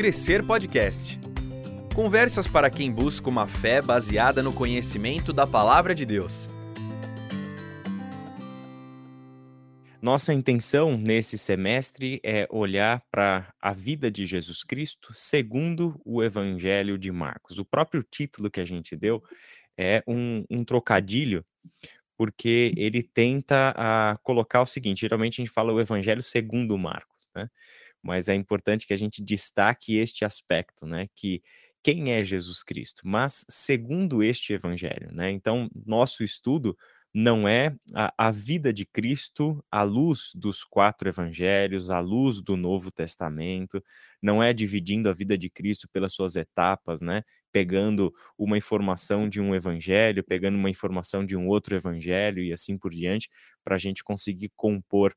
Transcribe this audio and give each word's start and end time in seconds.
Crescer 0.00 0.42
Podcast. 0.46 1.20
Conversas 1.94 2.48
para 2.48 2.70
quem 2.70 2.90
busca 2.90 3.28
uma 3.28 3.46
fé 3.46 3.82
baseada 3.82 4.42
no 4.42 4.50
conhecimento 4.50 5.30
da 5.30 5.46
palavra 5.46 5.94
de 5.94 6.06
Deus. 6.06 6.48
Nossa 10.00 10.32
intenção 10.32 10.96
nesse 10.96 11.36
semestre 11.36 12.18
é 12.24 12.48
olhar 12.48 13.02
para 13.10 13.52
a 13.60 13.74
vida 13.74 14.10
de 14.10 14.24
Jesus 14.24 14.64
Cristo 14.64 15.12
segundo 15.12 16.00
o 16.02 16.22
Evangelho 16.22 16.96
de 16.96 17.12
Marcos. 17.12 17.58
O 17.58 17.64
próprio 17.66 18.02
título 18.02 18.50
que 18.50 18.60
a 18.60 18.64
gente 18.64 18.96
deu 18.96 19.22
é 19.76 20.02
um, 20.06 20.46
um 20.48 20.64
trocadilho, 20.64 21.44
porque 22.16 22.72
ele 22.74 23.02
tenta 23.02 23.74
a, 23.76 24.18
colocar 24.22 24.62
o 24.62 24.66
seguinte: 24.66 25.02
geralmente 25.02 25.42
a 25.42 25.44
gente 25.44 25.52
fala 25.52 25.74
o 25.74 25.80
Evangelho 25.80 26.22
segundo 26.22 26.78
Marcos, 26.78 27.28
né? 27.36 27.50
Mas 28.02 28.28
é 28.28 28.34
importante 28.34 28.86
que 28.86 28.92
a 28.92 28.96
gente 28.96 29.22
destaque 29.22 29.96
este 29.96 30.24
aspecto, 30.24 30.86
né? 30.86 31.08
Que 31.14 31.42
quem 31.82 32.12
é 32.12 32.24
Jesus 32.24 32.62
Cristo, 32.62 33.02
mas 33.04 33.44
segundo 33.48 34.22
este 34.22 34.52
Evangelho, 34.52 35.10
né? 35.12 35.30
Então, 35.30 35.70
nosso 35.86 36.22
estudo 36.22 36.76
não 37.12 37.48
é 37.48 37.74
a, 37.92 38.12
a, 38.16 38.30
vida 38.30 38.72
de 38.72 38.86
Cristo 38.86 39.64
à 39.70 39.82
luz 39.82 40.30
dos 40.34 40.62
quatro 40.62 41.08
evangelhos, 41.08 41.90
à 41.90 41.98
luz 41.98 42.40
do 42.40 42.56
Novo 42.56 42.90
Testamento, 42.90 43.82
não 44.22 44.42
é 44.42 44.52
dividindo 44.52 45.08
a 45.08 45.12
vida 45.12 45.36
de 45.36 45.50
Cristo 45.50 45.88
pelas 45.92 46.12
suas 46.12 46.36
etapas, 46.36 47.00
né? 47.00 47.24
Pegando 47.50 48.14
uma 48.38 48.56
informação 48.56 49.28
de 49.28 49.40
um 49.40 49.54
evangelho, 49.54 50.22
pegando 50.22 50.56
uma 50.56 50.70
informação 50.70 51.26
de 51.26 51.36
um 51.36 51.48
outro 51.48 51.74
evangelho 51.74 52.42
e 52.44 52.52
assim 52.52 52.78
por 52.78 52.92
diante, 52.92 53.28
para 53.64 53.74
a 53.74 53.78
gente 53.78 54.04
conseguir 54.04 54.52
compor 54.56 55.14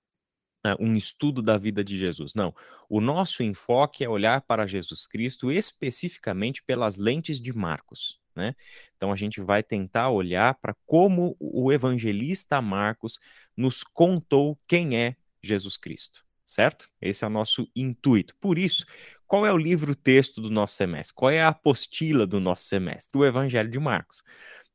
um 0.79 0.95
estudo 0.95 1.41
da 1.41 1.57
vida 1.57 1.83
de 1.83 1.97
Jesus. 1.97 2.33
Não. 2.33 2.55
O 2.89 3.01
nosso 3.01 3.43
enfoque 3.43 4.03
é 4.03 4.09
olhar 4.09 4.41
para 4.41 4.65
Jesus 4.65 5.05
Cristo 5.05 5.51
especificamente 5.51 6.63
pelas 6.63 6.97
lentes 6.97 7.39
de 7.39 7.51
Marcos. 7.51 8.19
Né? 8.35 8.55
Então 8.95 9.11
a 9.11 9.15
gente 9.15 9.41
vai 9.41 9.61
tentar 9.61 10.09
olhar 10.09 10.55
para 10.55 10.75
como 10.85 11.35
o 11.39 11.71
evangelista 11.71 12.61
Marcos 12.61 13.19
nos 13.55 13.83
contou 13.83 14.57
quem 14.67 14.97
é 14.97 15.15
Jesus 15.41 15.77
Cristo, 15.77 16.25
certo? 16.45 16.89
Esse 17.01 17.23
é 17.23 17.27
o 17.27 17.29
nosso 17.29 17.69
intuito. 17.75 18.35
Por 18.39 18.57
isso, 18.57 18.85
qual 19.27 19.45
é 19.45 19.51
o 19.51 19.57
livro-texto 19.57 20.41
do 20.41 20.49
nosso 20.49 20.75
semestre? 20.75 21.13
Qual 21.13 21.29
é 21.29 21.41
a 21.41 21.49
apostila 21.49 22.25
do 22.25 22.39
nosso 22.39 22.63
semestre? 22.65 23.17
O 23.17 23.25
Evangelho 23.25 23.69
de 23.69 23.79
Marcos. 23.79 24.23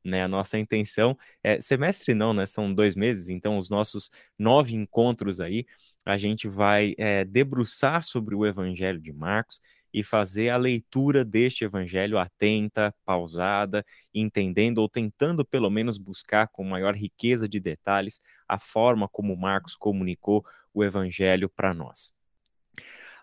Né, 0.03 0.23
a 0.23 0.27
nossa 0.29 0.57
intenção 0.57 1.17
é 1.43 1.59
semestre 1.59 2.13
não, 2.13 2.33
né? 2.33 2.45
São 2.45 2.73
dois 2.73 2.95
meses, 2.95 3.27
então 3.29 3.57
os 3.57 3.69
nossos 3.69 4.09
nove 4.37 4.73
encontros 4.73 5.41
aí 5.41 5.65
a 6.05 6.17
gente 6.17 6.47
vai 6.47 6.95
é, 6.97 7.25
debruçar 7.25 8.01
sobre 8.03 8.33
o 8.33 8.45
Evangelho 8.45 8.99
de 8.99 9.11
Marcos 9.11 9.59
e 9.93 10.03
fazer 10.03 10.49
a 10.49 10.57
leitura 10.57 11.25
deste 11.25 11.63
evangelho 11.63 12.17
atenta, 12.17 12.93
pausada, 13.05 13.83
entendendo 14.13 14.79
ou 14.79 14.89
tentando 14.89 15.43
pelo 15.43 15.69
menos 15.69 15.97
buscar 15.97 16.47
com 16.47 16.63
maior 16.63 16.95
riqueza 16.95 17.49
de 17.49 17.59
detalhes 17.59 18.21
a 18.47 18.59
forma 18.59 19.07
como 19.07 19.35
Marcos 19.35 19.75
comunicou 19.75 20.45
o 20.73 20.83
evangelho 20.83 21.49
para 21.49 21.73
nós. 21.73 22.13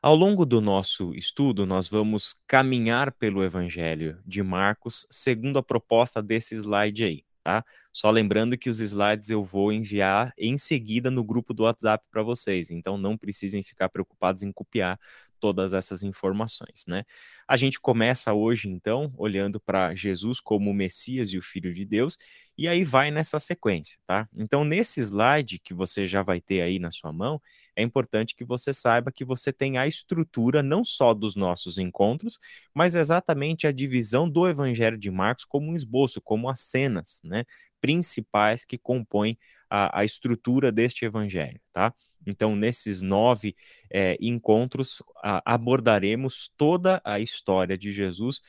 Ao 0.07 0.15
longo 0.15 0.47
do 0.47 0.61
nosso 0.61 1.13
estudo, 1.17 1.67
nós 1.67 1.89
vamos 1.89 2.33
caminhar 2.47 3.11
pelo 3.11 3.43
evangelho 3.43 4.17
de 4.25 4.41
Marcos 4.41 5.05
segundo 5.11 5.59
a 5.59 5.65
proposta 5.65 6.23
desse 6.23 6.55
slide 6.55 7.03
aí. 7.03 7.25
Tá? 7.43 7.65
Só 7.93 8.09
lembrando 8.09 8.57
que 8.57 8.69
os 8.69 8.79
slides 8.79 9.31
eu 9.31 9.43
vou 9.43 9.73
enviar 9.73 10.33
em 10.39 10.57
seguida 10.57 11.11
no 11.11 11.25
grupo 11.25 11.53
do 11.53 11.65
WhatsApp 11.65 12.05
para 12.09 12.23
vocês, 12.23 12.71
então 12.71 12.97
não 12.97 13.19
precisem 13.19 13.65
ficar 13.65 13.89
preocupados 13.89 14.45
em 14.45 14.53
copiar 14.53 14.97
todas 15.41 15.73
essas 15.73 16.05
informações, 16.05 16.85
né? 16.87 17.05
A 17.47 17.57
gente 17.57 17.81
começa 17.81 18.33
hoje, 18.33 18.69
então, 18.69 19.13
olhando 19.19 19.61
para 19.61 19.95
Jesus 19.95 20.41
como 20.41 20.71
o 20.71 20.75
Messias 20.75 21.29
e 21.31 21.39
o 21.39 21.43
Filho 21.43 21.75
de 21.75 21.85
Deus, 21.85 22.17
e 22.57 22.67
aí 22.69 22.85
vai 22.85 23.11
nessa 23.11 23.39
sequência, 23.39 23.99
tá? 24.07 24.29
Então, 24.35 24.65
nesse 24.65 25.01
slide 25.01 25.59
que 25.59 25.75
você 25.75 26.07
já 26.07 26.23
vai 26.23 26.41
ter 26.41 26.63
aí 26.63 26.79
na 26.79 26.91
sua 26.91 27.13
mão, 27.13 27.41
é 27.77 27.83
importante 27.83 28.35
que 28.35 28.45
você 28.45 28.73
saiba 28.73 29.13
que 29.13 29.25
você 29.25 29.53
tem 29.53 29.77
a 29.77 29.87
estrutura 29.87 30.63
não 30.63 30.85
só 30.85 31.13
dos 31.13 31.37
nossos 31.37 31.79
encontros, 31.79 32.39
mas 32.75 32.95
exatamente 32.95 33.67
a 33.67 33.73
divisão 33.73 34.29
do 34.29 34.49
Evangelho 34.49 34.97
de 34.97 35.11
Marcos 35.11 35.45
como 35.45 35.71
um 35.71 35.77
esboço, 35.77 36.21
como 36.21 36.49
as 36.49 36.61
cenas, 36.61 37.21
né? 37.23 37.45
Principais 37.81 38.65
que 38.65 38.79
compõem 38.79 39.39
a, 39.69 40.01
a 40.01 40.05
estrutura 40.05 40.73
deste 40.73 41.05
Evangelho, 41.05 41.61
tá? 41.73 41.93
Então, 42.27 42.57
nesses 42.57 43.03
nove 43.03 43.55
é, 43.91 44.17
encontros, 44.21 45.03
a, 45.23 45.43
abordaremos 45.45 46.51
toda 46.57 47.01
a 47.05 47.21
história 47.21 47.77
de 47.77 47.93
Jesus 47.93 48.41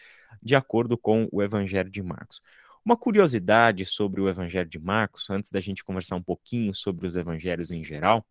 de 0.41 0.55
acordo 0.55 0.97
com 0.97 1.27
o 1.31 1.43
Evangelho 1.43 1.89
de 1.91 2.01
Marcos. 2.01 2.41
Uma 2.83 2.95
curiosidade 2.95 3.85
sobre 3.85 4.21
o 4.21 4.29
Evangelho 4.29 4.69
de 4.69 4.79
Marcos, 4.79 5.29
antes 5.29 5.51
da 5.51 5.59
gente 5.59 5.83
conversar 5.83 6.15
um 6.15 6.23
pouquinho 6.23 6.73
sobre 6.73 7.05
os 7.05 7.17
evangelhos 7.17 7.69
em 7.69 7.83
geral, 7.83 8.25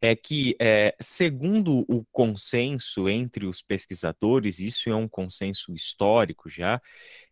é 0.00 0.16
que, 0.16 0.56
é, 0.58 0.96
segundo 1.00 1.84
o 1.88 2.04
consenso 2.10 3.08
entre 3.08 3.46
os 3.46 3.60
pesquisadores, 3.60 4.58
isso 4.58 4.88
é 4.88 4.94
um 4.94 5.08
consenso 5.08 5.74
histórico 5.74 6.48
já, 6.48 6.80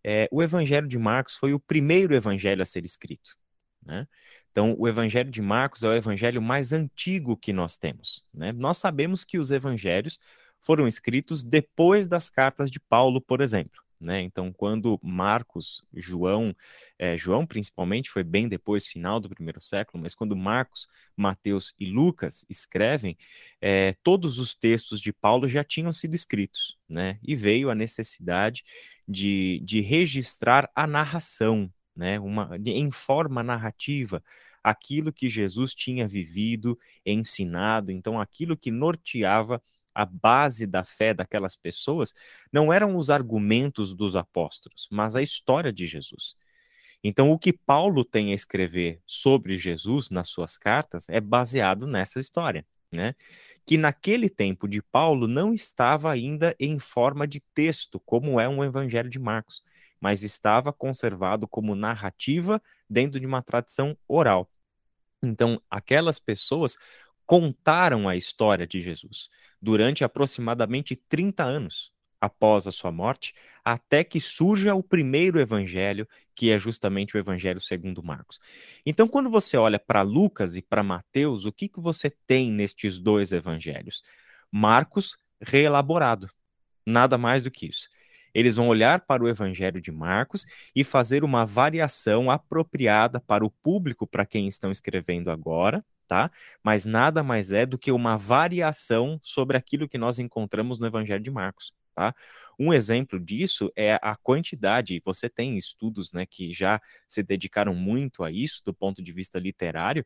é, 0.04 0.28
o 0.30 0.42
Evangelho 0.42 0.86
de 0.86 0.98
Marcos 0.98 1.34
foi 1.34 1.54
o 1.54 1.60
primeiro 1.60 2.14
evangelho 2.14 2.62
a 2.62 2.66
ser 2.66 2.84
escrito. 2.84 3.36
Né? 3.82 4.06
Então, 4.50 4.74
o 4.78 4.86
Evangelho 4.86 5.30
de 5.30 5.40
Marcos 5.40 5.82
é 5.82 5.88
o 5.88 5.94
evangelho 5.94 6.42
mais 6.42 6.72
antigo 6.72 7.36
que 7.36 7.52
nós 7.52 7.76
temos. 7.76 8.28
Né? 8.34 8.52
Nós 8.52 8.78
sabemos 8.78 9.24
que 9.24 9.38
os 9.38 9.50
evangelhos 9.50 10.18
foram 10.60 10.86
escritos 10.86 11.42
depois 11.42 12.06
das 12.06 12.28
cartas 12.28 12.70
de 12.70 12.80
Paulo, 12.80 13.20
por 13.20 13.40
exemplo. 13.40 13.80
Né? 14.00 14.22
Então, 14.22 14.53
quando 14.53 14.98
Marcos, 15.03 15.84
João, 15.92 16.54
é, 16.98 17.16
João 17.16 17.44
principalmente, 17.44 18.10
foi 18.10 18.22
bem 18.22 18.48
depois, 18.48 18.86
final 18.86 19.19
do 19.19 19.28
primeiro 19.28 19.60
século, 19.60 20.00
mas 20.00 20.14
quando 20.14 20.36
Marcos, 20.36 20.88
Mateus 21.16 21.75
e 21.78 21.86
Lucas 21.86 22.47
escrevem, 22.48 23.16
é, 23.60 23.97
todos 24.04 24.38
os 24.38 24.54
textos 24.54 25.00
de 25.00 25.12
Paulo 25.12 25.48
já 25.48 25.64
tinham 25.64 25.92
sido 25.92 26.14
escritos, 26.14 26.78
né? 26.88 27.19
E 27.22 27.34
veio 27.34 27.70
a 27.70 27.75
necessidade 27.75 28.62
de, 29.06 29.60
de 29.64 29.81
registrar 29.81 30.70
a 30.75 30.86
narração, 30.86 31.72
né, 31.97 32.20
uma, 32.20 32.50
em 32.65 32.91
forma 32.92 33.42
narrativa, 33.42 34.22
aquilo 34.62 35.12
que 35.12 35.28
Jesus 35.28 35.75
tinha 35.75 36.06
vivido, 36.06 36.78
ensinado, 37.04 37.91
então 37.91 38.20
aquilo 38.20 38.56
que 38.56 38.70
norteava 38.70 39.62
a 39.98 40.04
base 40.04 40.66
da 40.66 40.84
fé 40.84 41.12
daquelas 41.12 41.56
pessoas 41.56 42.14
não 42.53 42.72
eram 42.72 42.97
os 42.97 43.10
argumentos 43.10 43.94
dos 43.94 44.14
apóstolos, 44.16 44.88
mas 44.91 45.16
a 45.16 45.22
história 45.22 45.72
de 45.72 45.86
Jesus. 45.86 46.36
Então, 47.03 47.31
o 47.31 47.38
que 47.38 47.53
Paulo 47.53 48.04
tem 48.04 48.32
a 48.32 48.34
escrever 48.34 49.00
sobre 49.06 49.56
Jesus 49.56 50.10
nas 50.10 50.28
suas 50.28 50.56
cartas 50.56 51.06
é 51.09 51.20
baseado 51.20 51.86
nessa 51.86 52.19
história, 52.19 52.66
né? 52.92 53.14
Que 53.64 53.76
naquele 53.76 54.28
tempo 54.28 54.66
de 54.66 54.82
Paulo 54.82 55.28
não 55.28 55.53
estava 55.53 56.10
ainda 56.10 56.56
em 56.59 56.78
forma 56.78 57.26
de 57.26 57.41
texto, 57.54 58.00
como 58.00 58.41
é 58.41 58.48
um 58.48 58.65
evangelho 58.65 59.10
de 59.10 59.19
Marcos 59.19 59.62
mas 60.00 60.22
estava 60.22 60.72
conservado 60.72 61.47
como 61.48 61.75
narrativa 61.75 62.62
dentro 62.88 63.19
de 63.19 63.26
uma 63.26 63.42
tradição 63.42 63.97
oral. 64.06 64.48
Então, 65.22 65.60
aquelas 65.69 66.19
pessoas 66.19 66.76
contaram 67.28 68.09
a 68.09 68.16
história 68.16 68.66
de 68.66 68.81
Jesus 68.81 69.28
durante 69.61 70.03
aproximadamente 70.03 70.97
30 70.97 71.44
anos 71.44 71.93
após 72.19 72.66
a 72.66 72.72
sua 72.72 72.91
morte, 72.91 73.34
até 73.62 74.03
que 74.03 74.19
surja 74.19 74.75
o 74.75 74.83
primeiro 74.83 75.39
evangelho, 75.39 76.09
que 76.34 76.50
é 76.50 76.59
justamente 76.59 77.15
o 77.15 77.19
evangelho 77.19 77.61
segundo 77.61 78.03
Marcos. 78.03 78.41
Então, 78.84 79.06
quando 79.06 79.28
você 79.28 79.59
olha 79.59 79.78
para 79.78 80.00
Lucas 80.00 80.56
e 80.56 80.62
para 80.62 80.83
Mateus, 80.83 81.44
o 81.44 81.53
que, 81.53 81.69
que 81.69 81.81
você 81.81 82.09
tem 82.27 82.51
nestes 82.51 82.98
dois 82.98 83.31
evangelhos? 83.31 84.03
Marcos 84.51 85.19
reelaborado. 85.39 86.31
Nada 86.86 87.19
mais 87.19 87.42
do 87.42 87.51
que 87.51 87.66
isso. 87.66 87.91
Eles 88.33 88.57
vão 88.57 88.69
olhar 88.69 89.03
para 89.03 89.22
o 89.22 89.28
Evangelho 89.28 89.83
de 89.83 89.92
Marcos 89.92 90.47
e 90.74 90.83
fazer 90.83 91.22
uma 91.22 91.45
variação 91.45 92.31
apropriada 92.31 93.21
para 93.21 93.45
o 93.45 93.51
público 93.51 94.07
para 94.07 94.24
quem 94.24 94.48
estão 94.48 94.71
escrevendo 94.71 95.31
agora, 95.31 95.84
tá? 96.09 96.31
Mas 96.65 96.84
nada 96.87 97.22
mais 97.22 97.53
é 97.53 97.66
do 97.66 97.78
que 97.78 97.93
uma 97.93 98.16
variação 98.16 99.21
sobre 99.22 99.57
aquilo 99.57 99.89
que 99.89 99.99
nós 99.99 100.19
encontramos 100.19 100.78
no 100.78 100.87
Evangelho 100.87 101.22
de 101.22 101.31
Marcos, 101.31 101.72
tá? 101.95 102.15
Um 102.59 102.72
exemplo 102.72 103.21
disso 103.21 103.71
é 103.77 104.01
a 104.03 104.16
quantidade, 104.16 105.01
você 105.05 105.28
tem 105.28 105.57
estudos, 105.57 106.10
né, 106.13 106.27
que 106.27 106.53
já 106.53 106.81
se 107.07 107.22
dedicaram 107.22 107.72
muito 107.72 108.25
a 108.25 108.33
isso 108.33 108.63
do 108.65 108.75
ponto 108.75 109.01
de 109.01 109.13
vista 109.13 109.39
literário, 109.39 110.05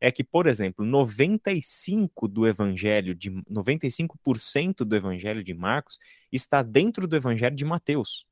é 0.00 0.12
que, 0.12 0.22
por 0.22 0.46
exemplo, 0.46 0.84
95 0.84 2.28
do 2.28 2.46
evangelho 2.46 3.16
de 3.16 3.32
95% 3.50 4.84
do 4.84 4.94
evangelho 4.94 5.42
de 5.42 5.52
Marcos 5.52 5.98
está 6.30 6.62
dentro 6.62 7.08
do 7.08 7.16
evangelho 7.16 7.56
de 7.56 7.64
Mateus. 7.64 8.27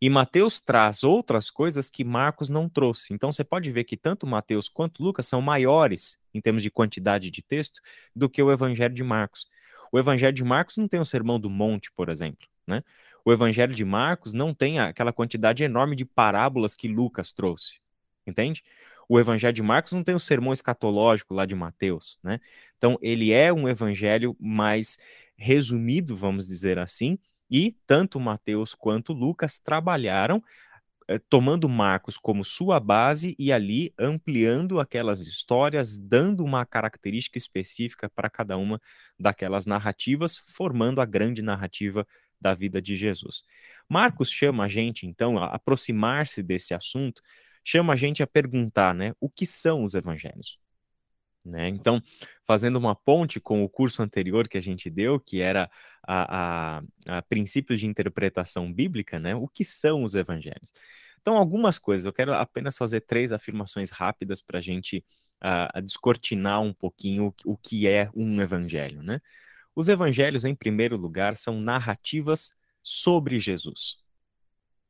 E 0.00 0.08
Mateus 0.08 0.60
traz 0.60 1.02
outras 1.04 1.50
coisas 1.50 1.90
que 1.90 2.04
Marcos 2.04 2.48
não 2.48 2.68
trouxe. 2.68 3.12
Então 3.12 3.32
você 3.32 3.44
pode 3.44 3.70
ver 3.70 3.84
que 3.84 3.96
tanto 3.96 4.26
Mateus 4.26 4.68
quanto 4.68 5.02
Lucas 5.02 5.26
são 5.26 5.40
maiores 5.40 6.18
em 6.32 6.40
termos 6.40 6.62
de 6.62 6.70
quantidade 6.70 7.30
de 7.30 7.42
texto 7.42 7.80
do 8.14 8.28
que 8.28 8.42
o 8.42 8.52
evangelho 8.52 8.94
de 8.94 9.02
Marcos. 9.02 9.46
O 9.94 9.98
Evangelho 9.98 10.32
de 10.32 10.42
Marcos 10.42 10.76
não 10.76 10.88
tem 10.88 10.98
o 10.98 11.04
Sermão 11.04 11.38
do 11.38 11.48
Monte, 11.48 11.92
por 11.92 12.08
exemplo, 12.08 12.48
né? 12.66 12.82
O 13.24 13.32
Evangelho 13.32 13.72
de 13.72 13.84
Marcos 13.84 14.32
não 14.32 14.52
tem 14.52 14.80
aquela 14.80 15.12
quantidade 15.12 15.62
enorme 15.62 15.94
de 15.94 16.04
parábolas 16.04 16.74
que 16.74 16.88
Lucas 16.88 17.32
trouxe, 17.32 17.78
entende? 18.26 18.64
O 19.08 19.20
Evangelho 19.20 19.52
de 19.52 19.62
Marcos 19.62 19.92
não 19.92 20.02
tem 20.02 20.12
o 20.12 20.18
sermão 20.18 20.52
escatológico 20.52 21.32
lá 21.32 21.46
de 21.46 21.54
Mateus, 21.54 22.18
né? 22.24 22.40
Então, 22.76 22.98
ele 23.00 23.30
é 23.30 23.52
um 23.52 23.68
evangelho 23.68 24.36
mais 24.40 24.98
resumido, 25.36 26.16
vamos 26.16 26.48
dizer 26.48 26.76
assim, 26.76 27.16
e 27.50 27.76
tanto 27.86 28.20
Mateus 28.20 28.74
quanto 28.74 29.12
Lucas 29.12 29.58
trabalharam 29.58 30.42
eh, 31.06 31.18
tomando 31.28 31.68
Marcos 31.68 32.16
como 32.16 32.44
sua 32.44 32.80
base 32.80 33.36
e 33.38 33.52
ali 33.52 33.92
ampliando 33.98 34.80
aquelas 34.80 35.20
histórias, 35.20 35.98
dando 35.98 36.42
uma 36.42 36.64
característica 36.64 37.36
específica 37.36 38.08
para 38.08 38.30
cada 38.30 38.56
uma 38.56 38.80
daquelas 39.18 39.66
narrativas, 39.66 40.38
formando 40.38 41.00
a 41.00 41.04
grande 41.04 41.42
narrativa 41.42 42.06
da 42.40 42.54
vida 42.54 42.80
de 42.80 42.96
Jesus. 42.96 43.44
Marcos 43.88 44.30
chama 44.30 44.64
a 44.64 44.68
gente, 44.68 45.06
então, 45.06 45.38
a 45.38 45.46
aproximar-se 45.54 46.42
desse 46.42 46.74
assunto, 46.74 47.22
chama 47.62 47.92
a 47.92 47.96
gente 47.96 48.22
a 48.22 48.26
perguntar, 48.26 48.94
né, 48.94 49.14
o 49.20 49.28
que 49.28 49.46
são 49.46 49.82
os 49.82 49.94
evangelhos? 49.94 50.58
Né? 51.44 51.68
Então, 51.68 52.00
fazendo 52.46 52.76
uma 52.76 52.94
ponte 52.94 53.38
com 53.38 53.62
o 53.62 53.68
curso 53.68 54.02
anterior 54.02 54.48
que 54.48 54.56
a 54.56 54.62
gente 54.62 54.88
deu, 54.88 55.20
que 55.20 55.40
era 55.40 55.70
a, 56.02 56.78
a, 56.78 57.18
a 57.18 57.22
princípios 57.22 57.80
de 57.80 57.86
interpretação 57.86 58.72
bíblica, 58.72 59.18
né? 59.18 59.34
O 59.34 59.46
que 59.46 59.64
são 59.64 60.02
os 60.02 60.14
evangelhos? 60.14 60.72
Então, 61.20 61.36
algumas 61.36 61.78
coisas. 61.78 62.04
Eu 62.04 62.12
quero 62.12 62.32
apenas 62.34 62.76
fazer 62.76 63.00
três 63.02 63.32
afirmações 63.32 63.90
rápidas 63.90 64.40
para 64.40 64.58
a 64.58 64.62
gente 64.62 65.04
uh, 65.42 65.82
descortinar 65.82 66.60
um 66.62 66.72
pouquinho 66.72 67.34
o, 67.44 67.52
o 67.52 67.56
que 67.56 67.86
é 67.88 68.10
um 68.14 68.40
evangelho, 68.40 69.02
né? 69.02 69.20
Os 69.74 69.88
evangelhos, 69.88 70.44
em 70.44 70.54
primeiro 70.54 70.96
lugar, 70.96 71.36
são 71.36 71.60
narrativas 71.60 72.52
sobre 72.82 73.38
Jesus. 73.38 73.96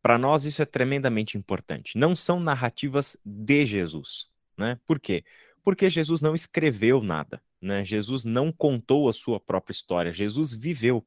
Para 0.02 0.18
nós, 0.18 0.44
isso 0.44 0.60
é 0.60 0.66
tremendamente 0.66 1.38
importante. 1.38 1.96
Não 1.96 2.14
são 2.14 2.38
narrativas 2.38 3.16
de 3.24 3.64
Jesus. 3.64 4.28
Né? 4.58 4.78
Por 4.86 5.00
quê? 5.00 5.24
Porque 5.64 5.88
Jesus 5.88 6.20
não 6.20 6.34
escreveu 6.34 7.02
nada. 7.02 7.42
Né? 7.60 7.84
Jesus 7.84 8.24
não 8.24 8.52
contou 8.52 9.08
a 9.08 9.12
sua 9.12 9.40
própria 9.40 9.72
história, 9.72 10.12
Jesus 10.12 10.52
viveu. 10.52 11.04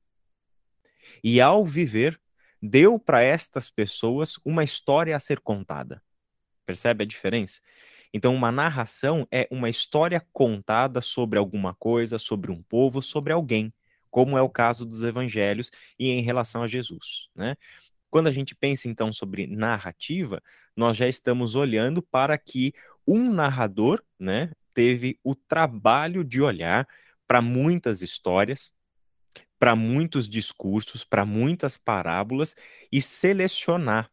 E 1.24 1.40
ao 1.40 1.64
viver, 1.64 2.20
deu 2.62 3.00
para 3.00 3.22
estas 3.22 3.70
pessoas 3.70 4.38
uma 4.44 4.64
história 4.64 5.16
a 5.16 5.20
ser 5.20 5.40
contada. 5.40 6.02
Percebe 6.66 7.04
a 7.04 7.08
diferença? 7.08 7.62
Então, 8.14 8.34
uma 8.34 8.52
narração 8.52 9.28
é 9.32 9.48
uma 9.52 9.70
história 9.70 10.26
contada 10.34 11.02
sobre 11.02 11.38
alguma 11.38 11.74
coisa, 11.76 12.18
sobre 12.18 12.52
um 12.52 12.62
povo, 12.64 13.02
sobre 13.02 13.32
alguém, 13.32 13.72
como 14.10 14.38
é 14.38 14.42
o 14.42 14.50
caso 14.50 14.86
dos 14.86 15.04
evangelhos 15.04 15.72
e 16.00 16.10
em 16.10 16.22
relação 16.22 16.64
a 16.64 16.68
Jesus. 16.68 17.30
Né? 17.36 17.56
Quando 18.10 18.28
a 18.28 18.32
gente 18.32 18.56
pensa 18.56 18.88
então 18.88 19.12
sobre 19.14 19.46
narrativa, 19.46 20.42
nós 20.76 20.98
já 20.98 21.08
estamos 21.08 21.56
olhando 21.56 22.02
para 22.02 22.38
que 22.38 22.74
um 23.08 23.32
narrador, 23.32 24.04
né, 24.20 24.52
teve 24.74 25.20
o 25.24 25.34
trabalho 25.34 26.24
de 26.24 26.42
olhar 26.42 26.88
para 27.28 27.42
muitas 27.42 28.02
histórias, 28.02 28.76
para 29.58 29.76
muitos 29.76 30.30
discursos, 30.30 31.04
para 31.04 31.26
muitas 31.26 31.78
parábolas 31.78 32.56
e 32.92 33.02
selecionar 33.02 34.10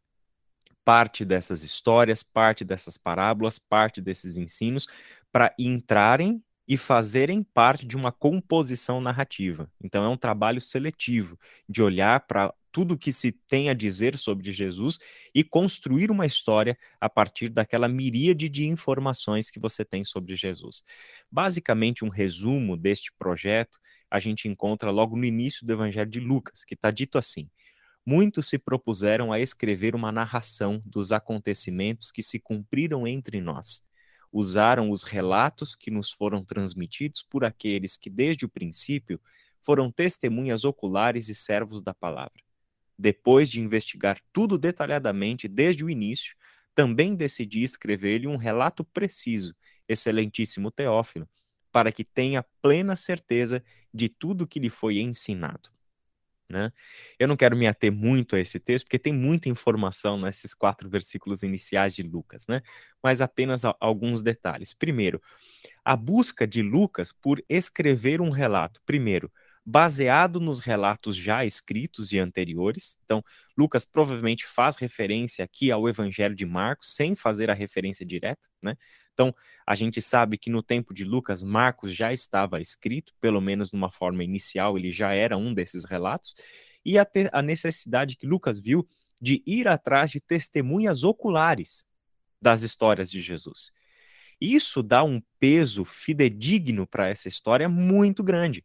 parte 0.84 1.24
dessas 1.24 1.62
histórias, 1.62 2.22
parte 2.22 2.64
dessas 2.64 2.96
parábolas, 2.96 3.58
parte 3.58 4.00
desses 4.00 4.36
ensinos 4.36 4.86
para 5.32 5.54
entrarem 5.58 6.42
e 6.66 6.76
fazerem 6.76 7.42
parte 7.42 7.86
de 7.86 7.96
uma 7.96 8.12
composição 8.12 9.00
narrativa. 9.00 9.70
Então 9.82 10.04
é 10.04 10.08
um 10.08 10.16
trabalho 10.16 10.60
seletivo 10.60 11.38
de 11.68 11.82
olhar 11.82 12.20
para 12.20 12.54
tudo 12.74 12.94
o 12.94 12.98
que 12.98 13.12
se 13.12 13.30
tem 13.30 13.70
a 13.70 13.72
dizer 13.72 14.18
sobre 14.18 14.50
Jesus 14.50 14.98
e 15.32 15.44
construir 15.44 16.10
uma 16.10 16.26
história 16.26 16.76
a 17.00 17.08
partir 17.08 17.48
daquela 17.48 17.86
miríade 17.86 18.48
de 18.48 18.66
informações 18.66 19.48
que 19.48 19.60
você 19.60 19.84
tem 19.84 20.02
sobre 20.02 20.34
Jesus. 20.34 20.82
Basicamente, 21.30 22.04
um 22.04 22.08
resumo 22.08 22.76
deste 22.76 23.12
projeto 23.16 23.78
a 24.10 24.18
gente 24.18 24.48
encontra 24.48 24.90
logo 24.90 25.16
no 25.16 25.24
início 25.24 25.64
do 25.64 25.72
Evangelho 25.72 26.10
de 26.10 26.18
Lucas, 26.18 26.64
que 26.64 26.74
está 26.74 26.90
dito 26.90 27.16
assim: 27.16 27.48
Muitos 28.04 28.48
se 28.48 28.58
propuseram 28.58 29.32
a 29.32 29.38
escrever 29.38 29.94
uma 29.94 30.10
narração 30.10 30.82
dos 30.84 31.12
acontecimentos 31.12 32.10
que 32.10 32.24
se 32.24 32.40
cumpriram 32.40 33.06
entre 33.06 33.40
nós. 33.40 33.84
Usaram 34.32 34.90
os 34.90 35.04
relatos 35.04 35.76
que 35.76 35.92
nos 35.92 36.10
foram 36.10 36.44
transmitidos 36.44 37.22
por 37.22 37.44
aqueles 37.44 37.96
que, 37.96 38.10
desde 38.10 38.44
o 38.44 38.48
princípio, 38.48 39.20
foram 39.62 39.92
testemunhas 39.92 40.64
oculares 40.64 41.28
e 41.28 41.36
servos 41.36 41.80
da 41.80 41.94
palavra 41.94 42.42
depois 42.98 43.48
de 43.48 43.60
investigar 43.60 44.20
tudo 44.32 44.56
detalhadamente 44.56 45.48
desde 45.48 45.84
o 45.84 45.90
início, 45.90 46.34
também 46.74 47.14
decidi 47.14 47.62
escrever-lhe 47.62 48.26
um 48.26 48.36
relato 48.36 48.84
preciso, 48.84 49.54
excelentíssimo 49.88 50.70
Teófilo, 50.70 51.28
para 51.70 51.92
que 51.92 52.04
tenha 52.04 52.44
plena 52.62 52.96
certeza 52.96 53.62
de 53.92 54.08
tudo 54.08 54.46
que 54.46 54.58
lhe 54.58 54.70
foi 54.70 54.98
ensinado. 54.98 55.70
Né? 56.48 56.72
Eu 57.18 57.26
não 57.26 57.36
quero 57.36 57.56
me 57.56 57.66
ater 57.66 57.90
muito 57.90 58.36
a 58.36 58.40
esse 58.40 58.60
texto, 58.60 58.84
porque 58.84 58.98
tem 58.98 59.12
muita 59.12 59.48
informação 59.48 60.20
nesses 60.20 60.52
quatro 60.52 60.88
versículos 60.88 61.42
iniciais 61.42 61.94
de 61.94 62.02
Lucas, 62.02 62.46
né? 62.46 62.62
mas 63.02 63.20
apenas 63.20 63.62
alguns 63.80 64.22
detalhes. 64.22 64.72
Primeiro, 64.72 65.22
a 65.84 65.96
busca 65.96 66.46
de 66.46 66.62
Lucas 66.62 67.12
por 67.12 67.42
escrever 67.48 68.20
um 68.20 68.30
relato, 68.30 68.80
primeiro, 68.84 69.32
baseado 69.64 70.38
nos 70.38 70.60
relatos 70.60 71.16
já 71.16 71.44
escritos 71.44 72.12
e 72.12 72.18
anteriores. 72.18 72.98
Então, 73.04 73.24
Lucas 73.56 73.84
provavelmente 73.84 74.44
faz 74.46 74.76
referência 74.76 75.44
aqui 75.44 75.70
ao 75.70 75.88
Evangelho 75.88 76.34
de 76.34 76.44
Marcos, 76.44 76.94
sem 76.94 77.14
fazer 77.16 77.50
a 77.50 77.54
referência 77.54 78.04
direta, 78.04 78.48
né? 78.62 78.76
Então, 79.14 79.34
a 79.64 79.76
gente 79.76 80.02
sabe 80.02 80.36
que 80.36 80.50
no 80.50 80.62
tempo 80.62 80.92
de 80.92 81.04
Lucas, 81.04 81.42
Marcos 81.42 81.94
já 81.94 82.12
estava 82.12 82.60
escrito, 82.60 83.14
pelo 83.20 83.40
menos 83.40 83.70
numa 83.70 83.90
forma 83.90 84.24
inicial, 84.24 84.76
ele 84.76 84.90
já 84.90 85.12
era 85.12 85.36
um 85.36 85.54
desses 85.54 85.84
relatos, 85.84 86.34
e 86.84 86.98
a, 86.98 87.06
a 87.32 87.40
necessidade 87.40 88.16
que 88.16 88.26
Lucas 88.26 88.58
viu 88.58 88.86
de 89.20 89.42
ir 89.46 89.68
atrás 89.68 90.10
de 90.10 90.20
testemunhas 90.20 91.04
oculares 91.04 91.86
das 92.42 92.62
histórias 92.62 93.10
de 93.10 93.20
Jesus. 93.20 93.70
Isso 94.40 94.82
dá 94.82 95.04
um 95.04 95.22
peso 95.38 95.84
fidedigno 95.84 96.86
para 96.86 97.08
essa 97.08 97.28
história 97.28 97.68
muito 97.68 98.22
grande. 98.22 98.64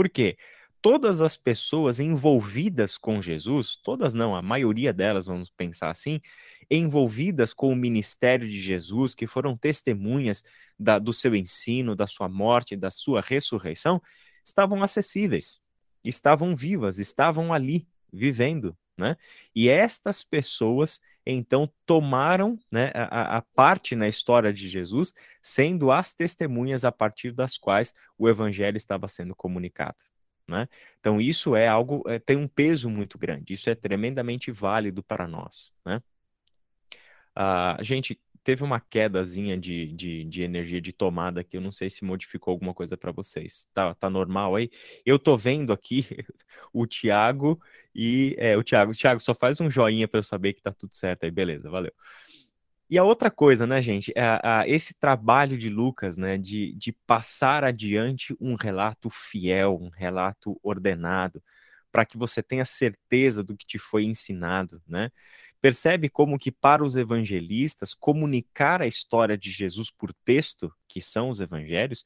Por 0.00 0.08
quê? 0.08 0.38
Todas 0.80 1.20
as 1.20 1.36
pessoas 1.36 2.00
envolvidas 2.00 2.96
com 2.96 3.20
Jesus, 3.20 3.76
todas 3.76 4.14
não, 4.14 4.34
a 4.34 4.40
maioria 4.40 4.94
delas, 4.94 5.26
vamos 5.26 5.50
pensar 5.50 5.90
assim, 5.90 6.22
envolvidas 6.70 7.52
com 7.52 7.70
o 7.70 7.76
ministério 7.76 8.48
de 8.48 8.58
Jesus, 8.58 9.14
que 9.14 9.26
foram 9.26 9.54
testemunhas 9.58 10.42
da, 10.78 10.98
do 10.98 11.12
seu 11.12 11.34
ensino, 11.34 11.94
da 11.94 12.06
sua 12.06 12.30
morte, 12.30 12.76
da 12.76 12.90
sua 12.90 13.20
ressurreição, 13.20 14.00
estavam 14.42 14.82
acessíveis, 14.82 15.60
estavam 16.02 16.56
vivas, 16.56 16.98
estavam 16.98 17.52
ali, 17.52 17.86
vivendo, 18.10 18.74
né? 18.96 19.18
E 19.54 19.68
estas 19.68 20.22
pessoas 20.22 20.98
então 21.24 21.70
tomaram 21.84 22.56
né, 22.70 22.90
a, 22.94 23.38
a, 23.38 23.42
parte 23.54 23.94
na 23.94 24.08
história 24.08 24.52
de 24.52 24.68
Jesus, 24.68 25.12
sendo 25.42 25.90
as 25.90 26.12
testemunhas 26.12 26.84
a 26.84 26.92
partir 26.92 27.32
das 27.32 27.58
quais 27.58 27.94
o 28.18 28.28
evangelho 28.28 28.76
estava 28.76 29.06
sendo 29.08 29.34
comunicado. 29.34 29.98
Né? 30.48 30.68
Então, 30.98 31.20
isso 31.20 31.54
é 31.54 31.68
algo, 31.68 32.02
é, 32.06 32.18
tem 32.18 32.36
um 32.36 32.48
peso 32.48 32.90
muito 32.90 33.16
grande, 33.16 33.54
isso 33.54 33.70
é 33.70 33.74
tremendamente 33.74 34.50
válido 34.50 35.02
para 35.02 35.28
nós. 35.28 35.72
Né? 35.86 36.02
A 37.34 37.76
uh, 37.78 37.84
gente, 37.84 38.20
teve 38.42 38.64
uma 38.64 38.80
quedazinha 38.80 39.56
de, 39.56 39.92
de, 39.92 40.24
de, 40.24 40.42
energia 40.42 40.80
de 40.80 40.92
tomada 40.92 41.44
que 41.44 41.56
eu 41.56 41.60
não 41.60 41.72
sei 41.72 41.88
se 41.90 42.04
modificou 42.04 42.52
alguma 42.52 42.74
coisa 42.74 42.96
para 42.96 43.12
vocês. 43.12 43.66
Tá, 43.74 43.94
tá 43.94 44.10
normal 44.10 44.56
aí? 44.56 44.70
Eu 45.04 45.18
tô 45.18 45.36
vendo 45.36 45.72
aqui 45.72 46.06
o 46.72 46.86
Thiago 46.86 47.60
e 47.94 48.34
é, 48.38 48.56
o 48.56 48.64
Thiago, 48.64 48.92
Thiago, 48.92 49.20
só 49.20 49.34
faz 49.34 49.60
um 49.60 49.70
joinha 49.70 50.08
para 50.08 50.18
eu 50.18 50.24
saber 50.24 50.54
que 50.54 50.62
tá 50.62 50.72
tudo 50.72 50.94
certo 50.94 51.24
aí, 51.24 51.30
beleza, 51.30 51.70
valeu. 51.70 51.92
E 52.88 52.98
a 52.98 53.04
outra 53.04 53.30
coisa, 53.30 53.66
né, 53.68 53.80
gente, 53.80 54.12
é, 54.16 54.68
esse 54.68 54.92
trabalho 54.94 55.56
de 55.56 55.68
Lucas, 55.68 56.16
né, 56.16 56.36
de, 56.36 56.74
de 56.74 56.92
passar 57.06 57.62
adiante 57.62 58.36
um 58.40 58.56
relato 58.56 59.08
fiel, 59.08 59.78
um 59.80 59.90
relato 59.90 60.58
ordenado, 60.60 61.40
para 61.92 62.04
que 62.04 62.18
você 62.18 62.42
tenha 62.42 62.64
certeza 62.64 63.44
do 63.44 63.56
que 63.56 63.64
te 63.66 63.78
foi 63.78 64.04
ensinado, 64.04 64.82
né? 64.86 65.10
Percebe 65.60 66.08
como 66.08 66.38
que 66.38 66.50
para 66.50 66.84
os 66.84 66.96
evangelistas 66.96 67.94
comunicar 67.94 68.80
a 68.80 68.86
história 68.86 69.36
de 69.36 69.50
Jesus 69.50 69.90
por 69.90 70.12
texto, 70.12 70.72
que 70.88 71.00
são 71.00 71.28
os 71.28 71.40
evangelhos, 71.40 72.04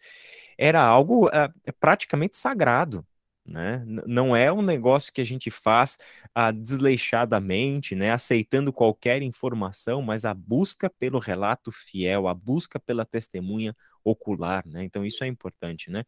era 0.58 0.82
algo 0.82 1.28
é, 1.28 1.49
praticamente 1.78 2.37
sagrado. 2.37 3.06
Né? 3.46 3.84
Não 4.06 4.34
é 4.34 4.50
um 4.50 4.62
negócio 4.62 5.12
que 5.12 5.20
a 5.20 5.25
gente 5.25 5.50
faz 5.50 5.99
ah, 6.34 6.50
desleixadamente, 6.50 7.94
né? 7.94 8.11
aceitando 8.11 8.73
qualquer 8.73 9.20
informação, 9.20 10.00
mas 10.00 10.25
a 10.25 10.32
busca 10.32 10.88
pelo 10.88 11.18
relato 11.18 11.70
fiel, 11.70 12.26
a 12.26 12.32
busca 12.32 12.80
pela 12.80 13.04
testemunha 13.04 13.76
ocular. 14.02 14.66
Né? 14.66 14.84
Então, 14.84 15.04
isso 15.04 15.23
é 15.23 15.26
importante. 15.26 15.90
Né? 15.90 16.04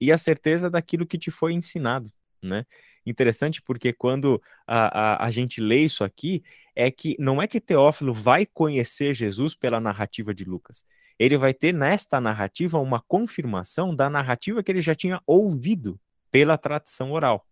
e 0.00 0.12
a 0.12 0.18
certeza 0.18 0.70
daquilo 0.70 1.06
que 1.06 1.18
te 1.18 1.30
foi 1.30 1.52
ensinado, 1.52 2.10
né? 2.42 2.64
Interessante 3.06 3.62
porque 3.62 3.92
quando 3.92 4.42
a, 4.66 5.22
a, 5.22 5.26
a 5.26 5.30
gente 5.30 5.60
lê 5.60 5.78
isso 5.78 6.02
aqui, 6.02 6.42
é 6.74 6.90
que 6.90 7.16
não 7.18 7.40
é 7.40 7.46
que 7.46 7.60
Teófilo 7.60 8.12
vai 8.12 8.44
conhecer 8.44 9.14
Jesus 9.14 9.54
pela 9.54 9.80
narrativa 9.80 10.34
de 10.34 10.44
Lucas. 10.44 10.84
Ele 11.18 11.38
vai 11.38 11.54
ter 11.54 11.72
nesta 11.72 12.20
narrativa 12.20 12.78
uma 12.78 13.00
confirmação 13.00 13.94
da 13.94 14.10
narrativa 14.10 14.62
que 14.62 14.70
ele 14.70 14.82
já 14.82 14.94
tinha 14.94 15.22
ouvido 15.26 15.98
pela 16.30 16.58
tradição 16.58 17.12
oral. 17.12 17.46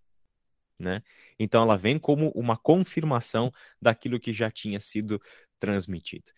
Né? 0.78 1.02
Então 1.38 1.62
ela 1.62 1.76
vem 1.76 1.98
como 1.98 2.30
uma 2.30 2.56
confirmação 2.56 3.52
daquilo 3.80 4.18
que 4.20 4.32
já 4.32 4.50
tinha 4.50 4.80
sido 4.80 5.20
transmitido. 5.64 6.30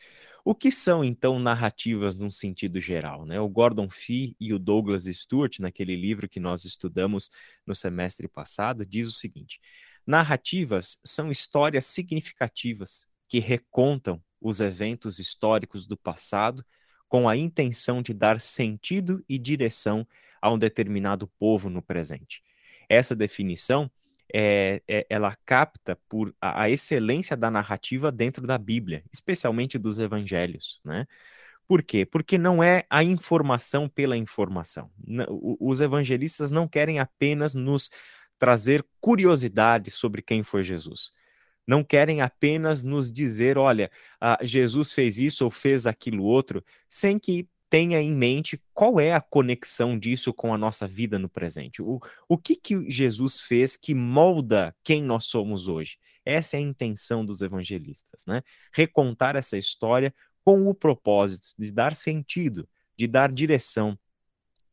O 0.45 0.55
que 0.55 0.71
são 0.71 1.05
então 1.05 1.41
narrativas 1.41 2.15
num 2.15 2.31
sentido 2.31 2.81
geral? 2.81 3.27
Né? 3.27 3.41
O 3.41 3.49
Gordon 3.49 3.91
Fee 3.91 4.37
e 4.39 4.55
o 4.55 4.59
Douglas 4.61 5.03
Stewart, 5.03 5.59
naquele 5.59 5.97
livro 5.97 6.29
que 6.29 6.39
nós 6.39 6.65
estudamos 6.65 7.31
no 7.67 7.75
semestre 7.75 8.29
passado, 8.29 8.87
diz 8.87 9.09
o 9.09 9.13
seguinte: 9.13 9.61
narrativas 10.07 10.99
são 11.05 11.33
histórias 11.33 11.87
significativas 11.87 13.09
que 13.29 13.41
recontam 13.41 14.23
os 14.41 14.61
eventos 14.61 15.19
históricos 15.19 15.85
do 15.85 15.97
passado 15.97 16.65
com 17.09 17.29
a 17.29 17.37
intenção 17.37 18.01
de 18.01 18.15
dar 18.15 18.41
sentido 18.41 19.25
e 19.29 19.39
direção 19.39 20.07
a 20.41 20.53
um 20.53 20.59
determinado 20.59 21.27
povo 21.41 21.69
no 21.69 21.83
presente. 21.83 22.41
Essa 22.89 23.17
definição 23.17 23.91
é, 24.33 24.83
é, 24.89 25.07
ela 25.09 25.37
capta 25.45 25.99
por 26.09 26.35
a, 26.41 26.63
a, 26.63 26.71
excelência 26.71 27.37
da 27.37 27.51
narrativa 27.51 28.11
dentro 28.11 28.47
da 28.47 28.59
Bíblia, 28.59 29.05
especialmente 29.13 29.79
dos 29.79 29.99
evangelhos, 29.99 30.81
né? 30.85 31.07
Por 31.69 31.83
quê? 31.83 32.07
Porque 32.07 32.39
não 32.39 32.63
é 32.63 32.85
a 32.89 33.03
informação 33.03 33.89
pela 33.89 34.17
informação. 34.17 34.89
Os 35.61 35.81
evangelistas 35.81 36.51
não 36.51 36.69
querem 36.69 37.01
apenas 37.01 37.55
nos 37.55 37.91
trazer 38.39 38.87
curiosidade 39.01 39.91
sobre 39.91 40.23
quem 40.23 40.45
foi 40.45 40.63
Jesus. 40.63 41.11
Não 41.67 41.83
querem 41.83 42.21
apenas 42.21 42.85
nos 42.85 43.11
dizer, 43.11 43.59
olha, 43.59 43.91
ah, 44.21 44.39
Jesus 44.43 44.93
fez 44.93 45.19
isso 45.19 45.45
ou 45.45 45.51
fez 45.51 45.87
aquilo 45.87 46.23
outro, 46.23 46.65
sem 46.89 47.19
que 47.19 47.49
tenha 47.69 48.01
em 48.01 48.11
mente 48.11 48.61
qual 48.73 49.01
é 49.01 49.13
a 49.13 49.21
conexão 49.21 49.99
disso 49.99 50.33
com 50.33 50.55
a 50.55 50.59
nossa 50.59 50.87
vida 50.87 51.19
no 51.19 51.29
presente. 51.29 51.83
O, 51.83 52.01
o 52.29 52.39
que, 52.39 52.57
que 52.57 52.91
Jesus 52.91 53.41
fez 53.41 53.77
que 53.77 53.95
molda 53.95 54.75
quem 54.85 55.03
nós 55.03 55.25
somos 55.25 55.69
hoje? 55.69 55.99
Essa 56.25 56.57
é 56.57 56.59
a 56.59 56.63
intenção 56.63 57.25
dos 57.25 57.41
evangelistas, 57.41 58.25
né? 58.27 58.43
Recontar 58.73 59.37
essa 59.37 59.57
história 59.57 60.15
com 60.45 60.69
o 60.69 60.75
propósito 60.75 61.49
de 61.59 61.71
dar 61.71 61.95
sentido, 61.95 62.69
de 62.97 63.07
dar 63.07 63.33
direção 63.33 63.99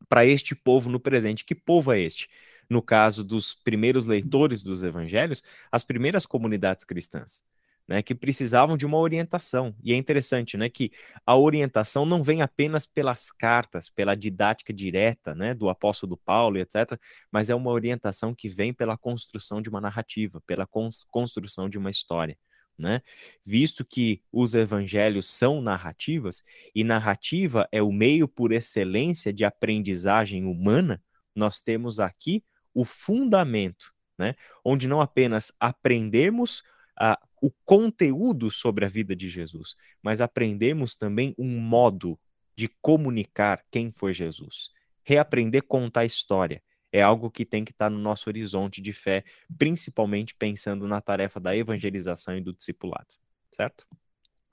para 0.08 0.24
este 0.26 0.54
povo 0.54 0.88
no 0.88 1.00
presente. 1.00 1.44
Que 1.44 1.54
povo 1.54 1.92
é 1.92 2.00
este? 2.00 2.28
No 2.68 2.80
caso 2.80 3.22
dos 3.22 3.54
primeiros 3.54 4.06
leitores 4.06 4.62
dos 4.62 4.82
evangelhos, 4.82 5.42
as 5.70 5.84
primeiras 5.84 6.26
comunidades 6.26 6.84
cristãs 6.84 7.42
né, 7.86 8.02
que 8.02 8.14
precisavam 8.14 8.76
de 8.76 8.86
uma 8.86 8.98
orientação. 8.98 9.74
E 9.82 9.92
é 9.92 9.96
interessante, 9.96 10.56
né, 10.56 10.68
que 10.68 10.90
a 11.26 11.36
orientação 11.36 12.06
não 12.06 12.22
vem 12.22 12.42
apenas 12.42 12.86
pelas 12.86 13.30
cartas, 13.30 13.90
pela 13.90 14.14
didática 14.14 14.72
direta, 14.72 15.34
né, 15.34 15.54
do 15.54 15.68
apóstolo 15.68 16.16
Paulo, 16.16 16.58
etc., 16.58 16.98
mas 17.30 17.50
é 17.50 17.54
uma 17.54 17.70
orientação 17.70 18.34
que 18.34 18.48
vem 18.48 18.72
pela 18.72 18.96
construção 18.96 19.60
de 19.60 19.68
uma 19.68 19.80
narrativa, 19.80 20.40
pela 20.46 20.66
construção 21.10 21.68
de 21.68 21.78
uma 21.78 21.90
história. 21.90 22.36
Né? 22.76 23.02
Visto 23.44 23.84
que 23.84 24.20
os 24.32 24.54
evangelhos 24.54 25.30
são 25.30 25.60
narrativas, 25.60 26.42
e 26.74 26.82
narrativa 26.82 27.68
é 27.70 27.80
o 27.80 27.92
meio 27.92 28.26
por 28.26 28.50
excelência 28.50 29.32
de 29.32 29.44
aprendizagem 29.44 30.44
humana, 30.44 31.00
nós 31.36 31.60
temos 31.60 32.00
aqui 32.00 32.42
o 32.72 32.84
fundamento, 32.84 33.92
né? 34.18 34.34
onde 34.64 34.88
não 34.88 35.00
apenas 35.00 35.52
aprendemos 35.60 36.64
o 37.40 37.50
conteúdo 37.64 38.50
sobre 38.50 38.84
a 38.84 38.88
vida 38.88 39.14
de 39.14 39.28
Jesus, 39.28 39.76
mas 40.02 40.20
aprendemos 40.20 40.94
também 40.94 41.34
um 41.38 41.58
modo 41.58 42.18
de 42.56 42.68
comunicar 42.80 43.64
quem 43.70 43.90
foi 43.90 44.14
Jesus. 44.14 44.70
Reaprender 45.02 45.62
a 45.62 45.66
contar 45.66 46.00
a 46.00 46.04
história 46.06 46.62
é 46.92 47.02
algo 47.02 47.30
que 47.30 47.44
tem 47.44 47.64
que 47.64 47.72
estar 47.72 47.90
no 47.90 47.98
nosso 47.98 48.30
horizonte 48.30 48.80
de 48.80 48.92
fé, 48.92 49.24
principalmente 49.58 50.34
pensando 50.34 50.86
na 50.86 51.00
tarefa 51.00 51.40
da 51.40 51.54
evangelização 51.56 52.36
e 52.36 52.40
do 52.40 52.52
discipulado, 52.52 53.14
certo? 53.50 53.86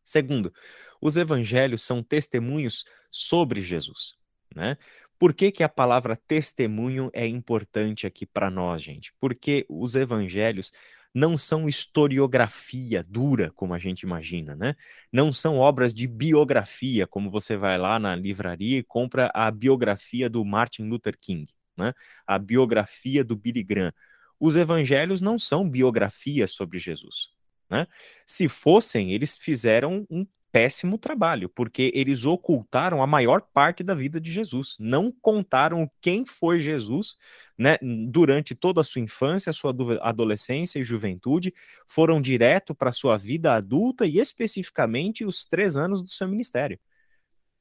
Segundo, 0.03 0.51
os 0.99 1.15
evangelhos 1.15 1.83
são 1.83 2.01
testemunhos 2.01 2.83
sobre 3.11 3.61
Jesus, 3.61 4.15
né? 4.55 4.77
Por 5.19 5.35
que, 5.35 5.51
que 5.51 5.63
a 5.63 5.69
palavra 5.69 6.15
testemunho 6.15 7.11
é 7.13 7.27
importante 7.27 8.07
aqui 8.07 8.25
para 8.25 8.49
nós, 8.49 8.81
gente? 8.81 9.13
Porque 9.19 9.67
os 9.69 9.93
evangelhos 9.93 10.71
não 11.13 11.37
são 11.37 11.67
historiografia 11.67 13.03
dura, 13.03 13.51
como 13.51 13.73
a 13.73 13.79
gente 13.79 14.01
imagina, 14.01 14.55
né? 14.55 14.75
Não 15.11 15.31
são 15.31 15.57
obras 15.57 15.93
de 15.93 16.07
biografia, 16.07 17.05
como 17.05 17.29
você 17.29 17.57
vai 17.57 17.77
lá 17.77 17.99
na 17.99 18.15
livraria 18.15 18.79
e 18.79 18.83
compra 18.83 19.29
a 19.33 19.51
biografia 19.51 20.29
do 20.29 20.43
Martin 20.45 20.83
Luther 20.83 21.17
King, 21.19 21.51
né? 21.77 21.93
A 22.25 22.39
biografia 22.39 23.23
do 23.23 23.35
Billy 23.35 23.63
Graham. 23.63 23.93
Os 24.39 24.55
evangelhos 24.55 25.21
não 25.21 25.37
são 25.37 25.69
biografias 25.69 26.51
sobre 26.51 26.79
Jesus, 26.79 27.31
né? 27.69 27.87
Se 28.25 28.47
fossem, 28.47 29.13
eles 29.13 29.37
fizeram 29.37 30.05
um 30.09 30.25
péssimo 30.51 30.97
trabalho, 30.97 31.49
porque 31.49 31.91
eles 31.95 32.25
ocultaram 32.25 33.01
a 33.01 33.07
maior 33.07 33.41
parte 33.41 33.83
da 33.83 33.93
vida 33.95 34.19
de 34.19 34.31
Jesus, 34.31 34.75
não 34.79 35.11
contaram 35.11 35.89
quem 36.01 36.25
foi 36.25 36.59
Jesus, 36.59 37.15
né, 37.57 37.77
durante 38.09 38.53
toda 38.55 38.81
a 38.81 38.83
sua 38.83 39.01
infância, 39.01 39.53
sua 39.53 39.73
adolescência 40.01 40.79
e 40.79 40.83
juventude, 40.83 41.53
foram 41.87 42.21
direto 42.21 42.75
para 42.75 42.91
sua 42.91 43.17
vida 43.17 43.53
adulta 43.53 44.05
e 44.05 44.19
especificamente 44.19 45.23
os 45.25 45.45
três 45.45 45.77
anos 45.77 46.01
do 46.01 46.09
seu 46.09 46.27
ministério. 46.27 46.79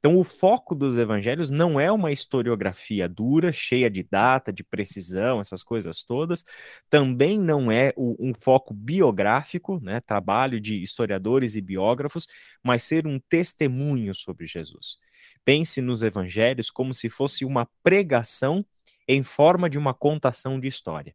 Então, 0.01 0.19
o 0.19 0.25
foco 0.25 0.75
dos 0.75 0.97
evangelhos 0.97 1.51
não 1.51 1.79
é 1.79 1.93
uma 1.93 2.11
historiografia 2.11 3.07
dura, 3.07 3.53
cheia 3.53 3.91
de 3.91 4.03
data, 4.03 4.51
de 4.51 4.65
precisão, 4.65 5.41
essas 5.41 5.63
coisas 5.63 6.03
todas. 6.03 6.43
Também 6.89 7.39
não 7.39 7.71
é 7.71 7.93
um 7.97 8.33
foco 8.41 8.73
biográfico, 8.73 9.79
né, 9.83 10.01
trabalho 10.01 10.59
de 10.59 10.83
historiadores 10.83 11.55
e 11.55 11.61
biógrafos, 11.61 12.27
mas 12.65 12.83
ser 12.83 13.07
um 13.07 13.21
testemunho 13.29 14.15
sobre 14.15 14.47
Jesus. 14.47 14.97
Pense 15.45 15.83
nos 15.83 16.03
evangelhos 16.03 16.71
como 16.71 16.95
se 16.95 17.11
fosse 17.11 17.45
uma 17.45 17.69
pregação 17.83 18.65
em 19.07 19.23
forma 19.23 19.69
de 19.69 19.77
uma 19.79 19.93
contação 19.93 20.59
de 20.59 20.67
história 20.67 21.15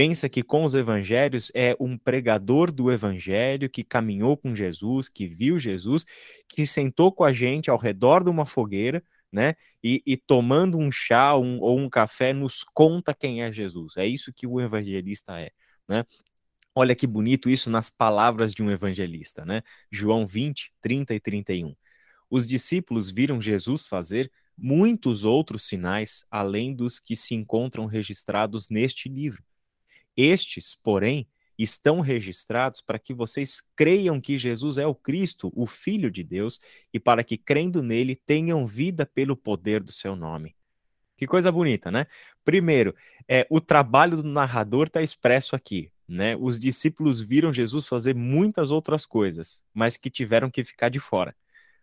pensa 0.00 0.30
que 0.30 0.42
com 0.42 0.64
os 0.64 0.72
evangelhos 0.72 1.52
é 1.54 1.76
um 1.78 1.98
pregador 1.98 2.72
do 2.72 2.90
evangelho 2.90 3.68
que 3.68 3.84
caminhou 3.84 4.34
com 4.34 4.54
Jesus, 4.54 5.10
que 5.10 5.26
viu 5.26 5.58
Jesus, 5.58 6.06
que 6.48 6.66
sentou 6.66 7.12
com 7.12 7.22
a 7.22 7.34
gente 7.34 7.68
ao 7.68 7.76
redor 7.76 8.24
de 8.24 8.30
uma 8.30 8.46
fogueira, 8.46 9.04
né? 9.30 9.56
E, 9.84 10.02
e 10.06 10.16
tomando 10.16 10.78
um 10.78 10.90
chá 10.90 11.36
um, 11.36 11.60
ou 11.60 11.78
um 11.78 11.90
café 11.90 12.32
nos 12.32 12.64
conta 12.72 13.12
quem 13.12 13.42
é 13.42 13.52
Jesus. 13.52 13.98
É 13.98 14.06
isso 14.06 14.32
que 14.32 14.46
o 14.46 14.58
evangelista 14.58 15.38
é, 15.38 15.50
né? 15.86 16.06
Olha 16.74 16.96
que 16.96 17.06
bonito 17.06 17.50
isso 17.50 17.68
nas 17.68 17.90
palavras 17.90 18.54
de 18.54 18.62
um 18.62 18.70
evangelista, 18.70 19.44
né? 19.44 19.62
João 19.92 20.26
20, 20.26 20.72
30 20.80 21.14
e 21.14 21.20
31. 21.20 21.76
Os 22.30 22.48
discípulos 22.48 23.10
viram 23.10 23.38
Jesus 23.38 23.86
fazer 23.86 24.32
muitos 24.56 25.26
outros 25.26 25.68
sinais 25.68 26.24
além 26.30 26.74
dos 26.74 26.98
que 26.98 27.14
se 27.14 27.34
encontram 27.34 27.84
registrados 27.84 28.70
neste 28.70 29.06
livro. 29.06 29.44
Estes, 30.16 30.74
porém, 30.74 31.28
estão 31.58 32.00
registrados 32.00 32.80
para 32.80 32.98
que 32.98 33.12
vocês 33.12 33.60
creiam 33.76 34.20
que 34.20 34.38
Jesus 34.38 34.78
é 34.78 34.86
o 34.86 34.94
Cristo, 34.94 35.52
o 35.54 35.66
Filho 35.66 36.10
de 36.10 36.24
Deus, 36.24 36.58
e 36.92 36.98
para 36.98 37.22
que, 37.22 37.36
crendo 37.36 37.82
nele, 37.82 38.16
tenham 38.16 38.66
vida 38.66 39.04
pelo 39.04 39.36
poder 39.36 39.82
do 39.82 39.92
seu 39.92 40.16
nome. 40.16 40.56
Que 41.16 41.26
coisa 41.26 41.52
bonita, 41.52 41.90
né? 41.90 42.06
Primeiro, 42.44 42.94
é, 43.28 43.46
o 43.50 43.60
trabalho 43.60 44.16
do 44.16 44.28
narrador 44.28 44.86
está 44.86 45.02
expresso 45.02 45.54
aqui. 45.54 45.90
Né? 46.08 46.34
Os 46.34 46.58
discípulos 46.58 47.20
viram 47.20 47.52
Jesus 47.52 47.86
fazer 47.86 48.14
muitas 48.14 48.70
outras 48.70 49.04
coisas, 49.04 49.62
mas 49.72 49.96
que 49.96 50.10
tiveram 50.10 50.50
que 50.50 50.64
ficar 50.64 50.88
de 50.88 50.98
fora 50.98 51.36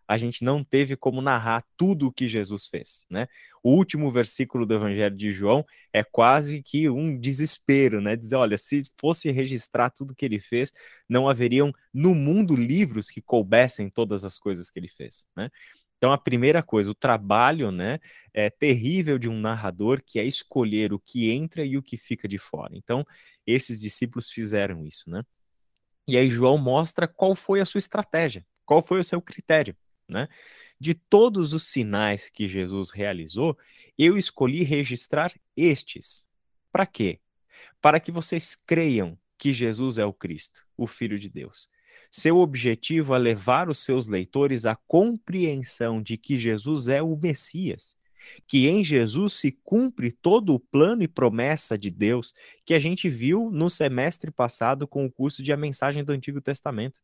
a 0.07 0.15
gente 0.15 0.43
não 0.43 0.63
teve 0.63 0.95
como 0.95 1.21
narrar 1.21 1.65
tudo 1.75 2.07
o 2.07 2.11
que 2.11 2.27
Jesus 2.27 2.67
fez, 2.67 3.05
né? 3.09 3.27
O 3.61 3.71
último 3.71 4.09
versículo 4.09 4.65
do 4.65 4.73
Evangelho 4.73 5.15
de 5.15 5.33
João 5.33 5.65
é 5.91 6.01
quase 6.03 6.63
que 6.63 6.89
um 6.89 7.19
desespero, 7.19 7.99
né? 7.99 8.15
Dizer, 8.15 8.37
olha, 8.37 8.57
se 8.57 8.83
fosse 8.97 9.29
registrar 9.31 9.89
tudo 9.89 10.15
que 10.15 10.23
ele 10.23 10.39
fez, 10.39 10.71
não 11.09 11.27
haveriam 11.27 11.73
no 11.93 12.15
mundo 12.15 12.55
livros 12.55 13.09
que 13.09 13.21
coubessem 13.21 13.89
todas 13.89 14.23
as 14.23 14.39
coisas 14.39 14.69
que 14.69 14.79
ele 14.79 14.87
fez, 14.87 15.25
né? 15.35 15.49
Então, 15.97 16.13
a 16.13 16.17
primeira 16.17 16.61
coisa, 16.61 16.91
o 16.91 16.95
trabalho 16.95 17.71
né, 17.71 17.99
é 18.31 18.51
terrível 18.51 19.17
de 19.17 19.27
um 19.27 19.39
narrador, 19.39 19.99
que 20.05 20.19
é 20.19 20.23
escolher 20.23 20.93
o 20.93 20.99
que 20.99 21.31
entra 21.31 21.65
e 21.65 21.75
o 21.75 21.81
que 21.81 21.97
fica 21.97 22.27
de 22.27 22.37
fora. 22.37 22.77
Então, 22.77 23.03
esses 23.47 23.79
discípulos 23.81 24.29
fizeram 24.29 24.85
isso, 24.85 25.09
né? 25.09 25.23
E 26.07 26.15
aí, 26.15 26.29
João 26.29 26.57
mostra 26.57 27.07
qual 27.07 27.35
foi 27.35 27.59
a 27.61 27.65
sua 27.65 27.79
estratégia, 27.79 28.45
qual 28.63 28.81
foi 28.81 28.99
o 28.99 29.03
seu 29.03 29.19
critério 29.19 29.75
né? 30.07 30.27
de 30.79 30.93
todos 30.93 31.53
os 31.53 31.67
sinais 31.67 32.29
que 32.29 32.47
Jesus 32.47 32.91
realizou, 32.91 33.57
eu 33.97 34.17
escolhi 34.17 34.63
registrar 34.63 35.33
estes. 35.55 36.27
Para 36.71 36.85
quê? 36.85 37.19
Para 37.81 37.99
que 37.99 38.11
vocês 38.11 38.55
creiam 38.55 39.17
que 39.37 39.53
Jesus 39.53 39.97
é 39.97 40.05
o 40.05 40.13
Cristo, 40.13 40.63
o 40.75 40.87
Filho 40.87 41.19
de 41.19 41.29
Deus. 41.29 41.67
Seu 42.09 42.37
objetivo 42.37 43.13
é 43.13 43.17
levar 43.17 43.69
os 43.69 43.83
seus 43.83 44.07
leitores 44.07 44.65
à 44.65 44.75
compreensão 44.75 46.01
de 46.01 46.17
que 46.17 46.37
Jesus 46.37 46.87
é 46.87 47.01
o 47.01 47.15
Messias, 47.17 47.95
que 48.47 48.67
em 48.67 48.83
Jesus 48.83 49.33
se 49.33 49.51
cumpre 49.63 50.11
todo 50.11 50.53
o 50.53 50.59
plano 50.59 51.03
e 51.03 51.07
promessa 51.07 51.77
de 51.77 51.89
Deus 51.89 52.33
que 52.65 52.73
a 52.73 52.79
gente 52.79 53.09
viu 53.09 53.49
no 53.51 53.69
semestre 53.69 54.31
passado 54.31 54.87
com 54.87 55.05
o 55.05 55.11
curso 55.11 55.43
de 55.43 55.51
A 55.51 55.57
Mensagem 55.57 56.03
do 56.03 56.13
Antigo 56.13 56.41
Testamento. 56.41 57.01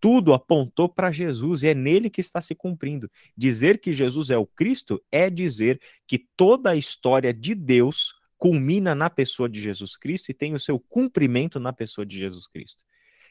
Tudo 0.00 0.32
apontou 0.32 0.88
para 0.88 1.10
Jesus 1.10 1.62
e 1.62 1.68
é 1.68 1.74
nele 1.74 2.08
que 2.08 2.20
está 2.20 2.40
se 2.40 2.54
cumprindo. 2.54 3.10
Dizer 3.36 3.80
que 3.80 3.92
Jesus 3.92 4.30
é 4.30 4.36
o 4.36 4.46
Cristo 4.46 5.02
é 5.10 5.28
dizer 5.28 5.80
que 6.06 6.18
toda 6.36 6.70
a 6.70 6.76
história 6.76 7.34
de 7.34 7.54
Deus 7.54 8.14
culmina 8.36 8.94
na 8.94 9.10
pessoa 9.10 9.48
de 9.48 9.60
Jesus 9.60 9.96
Cristo 9.96 10.30
e 10.30 10.34
tem 10.34 10.54
o 10.54 10.60
seu 10.60 10.78
cumprimento 10.78 11.58
na 11.58 11.72
pessoa 11.72 12.06
de 12.06 12.16
Jesus 12.16 12.46
Cristo. 12.46 12.84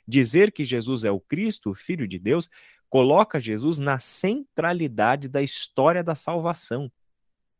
Dizer 0.05 0.51
que 0.51 0.65
Jesus 0.65 1.03
é 1.03 1.12
o 1.12 1.19
Cristo, 1.19 1.71
o 1.71 1.75
Filho 1.75 2.07
de 2.07 2.19
Deus, 2.19 2.50
coloca 2.89 3.39
Jesus 3.39 3.79
na 3.79 4.00
centralidade 4.00 5.27
da 5.27 5.41
história 5.41 6.03
da 6.03 6.15
salvação. 6.15 6.91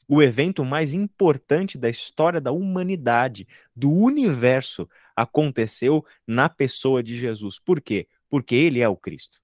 O 0.08 0.22
evento 0.22 0.64
mais 0.64 0.94
importante 0.94 1.78
da 1.78 1.90
história 1.90 2.40
da 2.40 2.52
humanidade, 2.52 3.46
do 3.76 3.92
universo, 3.92 4.88
aconteceu 5.14 6.06
na 6.26 6.48
pessoa 6.48 7.04
de 7.04 7.16
Jesus. 7.18 7.60
Por 7.60 7.82
quê? 7.82 8.08
Porque 8.30 8.56
ele 8.56 8.80
é 8.80 8.88
o 8.88 8.96
Cristo. 8.96 9.40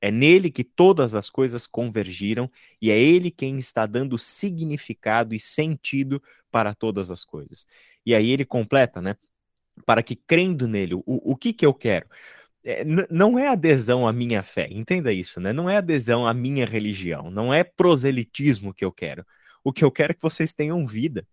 É 0.00 0.10
nele 0.10 0.50
que 0.50 0.62
todas 0.62 1.14
as 1.14 1.30
coisas 1.30 1.66
convergiram 1.66 2.50
e 2.80 2.90
é 2.90 2.98
ele 2.98 3.30
quem 3.30 3.56
está 3.56 3.86
dando 3.86 4.18
significado 4.18 5.34
e 5.34 5.38
sentido 5.38 6.22
para 6.50 6.74
todas 6.74 7.10
as 7.10 7.24
coisas. 7.24 7.66
E 8.04 8.14
aí 8.14 8.30
ele 8.30 8.44
completa, 8.44 9.00
né? 9.00 9.16
Para 9.86 10.02
que 10.02 10.14
crendo 10.14 10.68
nele, 10.68 10.94
o, 10.94 11.02
o 11.06 11.34
que 11.34 11.52
que 11.52 11.64
eu 11.64 11.72
quero? 11.72 12.06
É, 12.62 12.84
não 13.10 13.38
é 13.38 13.48
adesão 13.48 14.06
à 14.06 14.12
minha 14.12 14.42
fé, 14.42 14.68
entenda 14.70 15.12
isso, 15.12 15.40
né? 15.40 15.52
Não 15.52 15.68
é 15.68 15.76
adesão 15.76 16.26
à 16.26 16.32
minha 16.32 16.64
religião, 16.64 17.30
não 17.30 17.52
é 17.52 17.64
proselitismo 17.64 18.72
que 18.72 18.84
eu 18.84 18.92
quero. 18.92 19.24
O 19.62 19.72
que 19.72 19.84
eu 19.84 19.90
quero 19.90 20.12
é 20.12 20.14
que 20.14 20.22
vocês 20.22 20.52
tenham 20.52 20.86
vida, 20.86 21.26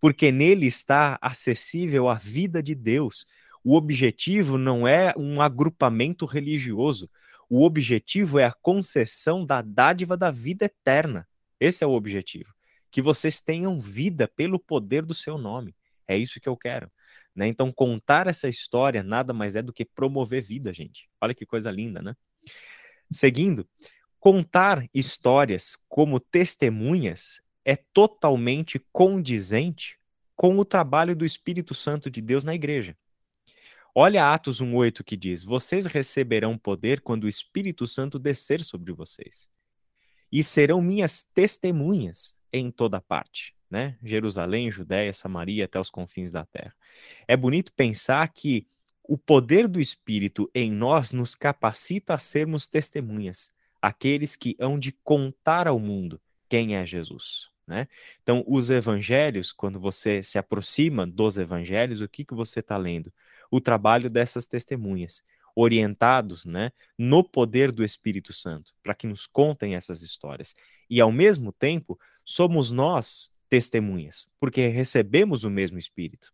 porque 0.00 0.32
nele 0.32 0.66
está 0.66 1.18
acessível 1.20 2.08
a 2.08 2.14
vida 2.14 2.62
de 2.62 2.74
Deus. 2.74 3.26
O 3.68 3.74
objetivo 3.74 4.56
não 4.56 4.88
é 4.88 5.12
um 5.14 5.42
agrupamento 5.42 6.24
religioso. 6.24 7.06
O 7.50 7.66
objetivo 7.66 8.38
é 8.38 8.46
a 8.46 8.52
concessão 8.62 9.44
da 9.44 9.60
dádiva 9.60 10.16
da 10.16 10.30
vida 10.30 10.64
eterna. 10.64 11.28
Esse 11.60 11.84
é 11.84 11.86
o 11.86 11.92
objetivo. 11.92 12.50
Que 12.90 13.02
vocês 13.02 13.42
tenham 13.42 13.78
vida 13.78 14.26
pelo 14.26 14.58
poder 14.58 15.04
do 15.04 15.12
seu 15.12 15.36
nome. 15.36 15.76
É 16.06 16.16
isso 16.16 16.40
que 16.40 16.48
eu 16.48 16.56
quero. 16.56 16.90
Né? 17.36 17.46
Então, 17.46 17.70
contar 17.70 18.26
essa 18.26 18.48
história 18.48 19.02
nada 19.02 19.34
mais 19.34 19.54
é 19.54 19.60
do 19.60 19.70
que 19.70 19.84
promover 19.84 20.40
vida, 20.40 20.72
gente. 20.72 21.06
Olha 21.20 21.34
que 21.34 21.44
coisa 21.44 21.70
linda, 21.70 22.00
né? 22.00 22.16
Seguindo, 23.12 23.68
contar 24.18 24.88
histórias 24.94 25.76
como 25.90 26.18
testemunhas 26.18 27.42
é 27.66 27.76
totalmente 27.76 28.80
condizente 28.90 29.98
com 30.34 30.58
o 30.58 30.64
trabalho 30.64 31.14
do 31.14 31.26
Espírito 31.26 31.74
Santo 31.74 32.10
de 32.10 32.22
Deus 32.22 32.44
na 32.44 32.54
igreja. 32.54 32.96
Olha 34.00 34.32
Atos 34.32 34.60
1:8 34.60 35.02
que 35.02 35.16
diz: 35.16 35.42
"Vocês 35.42 35.84
receberão 35.84 36.56
poder 36.56 37.00
quando 37.00 37.24
o 37.24 37.28
Espírito 37.28 37.84
Santo 37.84 38.16
descer 38.16 38.62
sobre 38.62 38.92
vocês, 38.92 39.50
e 40.30 40.40
serão 40.44 40.80
minhas 40.80 41.24
testemunhas 41.34 42.38
em 42.52 42.70
toda 42.70 43.00
parte." 43.00 43.56
Né? 43.68 43.98
Jerusalém, 44.00 44.70
Judéia, 44.70 45.12
Samaria, 45.12 45.64
até 45.64 45.80
os 45.80 45.90
confins 45.90 46.30
da 46.30 46.46
terra. 46.46 46.72
É 47.26 47.36
bonito 47.36 47.72
pensar 47.72 48.28
que 48.28 48.68
o 49.02 49.18
poder 49.18 49.66
do 49.66 49.80
Espírito 49.80 50.48
em 50.54 50.70
nós 50.70 51.10
nos 51.10 51.34
capacita 51.34 52.14
a 52.14 52.18
sermos 52.18 52.68
testemunhas, 52.68 53.52
aqueles 53.82 54.36
que 54.36 54.54
hão 54.60 54.78
de 54.78 54.92
contar 54.92 55.66
ao 55.66 55.80
mundo 55.80 56.20
quem 56.48 56.76
é 56.76 56.86
Jesus. 56.86 57.50
Né? 57.66 57.88
Então, 58.22 58.44
os 58.46 58.70
evangelhos, 58.70 59.52
quando 59.52 59.80
você 59.80 60.22
se 60.22 60.38
aproxima 60.38 61.04
dos 61.04 61.36
evangelhos, 61.36 62.00
o 62.00 62.08
que, 62.08 62.24
que 62.24 62.32
você 62.32 62.60
está 62.60 62.76
lendo? 62.76 63.12
O 63.50 63.60
trabalho 63.60 64.10
dessas 64.10 64.46
testemunhas, 64.46 65.22
orientados 65.54 66.44
né, 66.44 66.72
no 66.96 67.24
poder 67.24 67.72
do 67.72 67.84
Espírito 67.84 68.32
Santo, 68.32 68.72
para 68.82 68.94
que 68.94 69.06
nos 69.06 69.26
contem 69.26 69.74
essas 69.74 70.02
histórias. 70.02 70.54
E, 70.88 71.00
ao 71.00 71.10
mesmo 71.10 71.52
tempo, 71.52 71.98
somos 72.24 72.70
nós 72.70 73.30
testemunhas, 73.48 74.30
porque 74.38 74.68
recebemos 74.68 75.44
o 75.44 75.50
mesmo 75.50 75.78
Espírito. 75.78 76.32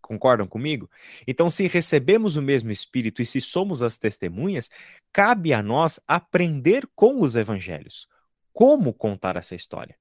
Concordam 0.00 0.46
comigo? 0.46 0.90
Então, 1.26 1.48
se 1.48 1.66
recebemos 1.66 2.36
o 2.36 2.42
mesmo 2.42 2.70
Espírito 2.70 3.22
e 3.22 3.26
se 3.26 3.40
somos 3.40 3.80
as 3.82 3.96
testemunhas, 3.96 4.70
cabe 5.12 5.52
a 5.54 5.62
nós 5.62 5.98
aprender 6.06 6.86
com 6.94 7.22
os 7.22 7.34
evangelhos 7.34 8.06
como 8.54 8.94
contar 8.94 9.36
essa 9.36 9.54
história. 9.54 9.96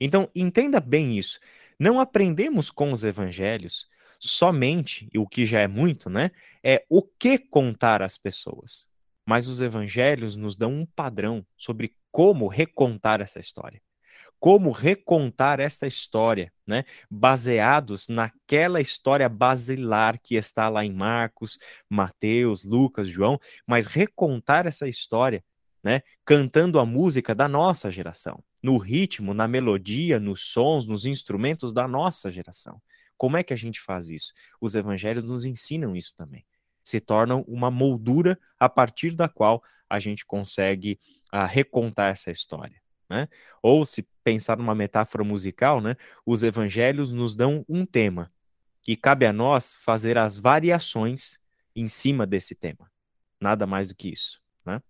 Então, 0.00 0.30
entenda 0.34 0.78
bem 0.78 1.18
isso. 1.18 1.40
Não 1.78 1.98
aprendemos 1.98 2.70
com 2.70 2.92
os 2.92 3.02
evangelhos 3.02 3.88
somente, 4.18 5.08
e 5.12 5.18
o 5.18 5.26
que 5.26 5.46
já 5.46 5.60
é 5.60 5.68
muito, 5.68 6.10
né? 6.10 6.30
É 6.62 6.84
o 6.88 7.02
que 7.02 7.38
contar 7.38 8.02
às 8.02 8.18
pessoas. 8.18 8.88
Mas 9.24 9.46
os 9.46 9.60
evangelhos 9.60 10.34
nos 10.34 10.56
dão 10.56 10.72
um 10.72 10.86
padrão 10.86 11.46
sobre 11.56 11.94
como 12.10 12.48
recontar 12.48 13.20
essa 13.20 13.38
história. 13.38 13.80
Como 14.40 14.70
recontar 14.70 15.60
esta 15.60 15.86
história, 15.86 16.52
né? 16.66 16.84
Baseados 17.10 18.08
naquela 18.08 18.80
história 18.80 19.28
basilar 19.28 20.18
que 20.20 20.36
está 20.36 20.68
lá 20.68 20.84
em 20.84 20.92
Marcos, 20.92 21.58
Mateus, 21.88 22.64
Lucas, 22.64 23.08
João, 23.08 23.38
mas 23.66 23.86
recontar 23.86 24.66
essa 24.66 24.86
história, 24.86 25.44
né? 25.82 26.02
Cantando 26.24 26.78
a 26.78 26.86
música 26.86 27.34
da 27.34 27.48
nossa 27.48 27.90
geração, 27.90 28.42
no 28.62 28.78
ritmo, 28.78 29.34
na 29.34 29.48
melodia, 29.48 30.20
nos 30.20 30.42
sons, 30.52 30.86
nos 30.86 31.04
instrumentos 31.04 31.72
da 31.72 31.88
nossa 31.88 32.30
geração. 32.30 32.80
Como 33.18 33.36
é 33.36 33.42
que 33.42 33.52
a 33.52 33.56
gente 33.56 33.80
faz 33.80 34.08
isso? 34.08 34.32
Os 34.60 34.76
evangelhos 34.76 35.24
nos 35.24 35.44
ensinam 35.44 35.96
isso 35.96 36.14
também. 36.16 36.46
Se 36.84 37.00
tornam 37.00 37.44
uma 37.48 37.70
moldura 37.70 38.38
a 38.58 38.68
partir 38.68 39.10
da 39.10 39.28
qual 39.28 39.62
a 39.90 39.98
gente 39.98 40.24
consegue 40.24 40.98
uh, 41.34 41.44
recontar 41.46 42.12
essa 42.12 42.30
história. 42.30 42.80
Né? 43.10 43.28
Ou 43.60 43.84
se 43.84 44.06
pensar 44.22 44.56
numa 44.56 44.74
metáfora 44.74 45.24
musical, 45.24 45.80
né, 45.80 45.96
os 46.24 46.42
evangelhos 46.42 47.10
nos 47.10 47.34
dão 47.34 47.64
um 47.68 47.84
tema 47.84 48.30
e 48.86 48.96
cabe 48.96 49.26
a 49.26 49.32
nós 49.32 49.74
fazer 49.76 50.16
as 50.16 50.38
variações 50.38 51.40
em 51.74 51.88
cima 51.88 52.26
desse 52.26 52.54
tema. 52.54 52.90
Nada 53.40 53.66
mais 53.66 53.88
do 53.88 53.94
que 53.94 54.10
isso. 54.10 54.40
Né? 54.64 54.80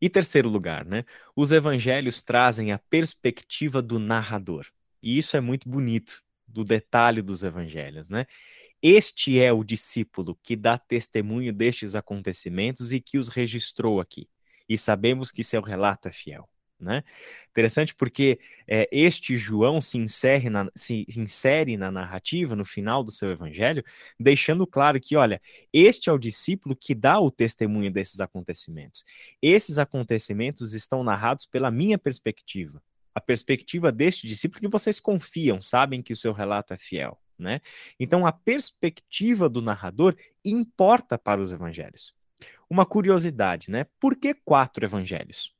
E 0.00 0.10
terceiro 0.10 0.48
lugar, 0.48 0.84
né, 0.84 1.04
os 1.34 1.50
evangelhos 1.52 2.20
trazem 2.20 2.70
a 2.72 2.78
perspectiva 2.78 3.80
do 3.80 3.98
narrador. 3.98 4.66
E 5.02 5.16
isso 5.16 5.36
é 5.36 5.40
muito 5.40 5.68
bonito 5.68 6.22
do 6.48 6.64
detalhe 6.64 7.22
dos 7.22 7.42
evangelhos, 7.42 8.08
né? 8.08 8.26
Este 8.82 9.40
é 9.40 9.52
o 9.52 9.64
discípulo 9.64 10.38
que 10.42 10.54
dá 10.54 10.78
testemunho 10.78 11.52
destes 11.52 11.94
acontecimentos 11.94 12.92
e 12.92 13.00
que 13.00 13.18
os 13.18 13.28
registrou 13.28 14.00
aqui. 14.00 14.28
E 14.68 14.78
sabemos 14.78 15.30
que 15.32 15.42
seu 15.42 15.60
relato 15.60 16.08
é 16.08 16.12
fiel. 16.12 16.48
Né? 16.80 17.02
Interessante 17.50 17.92
porque 17.92 18.38
é, 18.64 18.88
este 18.92 19.36
João 19.36 19.80
se 19.80 19.98
insere, 19.98 20.48
na, 20.48 20.70
se 20.76 21.04
insere 21.16 21.76
na 21.76 21.90
narrativa, 21.90 22.54
no 22.54 22.64
final 22.64 23.02
do 23.02 23.10
seu 23.10 23.32
evangelho, 23.32 23.84
deixando 24.18 24.64
claro 24.64 25.00
que, 25.00 25.16
olha, 25.16 25.42
este 25.72 26.08
é 26.08 26.12
o 26.12 26.18
discípulo 26.18 26.76
que 26.76 26.94
dá 26.94 27.18
o 27.18 27.32
testemunho 27.32 27.90
desses 27.90 28.20
acontecimentos. 28.20 29.02
Esses 29.42 29.76
acontecimentos 29.76 30.72
estão 30.72 31.02
narrados 31.02 31.46
pela 31.46 31.68
minha 31.68 31.98
perspectiva 31.98 32.80
a 33.18 33.20
perspectiva 33.20 33.90
deste 33.90 34.26
discípulo 34.26 34.60
que 34.60 34.68
vocês 34.68 35.00
confiam, 35.00 35.60
sabem 35.60 36.00
que 36.00 36.12
o 36.12 36.16
seu 36.16 36.32
relato 36.32 36.72
é 36.72 36.76
fiel, 36.76 37.18
né? 37.36 37.60
Então 37.98 38.26
a 38.26 38.32
perspectiva 38.32 39.48
do 39.48 39.60
narrador 39.60 40.16
importa 40.44 41.18
para 41.18 41.40
os 41.40 41.52
evangelhos. 41.52 42.14
Uma 42.70 42.86
curiosidade, 42.86 43.70
né? 43.70 43.86
Por 43.98 44.16
que 44.16 44.32
quatro 44.32 44.84
evangelhos? 44.84 45.52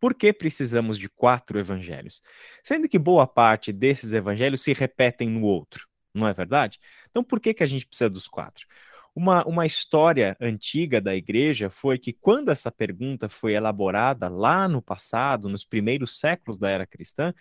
Por 0.00 0.14
que 0.14 0.32
precisamos 0.32 0.98
de 0.98 1.08
quatro 1.08 1.58
evangelhos? 1.58 2.20
Sendo 2.62 2.88
que 2.88 2.98
boa 2.98 3.26
parte 3.26 3.72
desses 3.72 4.12
evangelhos 4.12 4.60
se 4.60 4.72
repetem 4.72 5.30
no 5.30 5.42
outro, 5.42 5.88
não 6.12 6.26
é 6.26 6.34
verdade? 6.34 6.78
Então 7.08 7.22
por 7.22 7.40
que, 7.40 7.54
que 7.54 7.62
a 7.62 7.66
gente 7.66 7.86
precisa 7.86 8.10
dos 8.10 8.26
quatro? 8.26 8.66
Uma, 9.16 9.42
uma 9.46 9.64
história 9.64 10.36
antiga 10.38 11.00
da 11.00 11.16
igreja 11.16 11.70
foi 11.70 11.98
que, 11.98 12.12
quando 12.12 12.50
essa 12.50 12.70
pergunta 12.70 13.30
foi 13.30 13.54
elaborada 13.54 14.28
lá 14.28 14.68
no 14.68 14.82
passado, 14.82 15.48
nos 15.48 15.64
primeiros 15.64 16.20
séculos 16.20 16.58
da 16.58 16.68
era 16.68 16.86
cristã, 16.86 17.32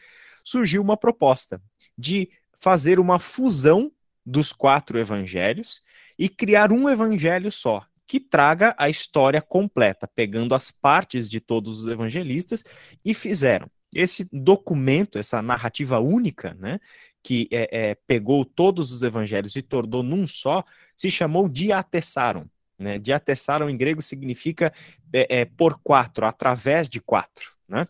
surgiu 0.41 0.81
uma 0.81 0.95
proposta 0.95 1.61
de 1.97 2.29
fazer 2.61 2.97
uma 2.97 3.19
fusão 3.19 3.91
dos 4.25 4.53
quatro 4.53 4.97
evangelhos 4.97 5.81
e 6.17 6.29
criar 6.29 6.71
um 6.71 6.87
evangelho 6.87 7.51
só, 7.51 7.85
que 8.07 8.21
traga 8.21 8.73
a 8.77 8.87
história 8.87 9.41
completa, 9.41 10.07
pegando 10.07 10.55
as 10.55 10.71
partes 10.71 11.29
de 11.29 11.41
todos 11.41 11.81
os 11.81 11.87
evangelistas 11.91 12.63
e 13.03 13.13
fizeram. 13.13 13.69
Esse 13.93 14.29
documento, 14.31 15.19
essa 15.19 15.41
narrativa 15.41 15.99
única, 15.99 16.53
né, 16.53 16.79
que 17.25 17.47
é, 17.51 17.67
é, 17.71 17.95
pegou 18.05 18.45
todos 18.45 18.91
os 18.91 19.01
evangelhos 19.01 19.55
e 19.55 19.63
tornou 19.63 20.03
num 20.03 20.27
só, 20.27 20.63
se 20.95 21.09
chamou 21.09 21.49
Diatessaron. 21.49 22.45
Né? 22.77 22.99
Diatessaron 22.99 23.67
em 23.67 23.75
grego 23.75 23.99
significa 23.99 24.71
é, 25.11 25.39
é, 25.39 25.45
por 25.45 25.79
quatro, 25.83 26.27
através 26.27 26.87
de 26.87 27.01
quatro. 27.01 27.55
Né? 27.67 27.87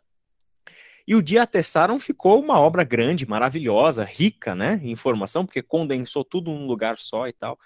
E 1.06 1.16
o 1.16 1.22
Diatessaron 1.22 2.00
ficou 2.00 2.42
uma 2.42 2.58
obra 2.58 2.86
grande, 2.86 3.26
maravilhosa, 3.26 4.06
rica 4.06 4.56
né, 4.56 4.80
em 4.82 4.92
informação, 4.92 5.46
porque 5.46 5.62
condensou 5.62 6.24
tudo 6.24 6.50
num 6.50 6.66
lugar 6.66 6.98
só 6.98 7.28
e 7.28 7.34
tal. 7.34 7.60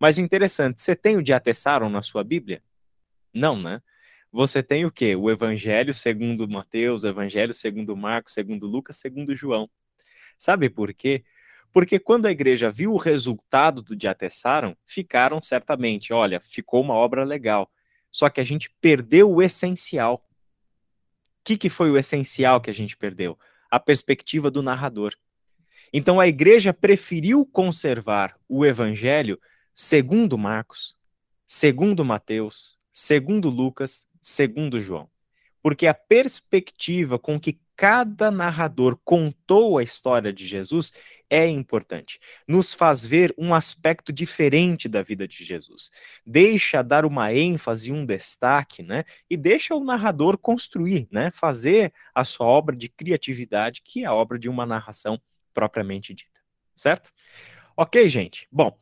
Mas 0.00 0.18
interessante, 0.18 0.82
você 0.82 0.96
tem 0.96 1.16
o 1.16 1.22
Diatessaron 1.22 1.88
na 1.88 2.02
sua 2.02 2.24
Bíblia? 2.24 2.60
Não, 3.32 3.56
né? 3.62 3.80
Você 4.32 4.60
tem 4.60 4.84
o 4.84 4.90
quê? 4.90 5.14
O 5.14 5.30
Evangelho 5.30 5.94
segundo 5.94 6.48
Mateus, 6.48 7.04
o 7.04 7.08
Evangelho 7.08 7.54
segundo 7.54 7.96
Marcos, 7.96 8.34
segundo 8.34 8.66
Lucas, 8.66 8.96
segundo 8.96 9.36
João. 9.36 9.70
Sabe 10.38 10.68
por 10.68 10.92
quê? 10.92 11.24
Porque 11.72 11.98
quando 11.98 12.26
a 12.26 12.30
igreja 12.30 12.70
viu 12.70 12.92
o 12.92 12.98
resultado 12.98 13.82
do 13.82 13.96
Diatessaron, 13.96 14.76
ficaram 14.84 15.40
certamente, 15.40 16.12
olha, 16.12 16.40
ficou 16.40 16.82
uma 16.82 16.94
obra 16.94 17.24
legal. 17.24 17.70
Só 18.10 18.28
que 18.28 18.40
a 18.40 18.44
gente 18.44 18.70
perdeu 18.80 19.30
o 19.30 19.40
essencial 19.40 20.22
que, 21.44 21.56
que 21.56 21.68
foi 21.68 21.90
o 21.90 21.98
essencial 21.98 22.60
que 22.60 22.70
a 22.70 22.74
gente 22.74 22.96
perdeu? 22.96 23.38
A 23.70 23.80
perspectiva 23.80 24.50
do 24.50 24.62
narrador. 24.62 25.14
Então 25.92 26.20
a 26.20 26.28
igreja 26.28 26.72
preferiu 26.72 27.44
conservar 27.44 28.36
o 28.48 28.64
evangelho 28.64 29.38
segundo 29.74 30.38
Marcos, 30.38 30.94
segundo 31.46 32.04
Mateus, 32.04 32.78
segundo 32.90 33.48
Lucas, 33.48 34.06
segundo 34.20 34.80
João. 34.80 35.10
Porque 35.62 35.86
a 35.86 35.94
perspectiva 35.94 37.18
com 37.18 37.38
que 37.38 37.60
cada 37.82 38.30
narrador 38.30 38.96
contou 39.04 39.76
a 39.76 39.82
história 39.82 40.32
de 40.32 40.46
Jesus 40.46 40.92
é 41.28 41.48
importante. 41.48 42.20
Nos 42.46 42.72
faz 42.72 43.04
ver 43.04 43.34
um 43.36 43.52
aspecto 43.52 44.12
diferente 44.12 44.88
da 44.88 45.02
vida 45.02 45.26
de 45.26 45.42
Jesus. 45.42 45.90
Deixa 46.24 46.80
dar 46.80 47.04
uma 47.04 47.34
ênfase, 47.34 47.90
um 47.90 48.06
destaque, 48.06 48.84
né? 48.84 49.04
E 49.28 49.36
deixa 49.36 49.74
o 49.74 49.82
narrador 49.82 50.38
construir, 50.38 51.08
né? 51.10 51.32
Fazer 51.32 51.92
a 52.14 52.22
sua 52.22 52.46
obra 52.46 52.76
de 52.76 52.88
criatividade, 52.88 53.82
que 53.84 54.04
é 54.04 54.06
a 54.06 54.14
obra 54.14 54.38
de 54.38 54.48
uma 54.48 54.64
narração 54.64 55.20
propriamente 55.52 56.14
dita. 56.14 56.40
Certo? 56.76 57.10
Ok, 57.76 58.08
gente? 58.08 58.46
Bom, 58.52 58.78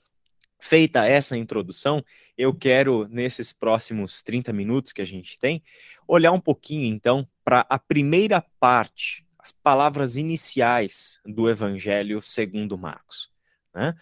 feita 0.60 1.06
essa 1.06 1.36
introdução, 1.36 2.04
eu 2.36 2.54
quero, 2.54 3.06
nesses 3.08 3.52
próximos 3.52 4.22
30 4.22 4.52
minutos 4.52 4.92
que 4.92 5.02
a 5.02 5.06
gente 5.06 5.38
tem, 5.38 5.62
olhar 6.06 6.32
um 6.32 6.40
pouquinho, 6.40 6.84
então, 6.86 7.26
para 7.44 7.66
a 7.68 7.78
primeira 7.78 8.44
parte 8.58 9.26
as 9.42 9.52
palavras 9.52 10.16
iniciais 10.16 11.18
do 11.24 11.48
Evangelho 11.48 12.20
segundo 12.20 12.76
Marcos. 12.76 13.30
Né? 13.74 13.94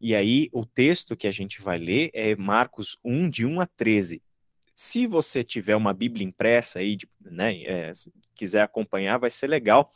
E 0.00 0.14
aí, 0.14 0.48
o 0.52 0.64
texto 0.64 1.16
que 1.16 1.26
a 1.26 1.32
gente 1.32 1.60
vai 1.60 1.78
ler 1.78 2.10
é 2.14 2.36
Marcos 2.36 2.98
1, 3.04 3.28
de 3.28 3.46
1 3.46 3.60
a 3.60 3.66
13. 3.66 4.22
Se 4.74 5.06
você 5.06 5.42
tiver 5.42 5.76
uma 5.76 5.92
Bíblia 5.92 6.26
impressa 6.26 6.78
aí, 6.78 6.98
né, 7.20 7.62
é, 7.62 7.92
quiser 8.34 8.62
acompanhar, 8.62 9.18
vai 9.18 9.30
ser 9.30 9.46
legal. 9.46 9.90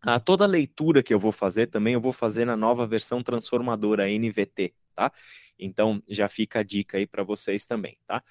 Ah, 0.00 0.20
toda 0.20 0.44
a 0.44 0.48
leitura 0.48 1.02
que 1.02 1.12
eu 1.12 1.18
vou 1.18 1.32
fazer 1.32 1.68
também 1.68 1.94
eu 1.94 2.00
vou 2.00 2.12
fazer 2.12 2.44
na 2.44 2.56
nova 2.56 2.86
versão 2.86 3.22
transformadora 3.22 4.08
NVT, 4.08 4.74
tá? 4.96 5.12
Então 5.58 6.02
já 6.08 6.28
fica 6.28 6.60
a 6.60 6.62
dica 6.62 6.96
aí 6.96 7.06
para 7.06 7.22
vocês 7.22 7.66
também, 7.66 7.98
tá? 8.06 8.24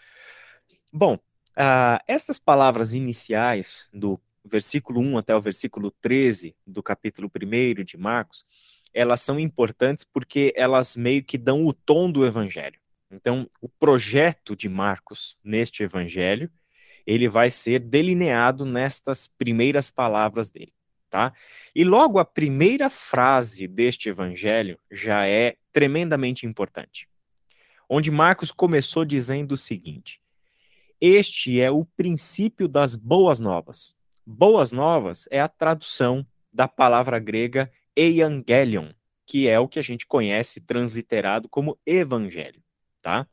Bom, 0.92 1.20
ah, 1.56 2.02
estas 2.08 2.40
palavras 2.40 2.94
iniciais 2.94 3.88
do 3.94 4.20
versículo 4.44 5.00
1 5.00 5.18
até 5.20 5.36
o 5.36 5.42
versículo 5.42 5.92
13 6.02 6.56
do 6.66 6.84
capítulo 6.84 7.32
1 7.34 7.84
de 7.84 7.98
Marcos, 7.98 8.46
elas 8.94 9.22
são 9.22 9.40
importantes 9.40 10.04
porque 10.04 10.54
elas 10.56 10.96
meio 10.96 11.24
que 11.24 11.38
dão 11.38 11.66
o 11.66 11.74
tom 11.74 12.12
do 12.12 12.26
evangelho. 12.26 12.80
Então, 13.12 13.50
o 13.62 13.70
projeto 13.70 14.56
de 14.56 14.68
Marcos 14.68 15.38
neste 15.44 15.84
evangelho, 15.84 16.50
ele 17.06 17.28
vai 17.28 17.50
ser 17.50 17.80
delineado 17.80 18.66
nestas 18.66 19.28
primeiras 19.28 19.92
palavras 19.92 20.50
dele, 20.50 20.74
tá? 21.16 21.32
E 21.74 21.86
logo 21.86 22.20
a 22.20 22.26
primeira 22.26 22.90
frase 22.90 23.70
deste 23.70 24.10
evangelho 24.10 24.78
já 24.92 25.26
é 25.26 25.56
tremendamente 25.72 26.46
importante. 26.46 27.08
Onde 27.88 28.12
Marcos 28.12 28.52
começou 28.52 29.06
dizendo 29.06 29.54
o 29.54 29.58
seguinte: 29.58 30.20
Este 31.00 31.62
é 31.62 31.72
o 31.72 31.86
princípio 31.86 32.68
das 32.68 32.98
boas 32.98 33.40
novas 33.40 33.96
Boas 34.28 34.74
Novas 34.74 35.26
é 35.32 35.40
a 35.40 35.48
tradução 35.48 36.26
da 36.52 36.68
palavra 36.68 37.18
grega 37.18 37.72
euangelion, 37.96 38.90
que 39.26 39.48
é 39.48 39.58
o 39.58 39.70
que 39.70 39.80
a 39.80 39.84
gente 39.84 40.06
conhece 40.06 40.60
transliterado 40.60 41.48
como 41.48 41.80
evangelho, 41.86 42.62
tá? 43.02 43.26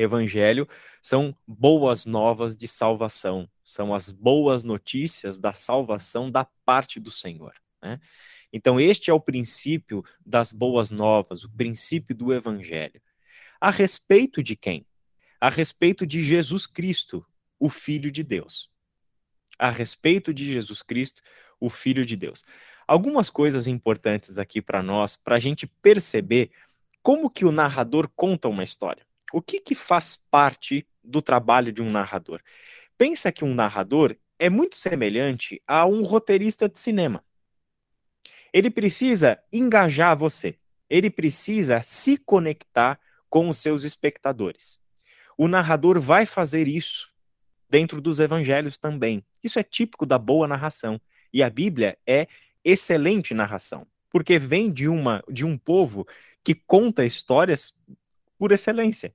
Evangelho 0.00 0.68
são 1.02 1.36
boas 1.46 2.06
novas 2.06 2.56
de 2.56 2.66
salvação, 2.66 3.48
são 3.62 3.94
as 3.94 4.10
boas 4.10 4.64
notícias 4.64 5.38
da 5.38 5.52
salvação 5.52 6.30
da 6.30 6.46
parte 6.64 6.98
do 6.98 7.10
Senhor, 7.10 7.54
né? 7.82 8.00
Então 8.52 8.80
este 8.80 9.10
é 9.10 9.14
o 9.14 9.20
princípio 9.20 10.04
das 10.24 10.52
boas 10.52 10.90
novas, 10.90 11.44
o 11.44 11.50
princípio 11.50 12.16
do 12.16 12.32
evangelho. 12.32 13.00
A 13.60 13.70
respeito 13.70 14.42
de 14.42 14.56
quem? 14.56 14.84
A 15.40 15.48
respeito 15.48 16.04
de 16.04 16.22
Jesus 16.22 16.66
Cristo, 16.66 17.24
o 17.58 17.68
filho 17.68 18.10
de 18.10 18.24
Deus 18.24 18.70
a 19.60 19.70
respeito 19.70 20.32
de 20.32 20.46
Jesus 20.46 20.80
Cristo, 20.80 21.20
o 21.60 21.68
Filho 21.68 22.06
de 22.06 22.16
Deus. 22.16 22.42
Algumas 22.88 23.28
coisas 23.28 23.68
importantes 23.68 24.38
aqui 24.38 24.62
para 24.62 24.82
nós, 24.82 25.16
para 25.16 25.36
a 25.36 25.38
gente 25.38 25.66
perceber 25.66 26.50
como 27.02 27.30
que 27.30 27.44
o 27.44 27.52
narrador 27.52 28.08
conta 28.16 28.48
uma 28.48 28.64
história. 28.64 29.06
O 29.32 29.40
que, 29.40 29.60
que 29.60 29.74
faz 29.74 30.16
parte 30.30 30.86
do 31.02 31.22
trabalho 31.22 31.72
de 31.72 31.82
um 31.82 31.90
narrador? 31.90 32.40
Pensa 32.96 33.32
que 33.32 33.44
um 33.44 33.54
narrador 33.54 34.16
é 34.38 34.48
muito 34.48 34.76
semelhante 34.76 35.62
a 35.66 35.86
um 35.86 36.02
roteirista 36.02 36.68
de 36.68 36.78
cinema. 36.78 37.24
Ele 38.52 38.70
precisa 38.70 39.38
engajar 39.52 40.16
você. 40.16 40.58
Ele 40.88 41.10
precisa 41.10 41.82
se 41.82 42.16
conectar 42.16 42.98
com 43.28 43.48
os 43.48 43.58
seus 43.58 43.84
espectadores. 43.84 44.78
O 45.38 45.46
narrador 45.46 46.00
vai 46.00 46.26
fazer 46.26 46.66
isso 46.66 47.08
dentro 47.68 48.00
dos 48.00 48.18
evangelhos 48.18 48.76
também. 48.76 49.24
Isso 49.42 49.58
é 49.58 49.62
típico 49.62 50.04
da 50.04 50.18
boa 50.18 50.48
narração. 50.48 51.00
E 51.32 51.42
a 51.42 51.48
Bíblia 51.48 51.96
é 52.06 52.26
excelente 52.64 53.32
narração, 53.32 53.86
porque 54.10 54.38
vem 54.38 54.70
de 54.70 54.88
uma 54.88 55.22
de 55.30 55.46
um 55.46 55.56
povo 55.56 56.06
que 56.42 56.54
conta 56.54 57.04
histórias 57.04 57.72
por 58.36 58.52
excelência. 58.52 59.14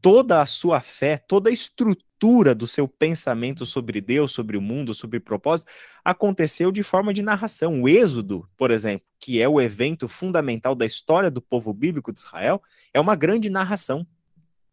Toda 0.00 0.40
a 0.40 0.46
sua 0.46 0.80
fé, 0.80 1.16
toda 1.16 1.50
a 1.50 1.52
estrutura 1.52 2.54
do 2.54 2.66
seu 2.66 2.86
pensamento 2.86 3.66
sobre 3.66 4.00
Deus, 4.00 4.32
sobre 4.32 4.56
o 4.56 4.60
mundo, 4.60 4.94
sobre 4.94 5.20
propósito, 5.20 5.70
aconteceu 6.04 6.70
de 6.70 6.82
forma 6.82 7.12
de 7.12 7.22
narração. 7.22 7.82
O 7.82 7.88
Êxodo, 7.88 8.48
por 8.56 8.70
exemplo, 8.70 9.06
que 9.18 9.40
é 9.40 9.48
o 9.48 9.60
evento 9.60 10.08
fundamental 10.08 10.74
da 10.74 10.86
história 10.86 11.30
do 11.30 11.42
povo 11.42 11.72
bíblico 11.72 12.12
de 12.12 12.20
Israel, 12.20 12.62
é 12.94 13.00
uma 13.00 13.14
grande 13.16 13.50
narração. 13.50 14.06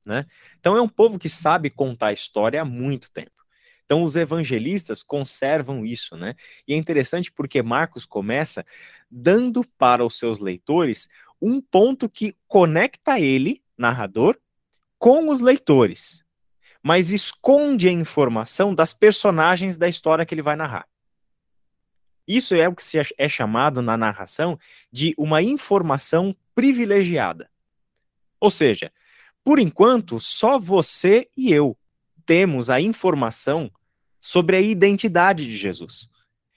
Né? 0.06 0.26
Então 0.60 0.78
é 0.78 0.82
um 0.82 0.88
povo 0.88 1.18
que 1.18 1.28
sabe 1.28 1.70
contar 1.70 2.14
história 2.14 2.62
há 2.62 2.66
muito 2.66 3.12
tempo. 3.12 3.32
Então 3.86 4.04
os 4.04 4.16
evangelistas 4.16 5.04
conservam 5.04 5.86
isso, 5.86 6.18
né? 6.18 6.36
E 6.68 6.74
é 6.74 6.78
interessante 6.78 7.32
porque 7.32 7.62
Marcos 7.62 8.04
começa 8.06 8.66
dando 9.10 9.64
para 9.78 10.04
os 10.04 10.18
seus 10.18 10.40
leitores 10.40 11.08
um 11.40 11.62
ponto 11.62 12.10
que 12.10 12.36
conecta 12.48 13.20
ele, 13.20 13.62
narrador, 13.78 14.38
com 15.06 15.30
os 15.30 15.40
leitores, 15.40 16.24
mas 16.82 17.12
esconde 17.12 17.88
a 17.88 17.92
informação 17.92 18.74
das 18.74 18.92
personagens 18.92 19.78
da 19.78 19.88
história 19.88 20.26
que 20.26 20.34
ele 20.34 20.42
vai 20.42 20.56
narrar. 20.56 20.88
Isso 22.28 22.56
é 22.56 22.68
o 22.68 22.74
que 22.74 22.84
é 23.16 23.30
chamado 23.30 23.84
na 23.84 23.96
narração 23.96 24.58
de 24.92 25.14
uma 25.16 25.44
informação 25.44 26.36
privilegiada. 26.56 27.52
Ou 28.40 28.50
seja, 28.50 28.92
por 29.44 29.60
enquanto, 29.60 30.20
só 30.20 30.58
você 30.58 31.30
e 31.38 31.54
eu 31.54 31.78
temos 32.26 32.72
a 32.72 32.82
informação 32.82 33.72
sobre 34.20 34.56
a 34.56 34.60
identidade 34.60 35.46
de 35.46 35.56
Jesus. 35.56 36.10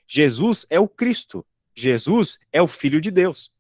Jesus 0.07 0.67
é 0.71 0.81
o 0.81 0.89
Cristo. 0.89 1.45
Jesus 1.75 2.39
é 2.51 2.63
o 2.63 2.67
Filho 2.67 2.99
de 2.99 3.11
Deus. 3.11 3.53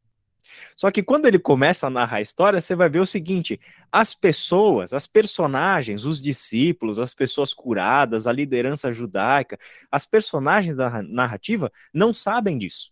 Só 0.76 0.90
que 0.90 1.02
quando 1.02 1.26
ele 1.26 1.38
começa 1.38 1.86
a 1.86 1.90
narrar 1.90 2.18
a 2.18 2.20
história, 2.20 2.60
você 2.60 2.74
vai 2.74 2.88
ver 2.88 3.00
o 3.00 3.06
seguinte: 3.06 3.60
as 3.90 4.14
pessoas, 4.14 4.92
as 4.92 5.06
personagens, 5.06 6.04
os 6.04 6.20
discípulos, 6.20 6.98
as 6.98 7.14
pessoas 7.14 7.52
curadas, 7.54 8.26
a 8.26 8.32
liderança 8.32 8.92
judaica, 8.92 9.58
as 9.90 10.06
personagens 10.06 10.76
da 10.76 11.02
narrativa 11.02 11.72
não 11.92 12.12
sabem 12.12 12.58
disso. 12.58 12.90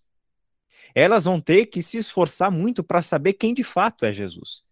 Elas 0.94 1.26
vão 1.26 1.40
ter 1.40 1.66
que 1.66 1.82
se 1.82 1.98
esforçar 1.98 2.50
muito 2.50 2.82
para 2.82 3.02
saber 3.02 3.34
quem 3.34 3.52
de 3.52 3.62
fato 3.62 4.04
é 4.04 4.12
Jesus. 4.12 4.62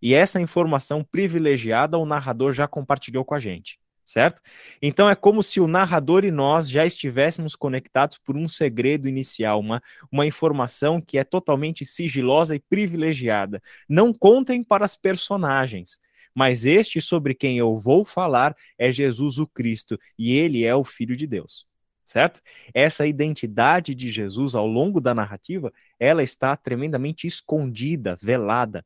E 0.00 0.14
essa 0.14 0.40
informação 0.40 1.04
privilegiada 1.04 1.98
o 1.98 2.06
narrador 2.06 2.52
já 2.52 2.66
compartilhou 2.66 3.24
com 3.24 3.34
a 3.34 3.40
gente, 3.40 3.78
certo? 4.04 4.40
Então 4.80 5.08
é 5.08 5.14
como 5.14 5.42
se 5.42 5.60
o 5.60 5.66
narrador 5.66 6.24
e 6.24 6.30
nós 6.30 6.68
já 6.68 6.84
estivéssemos 6.84 7.54
conectados 7.56 8.18
por 8.18 8.36
um 8.36 8.48
segredo 8.48 9.08
inicial, 9.08 9.60
uma, 9.60 9.82
uma 10.10 10.26
informação 10.26 11.00
que 11.00 11.18
é 11.18 11.24
totalmente 11.24 11.84
sigilosa 11.84 12.54
e 12.54 12.60
privilegiada. 12.60 13.62
Não 13.88 14.12
contem 14.12 14.62
para 14.62 14.84
as 14.84 14.96
personagens, 14.96 15.98
mas 16.34 16.64
este 16.64 17.00
sobre 17.00 17.34
quem 17.34 17.58
eu 17.58 17.78
vou 17.78 18.04
falar 18.04 18.54
é 18.78 18.90
Jesus 18.90 19.38
o 19.38 19.46
Cristo, 19.46 19.98
e 20.18 20.32
ele 20.32 20.64
é 20.64 20.74
o 20.74 20.84
Filho 20.84 21.16
de 21.16 21.26
Deus 21.26 21.70
certo? 22.12 22.42
Essa 22.74 23.06
identidade 23.06 23.94
de 23.94 24.10
Jesus 24.10 24.54
ao 24.54 24.66
longo 24.66 25.00
da 25.00 25.14
narrativa, 25.14 25.72
ela 25.98 26.22
está 26.22 26.54
tremendamente 26.56 27.26
escondida, 27.26 28.16
velada. 28.20 28.84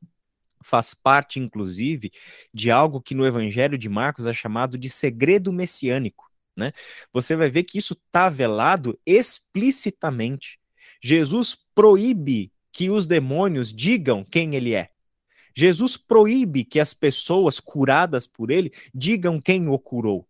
Faz 0.66 0.94
parte, 0.94 1.38
inclusive, 1.38 2.10
de 2.52 2.72
algo 2.72 3.00
que 3.00 3.14
no 3.14 3.24
Evangelho 3.24 3.78
de 3.78 3.88
Marcos 3.88 4.26
é 4.26 4.32
chamado 4.32 4.76
de 4.76 4.90
segredo 4.90 5.52
messiânico. 5.52 6.28
Né? 6.56 6.72
Você 7.12 7.36
vai 7.36 7.48
ver 7.48 7.62
que 7.62 7.78
isso 7.78 7.92
está 7.92 8.28
velado 8.28 8.98
explicitamente. 9.06 10.58
Jesus 11.00 11.56
proíbe 11.72 12.50
que 12.72 12.90
os 12.90 13.06
demônios 13.06 13.72
digam 13.72 14.24
quem 14.24 14.56
ele 14.56 14.74
é. 14.74 14.90
Jesus 15.54 15.96
proíbe 15.96 16.64
que 16.64 16.80
as 16.80 16.92
pessoas 16.92 17.60
curadas 17.60 18.26
por 18.26 18.50
ele 18.50 18.72
digam 18.92 19.40
quem 19.40 19.68
o 19.68 19.78
curou. 19.78 20.26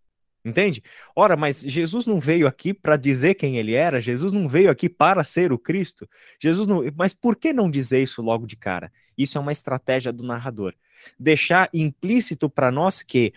Entende? 0.47 0.81
Ora, 1.17 1.37
mas 1.37 1.61
Jesus 1.61 2.07
não 2.07 2.21
veio 2.21 2.47
aqui 2.47 2.73
para 2.73 2.97
dizer 2.97 3.35
quem 3.35 3.57
ele 3.57 3.75
era, 3.75 4.01
Jesus 4.01 4.33
não 4.33 4.49
veio 4.49 4.71
aqui 4.71 4.89
para 4.89 5.25
ser 5.25 5.53
o 5.53 5.59
Cristo. 5.59 6.09
Jesus 6.41 6.69
não, 6.69 6.85
mas 6.95 7.13
por 7.13 7.35
que 7.35 7.53
não 7.53 7.69
dizer 7.69 8.01
isso 8.01 8.23
logo 8.23 8.47
de 8.47 8.55
cara? 8.55 8.93
Isso 9.19 9.37
é 9.37 9.41
uma 9.41 9.51
estratégia 9.51 10.13
do 10.13 10.23
narrador. 10.23 10.73
Deixar 11.19 11.69
implícito 11.75 12.49
para 12.49 12.71
nós 12.71 13.03
que 13.03 13.33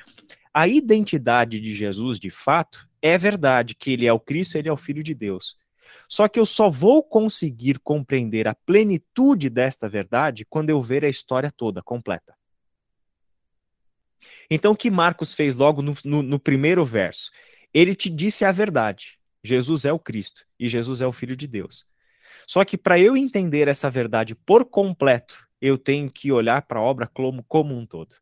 a 0.53 0.67
identidade 0.67 1.59
de 1.59 1.73
Jesus, 1.73 2.19
de 2.19 2.29
fato, 2.29 2.87
é 3.01 3.17
verdade, 3.17 3.73
que 3.73 3.93
ele 3.93 4.05
é 4.05 4.13
o 4.13 4.19
Cristo, 4.19 4.55
ele 4.55 4.69
é 4.69 4.71
o 4.71 4.77
filho 4.77 5.01
de 5.01 5.15
Deus. 5.15 5.57
Só 6.07 6.27
que 6.27 6.39
eu 6.39 6.45
só 6.45 6.69
vou 6.69 7.01
conseguir 7.01 7.79
compreender 7.79 8.47
a 8.47 8.53
plenitude 8.53 9.49
desta 9.49 9.89
verdade 9.89 10.45
quando 10.47 10.69
eu 10.69 10.79
ver 10.79 11.03
a 11.03 11.09
história 11.09 11.49
toda 11.49 11.81
completa. 11.81 12.38
Então, 14.49 14.71
o 14.71 14.75
que 14.75 14.89
Marcos 14.89 15.33
fez 15.33 15.55
logo 15.55 15.81
no, 15.81 15.95
no, 16.03 16.23
no 16.23 16.39
primeiro 16.39 16.83
verso? 16.83 17.29
Ele 17.73 17.93
te 17.93 18.09
disse 18.09 18.43
a 18.43 18.51
verdade. 18.51 19.19
Jesus 19.43 19.85
é 19.85 19.93
o 19.93 19.99
Cristo 19.99 20.43
e 20.59 20.67
Jesus 20.67 21.01
é 21.01 21.07
o 21.07 21.11
Filho 21.11 21.35
de 21.35 21.47
Deus. 21.47 21.85
Só 22.47 22.65
que 22.65 22.77
para 22.77 22.99
eu 22.99 23.15
entender 23.15 23.67
essa 23.67 23.89
verdade 23.89 24.35
por 24.35 24.65
completo, 24.65 25.47
eu 25.61 25.77
tenho 25.77 26.11
que 26.11 26.31
olhar 26.31 26.63
para 26.63 26.79
a 26.79 26.81
obra 26.81 27.07
como, 27.07 27.43
como 27.43 27.77
um 27.77 27.85
todo. 27.85 28.15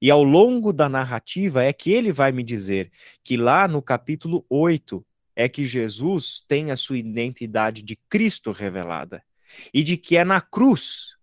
E 0.00 0.10
ao 0.10 0.22
longo 0.22 0.72
da 0.72 0.88
narrativa 0.88 1.62
é 1.62 1.72
que 1.72 1.92
ele 1.92 2.12
vai 2.12 2.32
me 2.32 2.42
dizer 2.42 2.90
que 3.22 3.36
lá 3.36 3.66
no 3.68 3.80
capítulo 3.80 4.44
8 4.48 5.04
é 5.34 5.48
que 5.48 5.66
Jesus 5.66 6.44
tem 6.48 6.70
a 6.70 6.76
sua 6.76 6.98
identidade 6.98 7.82
de 7.82 7.96
Cristo 8.08 8.50
revelada. 8.50 9.22
E 9.72 9.82
de 9.82 9.96
que 9.96 10.16
é 10.16 10.24
na 10.24 10.40
cruz 10.40 11.15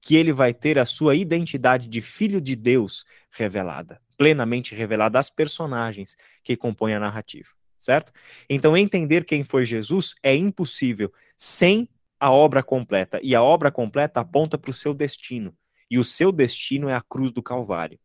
que 0.00 0.16
ele 0.16 0.32
vai 0.32 0.54
ter 0.54 0.78
a 0.78 0.86
sua 0.86 1.14
identidade 1.14 1.88
de 1.88 2.00
filho 2.00 2.40
de 2.40 2.56
Deus 2.56 3.04
revelada, 3.30 4.00
plenamente 4.16 4.74
revelada 4.74 5.18
às 5.18 5.28
personagens 5.28 6.16
que 6.42 6.56
compõem 6.56 6.94
a 6.94 7.00
narrativa, 7.00 7.48
certo? 7.76 8.12
Então, 8.48 8.76
entender 8.76 9.24
quem 9.24 9.44
foi 9.44 9.64
Jesus 9.64 10.14
é 10.22 10.34
impossível 10.34 11.12
sem 11.36 11.88
a 12.18 12.30
obra 12.30 12.62
completa, 12.62 13.18
e 13.22 13.34
a 13.34 13.42
obra 13.42 13.70
completa 13.70 14.20
aponta 14.20 14.58
para 14.58 14.70
o 14.70 14.74
seu 14.74 14.92
destino, 14.92 15.56
e 15.90 15.98
o 15.98 16.04
seu 16.04 16.30
destino 16.30 16.88
é 16.88 16.94
a 16.94 17.00
cruz 17.00 17.32
do 17.32 17.42
Calvário. 17.42 17.98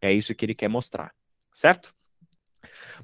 É 0.00 0.12
isso 0.12 0.34
que 0.34 0.44
ele 0.44 0.54
quer 0.54 0.68
mostrar, 0.68 1.12
certo? 1.52 1.94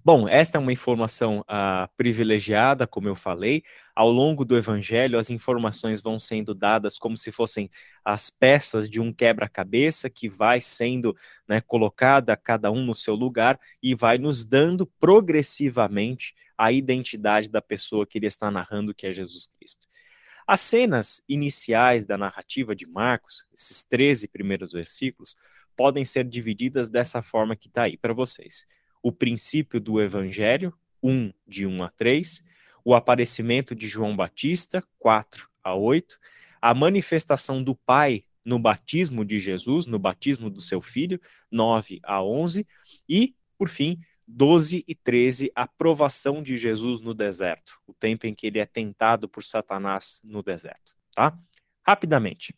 Bom, 0.05 0.29
esta 0.29 0.59
é 0.59 0.61
uma 0.61 0.73
informação 0.73 1.41
uh, 1.41 1.89
privilegiada, 1.97 2.87
como 2.87 3.09
eu 3.09 3.15
falei. 3.15 3.63
Ao 3.95 4.11
longo 4.11 4.45
do 4.45 4.57
evangelho, 4.57 5.19
as 5.19 5.31
informações 5.31 6.01
vão 6.01 6.19
sendo 6.19 6.55
dadas 6.55 6.99
como 6.99 7.17
se 7.17 7.33
fossem 7.33 7.71
as 8.05 8.31
peças 8.31 8.89
de 8.89 9.01
um 9.01 9.13
quebra-cabeça 9.13 10.09
que 10.11 10.29
vai 10.29 10.61
sendo 10.61 11.17
né, 11.49 11.61
colocada 11.61 12.37
cada 12.37 12.71
um 12.71 12.85
no 12.85 12.95
seu 12.95 13.15
lugar 13.15 13.59
e 13.83 13.95
vai 13.95 14.19
nos 14.19 14.45
dando 14.45 14.87
progressivamente 14.87 16.35
a 16.57 16.71
identidade 16.71 17.49
da 17.49 17.61
pessoa 17.61 18.07
que 18.07 18.19
ele 18.19 18.27
está 18.27 18.51
narrando, 18.51 18.95
que 18.95 19.07
é 19.07 19.13
Jesus 19.13 19.47
Cristo. 19.47 19.87
As 20.47 20.61
cenas 20.61 21.23
iniciais 21.29 22.05
da 22.05 22.17
narrativa 22.17 22.77
de 22.77 22.87
Marcos, 22.87 23.45
esses 23.53 23.83
13 23.83 24.29
primeiros 24.29 24.73
versículos, 24.73 25.37
podem 25.77 26.05
ser 26.05 26.25
divididas 26.25 26.89
dessa 26.89 27.21
forma 27.23 27.57
que 27.57 27.67
está 27.67 27.83
aí 27.83 27.97
para 27.97 28.15
vocês 28.15 28.65
o 29.03 29.13
princípio 29.13 29.81
do 29.81 30.01
Evangelho, 30.01 30.73
1, 31.03 31.33
de 31.47 31.67
1 31.67 31.83
a 31.83 31.91
3, 31.91 32.45
o 32.85 32.95
aparecimento 32.95 33.75
de 33.75 33.89
João 33.89 34.17
Batista, 34.17 34.83
4 34.99 35.49
a 35.63 35.75
8, 35.75 36.19
a 36.61 36.75
manifestação 36.75 37.63
do 37.63 37.75
Pai 37.75 38.25
no 38.45 38.59
batismo 38.59 39.25
de 39.25 39.41
Jesus, 39.41 39.87
no 39.87 39.99
batismo 39.99 40.49
do 40.49 40.61
seu 40.61 40.81
filho, 40.81 41.21
9 41.51 42.01
a 42.05 42.23
11, 42.23 42.67
e, 43.09 43.35
por 43.59 43.69
fim, 43.69 44.01
12 44.27 44.85
e 44.87 44.95
13, 44.95 45.51
a 45.55 45.67
provação 45.67 46.43
de 46.43 46.57
Jesus 46.57 47.01
no 47.01 47.13
deserto, 47.13 47.77
o 47.87 47.93
tempo 47.93 48.27
em 48.27 48.35
que 48.35 48.47
ele 48.47 48.59
é 48.59 48.67
tentado 48.67 49.29
por 49.29 49.45
Satanás 49.45 50.21
no 50.23 50.43
deserto, 50.43 50.95
tá? 51.15 51.37
Rapidamente. 51.83 52.55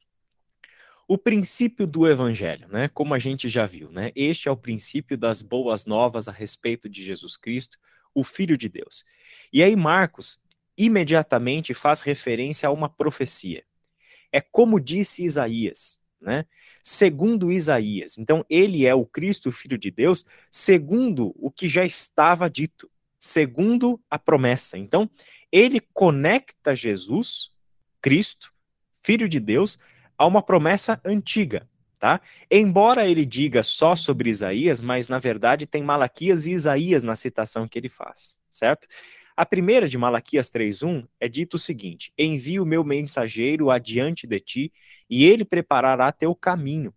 O 1.08 1.16
princípio 1.16 1.86
do 1.86 2.06
evangelho, 2.06 2.68
né? 2.68 2.88
Como 2.88 3.14
a 3.14 3.18
gente 3.18 3.48
já 3.48 3.64
viu, 3.64 3.90
né? 3.90 4.12
Este 4.14 4.46
é 4.46 4.50
o 4.52 4.56
princípio 4.56 5.16
das 5.16 5.40
boas 5.40 5.86
novas 5.86 6.28
a 6.28 6.32
respeito 6.32 6.86
de 6.86 7.02
Jesus 7.02 7.34
Cristo, 7.34 7.78
o 8.14 8.22
Filho 8.22 8.58
de 8.58 8.68
Deus. 8.68 9.04
E 9.50 9.62
aí 9.62 9.74
Marcos 9.74 10.38
imediatamente 10.76 11.72
faz 11.72 12.02
referência 12.02 12.68
a 12.68 12.72
uma 12.72 12.90
profecia. 12.90 13.64
É 14.30 14.42
como 14.42 14.78
disse 14.78 15.24
Isaías, 15.24 15.98
né? 16.20 16.44
Segundo 16.82 17.50
Isaías. 17.50 18.18
Então, 18.18 18.44
ele 18.48 18.86
é 18.86 18.94
o 18.94 19.06
Cristo, 19.06 19.50
Filho 19.50 19.78
de 19.78 19.90
Deus, 19.90 20.26
segundo 20.50 21.34
o 21.36 21.50
que 21.50 21.70
já 21.70 21.86
estava 21.86 22.50
dito, 22.50 22.90
segundo 23.18 23.98
a 24.10 24.18
promessa. 24.18 24.76
Então, 24.76 25.10
ele 25.50 25.80
conecta 25.80 26.74
Jesus, 26.74 27.50
Cristo, 28.02 28.52
Filho 29.02 29.26
de 29.26 29.40
Deus, 29.40 29.78
a 30.18 30.26
uma 30.26 30.42
promessa 30.42 31.00
antiga, 31.04 31.66
tá? 31.98 32.20
Embora 32.50 33.06
ele 33.06 33.24
diga 33.24 33.62
só 33.62 33.94
sobre 33.94 34.28
Isaías, 34.28 34.82
mas 34.82 35.08
na 35.08 35.18
verdade 35.18 35.66
tem 35.66 35.82
Malaquias 35.82 36.44
e 36.46 36.50
Isaías 36.50 37.02
na 37.02 37.14
citação 37.14 37.68
que 37.68 37.78
ele 37.78 37.88
faz, 37.88 38.36
certo? 38.50 38.88
A 39.36 39.46
primeira 39.46 39.88
de 39.88 39.96
Malaquias 39.96 40.50
3:1 40.50 41.06
é 41.20 41.28
dito 41.28 41.54
o 41.54 41.58
seguinte: 41.60 42.12
Envio 42.18 42.64
o 42.64 42.66
meu 42.66 42.82
mensageiro 42.82 43.70
adiante 43.70 44.26
de 44.26 44.40
ti, 44.40 44.72
e 45.08 45.24
ele 45.24 45.44
preparará 45.44 46.10
teu 46.10 46.34
caminho. 46.34 46.92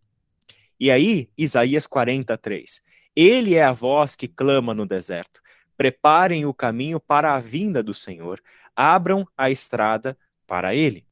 E 0.79 0.89
aí, 0.89 1.29
Isaías 1.38 1.86
43. 1.86 2.81
Ele 3.15 3.53
é 3.53 3.62
a 3.62 3.71
voz 3.71 4.15
que 4.15 4.27
clama 4.27 4.73
no 4.73 4.88
deserto. 4.88 5.39
Preparem 5.77 6.47
o 6.47 6.53
caminho 6.53 6.99
para 6.99 7.36
a 7.36 7.39
vinda 7.39 7.84
do 7.84 7.93
Senhor, 7.93 8.41
abram 8.75 9.27
a 9.38 9.51
estrada 9.51 10.17
para 10.47 10.73
ele. 10.73 11.05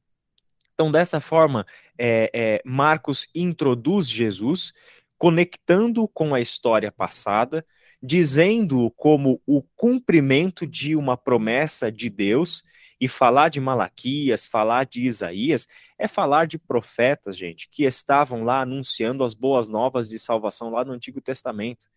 Então, 0.80 0.90
dessa 0.90 1.20
forma, 1.20 1.66
é, 1.98 2.30
é, 2.32 2.62
Marcos 2.64 3.26
introduz 3.34 4.08
Jesus, 4.08 4.72
conectando 5.18 6.08
com 6.08 6.34
a 6.34 6.40
história 6.40 6.90
passada, 6.90 7.66
dizendo 8.02 8.90
como 8.92 9.42
o 9.46 9.60
cumprimento 9.76 10.66
de 10.66 10.96
uma 10.96 11.18
promessa 11.18 11.92
de 11.92 12.08
Deus, 12.08 12.62
e 12.98 13.06
falar 13.06 13.50
de 13.50 13.60
Malaquias, 13.60 14.46
falar 14.46 14.86
de 14.86 15.02
Isaías, 15.02 15.68
é 15.98 16.08
falar 16.08 16.46
de 16.46 16.58
profetas, 16.58 17.36
gente, 17.36 17.68
que 17.70 17.84
estavam 17.84 18.42
lá 18.42 18.62
anunciando 18.62 19.22
as 19.22 19.34
boas 19.34 19.68
novas 19.68 20.08
de 20.08 20.18
salvação 20.18 20.70
lá 20.70 20.82
no 20.82 20.94
Antigo 20.94 21.20
Testamento. 21.20 21.88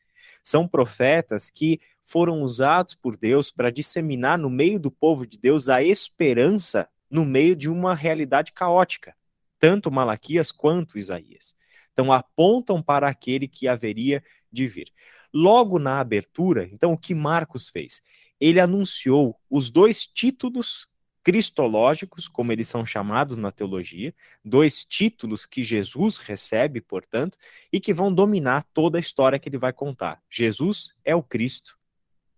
São 0.44 0.68
profetas 0.68 1.50
que 1.50 1.80
foram 2.04 2.42
usados 2.42 2.96
por 2.96 3.16
Deus 3.16 3.50
para 3.50 3.72
disseminar 3.72 4.38
no 4.38 4.50
meio 4.50 4.78
do 4.78 4.92
povo 4.92 5.26
de 5.26 5.38
Deus 5.38 5.70
a 5.70 5.82
esperança 5.82 6.90
no 7.14 7.24
meio 7.24 7.56
de 7.56 7.70
uma 7.70 7.94
realidade 7.94 8.52
caótica, 8.52 9.16
tanto 9.60 9.92
Malaquias 9.92 10.52
quanto 10.52 10.98
Isaías. 10.98 11.56
Então 11.92 12.12
apontam 12.12 12.82
para 12.82 13.08
aquele 13.08 13.48
que 13.48 13.68
haveria 13.68 14.24
de 14.52 14.66
vir. 14.66 14.92
Logo 15.32 15.78
na 15.78 16.00
abertura, 16.00 16.68
então 16.74 16.92
o 16.92 16.98
que 16.98 17.14
Marcos 17.14 17.70
fez? 17.70 18.02
Ele 18.40 18.60
anunciou 18.60 19.40
os 19.48 19.70
dois 19.70 20.08
títulos 20.08 20.88
cristológicos, 21.24 22.28
como 22.28 22.52
eles 22.52 22.68
são 22.68 22.84
chamados 22.84 23.38
na 23.38 23.52
teologia, 23.52 24.12
dois 24.44 24.84
títulos 24.84 25.46
que 25.46 25.62
Jesus 25.62 26.18
recebe, 26.18 26.82
portanto, 26.82 27.38
e 27.72 27.80
que 27.80 27.94
vão 27.94 28.12
dominar 28.12 28.66
toda 28.74 28.98
a 28.98 29.00
história 29.00 29.38
que 29.38 29.48
ele 29.48 29.60
vai 29.60 29.72
contar. 29.72 30.20
Jesus 30.32 30.96
é 31.06 31.16
o 31.16 31.22
Cristo. 31.22 31.78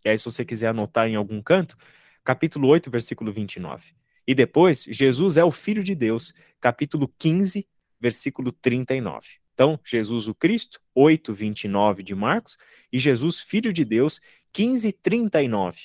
E 0.03 0.09
aí, 0.09 0.19
se 0.19 0.25
você 0.25 0.43
quiser 0.43 0.67
anotar 0.67 1.07
em 1.07 1.15
algum 1.15 1.41
canto, 1.41 1.77
capítulo 2.25 2.67
8, 2.67 2.91
versículo 2.91 3.31
29. 3.31 3.95
E 4.27 4.33
depois, 4.33 4.83
Jesus 4.83 5.38
é 5.38 5.43
o 5.43 5.51
Filho 5.51 5.83
de 5.83 5.93
Deus, 5.93 6.33
capítulo 6.59 7.13
15, 7.17 7.67
versículo 7.99 8.51
39. 8.51 9.27
Então, 9.53 9.79
Jesus 9.85 10.27
o 10.27 10.35
Cristo, 10.35 10.81
8, 10.93 11.33
29 11.33 12.03
de 12.03 12.13
Marcos, 12.13 12.57
e 12.91 12.99
Jesus, 12.99 13.39
Filho 13.39 13.71
de 13.71 13.85
Deus, 13.85 14.19
15, 14.51 14.91
39 14.91 15.79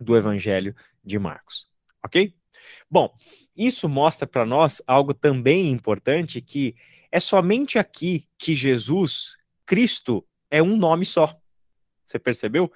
do 0.00 0.16
Evangelho 0.16 0.74
de 1.04 1.18
Marcos. 1.18 1.68
Ok? 2.04 2.34
Bom, 2.90 3.14
isso 3.56 3.88
mostra 3.88 4.26
para 4.26 4.44
nós 4.44 4.82
algo 4.86 5.12
também 5.12 5.70
importante 5.70 6.40
que 6.40 6.74
é 7.12 7.20
somente 7.20 7.78
aqui 7.78 8.28
que 8.38 8.54
Jesus 8.54 9.36
Cristo 9.66 10.26
é 10.50 10.62
um 10.62 10.76
nome 10.76 11.04
só. 11.04 11.38
Você 12.04 12.18
percebeu? 12.18 12.72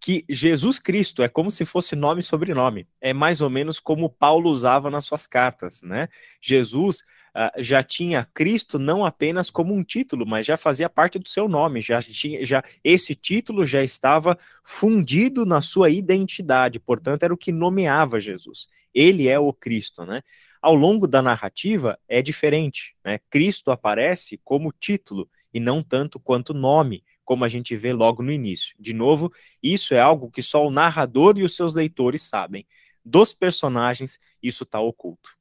Que 0.00 0.24
Jesus 0.28 0.78
Cristo 0.78 1.22
é 1.22 1.28
como 1.28 1.50
se 1.50 1.66
fosse 1.66 1.94
nome 1.94 2.20
e 2.20 2.24
sobrenome. 2.24 2.88
É 3.00 3.12
mais 3.12 3.40
ou 3.42 3.50
menos 3.50 3.78
como 3.78 4.08
Paulo 4.08 4.50
usava 4.50 4.90
nas 4.90 5.04
suas 5.04 5.26
cartas, 5.26 5.82
né? 5.82 6.08
Jesus 6.40 7.00
uh, 7.36 7.62
já 7.62 7.82
tinha 7.82 8.26
Cristo 8.32 8.78
não 8.78 9.04
apenas 9.04 9.50
como 9.50 9.74
um 9.74 9.84
título, 9.84 10.26
mas 10.26 10.46
já 10.46 10.56
fazia 10.56 10.88
parte 10.88 11.18
do 11.18 11.28
seu 11.28 11.48
nome. 11.48 11.82
Já 11.82 12.00
tinha, 12.00 12.44
já 12.46 12.64
esse 12.82 13.14
título 13.14 13.66
já 13.66 13.82
estava 13.82 14.38
fundido 14.64 15.44
na 15.44 15.60
sua 15.60 15.90
identidade. 15.90 16.80
Portanto, 16.80 17.22
era 17.22 17.34
o 17.34 17.38
que 17.38 17.52
nomeava 17.52 18.18
Jesus. 18.18 18.68
Ele 18.94 19.28
é 19.28 19.38
o 19.38 19.52
Cristo, 19.52 20.04
né? 20.06 20.22
Ao 20.62 20.74
longo 20.74 21.06
da 21.06 21.22
narrativa 21.22 21.98
é 22.08 22.22
diferente, 22.22 22.94
né? 23.04 23.20
Cristo 23.30 23.70
aparece 23.70 24.40
como 24.42 24.72
título 24.72 25.28
e 25.52 25.60
não 25.60 25.82
tanto 25.82 26.18
quanto 26.18 26.54
nome 26.54 27.02
como 27.30 27.44
a 27.44 27.48
gente 27.48 27.76
vê 27.76 27.92
logo 27.92 28.24
no 28.24 28.32
início. 28.32 28.74
De 28.76 28.92
novo, 28.92 29.32
isso 29.62 29.94
é 29.94 30.00
algo 30.00 30.32
que 30.32 30.42
só 30.42 30.66
o 30.66 30.70
narrador 30.70 31.38
e 31.38 31.44
os 31.44 31.54
seus 31.54 31.74
leitores 31.74 32.24
sabem. 32.24 32.66
Dos 33.04 33.32
personagens, 33.32 34.18
isso 34.42 34.64
está 34.64 34.80
oculto. 34.80 35.36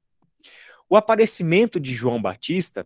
O 0.87 0.95
aparecimento 0.95 1.79
de 1.79 1.95
João 1.95 2.21
Batista 2.21 2.85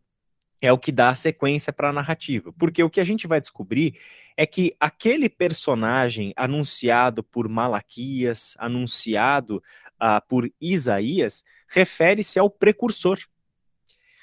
é 0.61 0.71
o 0.71 0.77
que 0.77 0.89
dá 0.89 1.09
a 1.09 1.15
sequência 1.15 1.73
para 1.73 1.89
a 1.89 1.91
narrativa, 1.91 2.53
porque 2.53 2.81
o 2.81 2.89
que 2.89 3.01
a 3.01 3.03
gente 3.03 3.27
vai 3.27 3.41
descobrir 3.41 3.99
é 4.37 4.45
que 4.45 4.73
aquele 4.79 5.27
personagem 5.27 6.31
anunciado 6.37 7.21
por 7.21 7.49
Malaquias, 7.49 8.55
anunciado 8.57 9.61
uh, 10.01 10.25
por 10.29 10.49
Isaías, 10.61 11.43
refere-se 11.67 12.39
ao 12.39 12.49
precursor. 12.49 13.19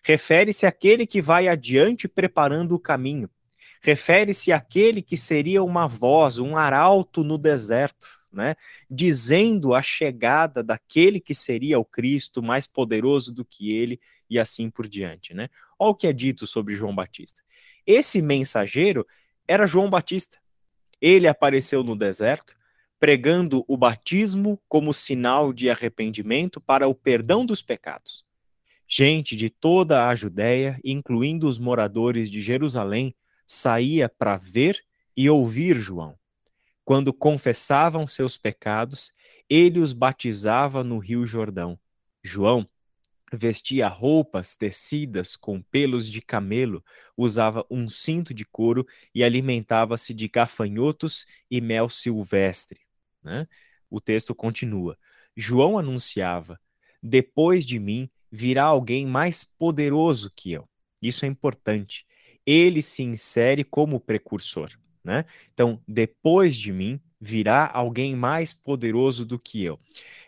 Refere-se 0.02 0.64
àquele 0.64 1.06
que 1.06 1.20
vai 1.20 1.48
adiante 1.48 2.08
preparando 2.08 2.74
o 2.74 2.80
caminho 2.80 3.28
refere-se 3.80 4.52
àquele 4.52 5.02
que 5.02 5.16
seria 5.16 5.62
uma 5.62 5.86
voz, 5.86 6.38
um 6.38 6.56
arauto 6.56 7.24
no 7.24 7.38
deserto, 7.38 8.06
né? 8.32 8.54
Dizendo 8.88 9.74
a 9.74 9.82
chegada 9.82 10.62
daquele 10.62 11.20
que 11.20 11.34
seria 11.34 11.78
o 11.78 11.84
Cristo 11.84 12.42
mais 12.42 12.66
poderoso 12.66 13.32
do 13.32 13.44
que 13.44 13.72
ele 13.72 14.00
e 14.28 14.38
assim 14.38 14.70
por 14.70 14.86
diante, 14.86 15.34
né? 15.34 15.48
Olha 15.78 15.90
o 15.90 15.94
que 15.94 16.06
é 16.06 16.12
dito 16.12 16.46
sobre 16.46 16.76
João 16.76 16.94
Batista. 16.94 17.42
Esse 17.86 18.22
mensageiro 18.22 19.06
era 19.48 19.66
João 19.66 19.90
Batista. 19.90 20.38
Ele 21.00 21.26
apareceu 21.26 21.82
no 21.82 21.96
deserto, 21.96 22.54
pregando 23.00 23.64
o 23.66 23.76
batismo 23.76 24.60
como 24.68 24.92
sinal 24.92 25.52
de 25.52 25.70
arrependimento 25.70 26.60
para 26.60 26.86
o 26.86 26.94
perdão 26.94 27.46
dos 27.46 27.62
pecados. 27.62 28.24
Gente 28.86 29.34
de 29.34 29.48
toda 29.48 30.06
a 30.06 30.14
Judéia, 30.14 30.78
incluindo 30.84 31.48
os 31.48 31.58
moradores 31.58 32.30
de 32.30 32.42
Jerusalém, 32.42 33.14
saía 33.50 34.08
para 34.08 34.36
ver 34.36 34.80
e 35.16 35.28
ouvir 35.28 35.76
João. 35.76 36.16
Quando 36.84 37.12
confessavam 37.12 38.06
seus 38.06 38.36
pecados, 38.36 39.12
ele 39.48 39.80
os 39.80 39.92
batizava 39.92 40.84
no 40.84 40.98
Rio 40.98 41.26
Jordão. 41.26 41.76
João 42.22 42.64
vestia 43.32 43.88
roupas 43.88 44.54
tecidas 44.54 45.34
com 45.34 45.60
pelos 45.62 46.06
de 46.06 46.20
camelo, 46.20 46.84
usava 47.16 47.66
um 47.68 47.88
cinto 47.88 48.32
de 48.32 48.44
couro 48.44 48.86
e 49.12 49.24
alimentava-se 49.24 50.14
de 50.14 50.28
gafanhotos 50.28 51.26
e 51.50 51.60
mel 51.60 51.88
silvestre. 51.88 52.82
Né? 53.20 53.48
O 53.90 54.00
texto 54.00 54.32
continua. 54.32 54.96
João 55.36 55.76
anunciava: 55.76 56.60
Depois 57.02 57.66
de 57.66 57.80
mim 57.80 58.08
virá 58.30 58.62
alguém 58.62 59.04
mais 59.04 59.42
poderoso 59.42 60.30
que 60.36 60.52
eu. 60.52 60.68
Isso 61.02 61.24
é 61.24 61.28
importante 61.28 62.06
ele 62.46 62.82
se 62.82 63.02
insere 63.02 63.64
como 63.64 64.00
precursor. 64.00 64.70
Né? 65.02 65.24
Então, 65.52 65.80
depois 65.86 66.56
de 66.56 66.72
mim 66.72 67.00
virá 67.20 67.70
alguém 67.72 68.14
mais 68.14 68.52
poderoso 68.52 69.24
do 69.24 69.38
que 69.38 69.62
eu. 69.62 69.78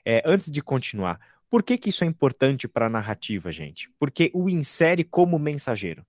É, 0.04 0.22
antes 0.24 0.50
de 0.50 0.60
continuar, 0.60 1.20
por 1.50 1.62
que, 1.62 1.76
que 1.76 1.90
isso 1.90 2.04
é 2.04 2.06
importante 2.06 2.66
para 2.66 2.86
a 2.86 2.90
narrativa, 2.90 3.52
gente? 3.52 3.90
Porque 3.98 4.30
o 4.32 4.48
insere 4.48 5.04
como 5.04 5.38
mensageiro. 5.38 6.04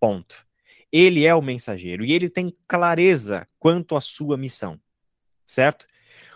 Ponto. 0.00 0.46
Ele 0.90 1.24
é 1.24 1.34
o 1.34 1.42
mensageiro 1.42 2.04
e 2.04 2.12
ele 2.12 2.28
tem 2.28 2.52
clareza 2.66 3.46
quanto 3.58 3.94
à 3.94 4.00
sua 4.00 4.36
missão, 4.36 4.80
certo? 5.44 5.86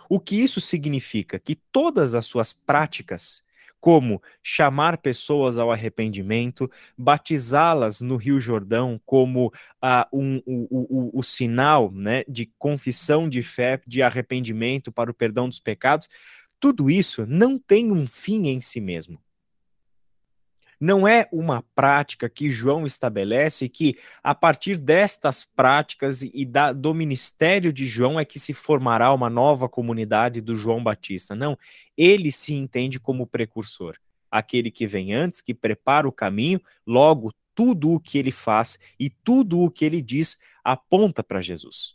O 0.08 0.20
que 0.20 0.36
isso 0.36 0.60
significa? 0.60 1.38
Que 1.38 1.54
todas 1.54 2.14
as 2.14 2.26
suas 2.26 2.52
práticas 2.52 3.42
como 3.82 4.22
chamar 4.44 4.98
pessoas 4.98 5.58
ao 5.58 5.72
arrependimento, 5.72 6.70
batizá-las 6.96 8.00
no 8.00 8.14
Rio 8.16 8.38
Jordão 8.38 9.00
como 9.04 9.48
uh, 9.48 10.06
um, 10.12 10.40
o, 10.46 11.10
o, 11.16 11.18
o 11.18 11.22
sinal 11.24 11.90
né, 11.90 12.22
de 12.28 12.46
confissão 12.60 13.28
de 13.28 13.42
fé, 13.42 13.82
de 13.84 14.00
arrependimento 14.00 14.92
para 14.92 15.10
o 15.10 15.14
perdão 15.14 15.48
dos 15.48 15.58
pecados, 15.58 16.08
tudo 16.60 16.88
isso 16.88 17.26
não 17.26 17.58
tem 17.58 17.90
um 17.90 18.06
fim 18.06 18.46
em 18.46 18.60
si 18.60 18.80
mesmo 18.80 19.20
não 20.82 21.06
é 21.06 21.28
uma 21.30 21.62
prática 21.76 22.28
que 22.28 22.50
João 22.50 22.84
estabelece 22.84 23.68
que 23.68 23.96
a 24.20 24.34
partir 24.34 24.76
destas 24.76 25.44
práticas 25.44 26.22
e 26.22 26.44
da, 26.44 26.72
do 26.72 26.92
ministério 26.92 27.72
de 27.72 27.86
João 27.86 28.18
é 28.18 28.24
que 28.24 28.40
se 28.40 28.52
formará 28.52 29.12
uma 29.12 29.30
nova 29.30 29.68
comunidade 29.68 30.40
do 30.40 30.56
João 30.56 30.82
Batista. 30.82 31.36
Não, 31.36 31.56
ele 31.96 32.32
se 32.32 32.52
entende 32.54 32.98
como 32.98 33.28
precursor, 33.28 33.96
aquele 34.28 34.72
que 34.72 34.84
vem 34.84 35.14
antes, 35.14 35.40
que 35.40 35.54
prepara 35.54 36.08
o 36.08 36.12
caminho, 36.12 36.60
logo 36.84 37.32
tudo 37.54 37.92
o 37.92 38.00
que 38.00 38.18
ele 38.18 38.32
faz 38.32 38.76
e 38.98 39.08
tudo 39.08 39.60
o 39.60 39.70
que 39.70 39.84
ele 39.84 40.02
diz 40.02 40.36
aponta 40.64 41.22
para 41.22 41.40
Jesus. 41.40 41.94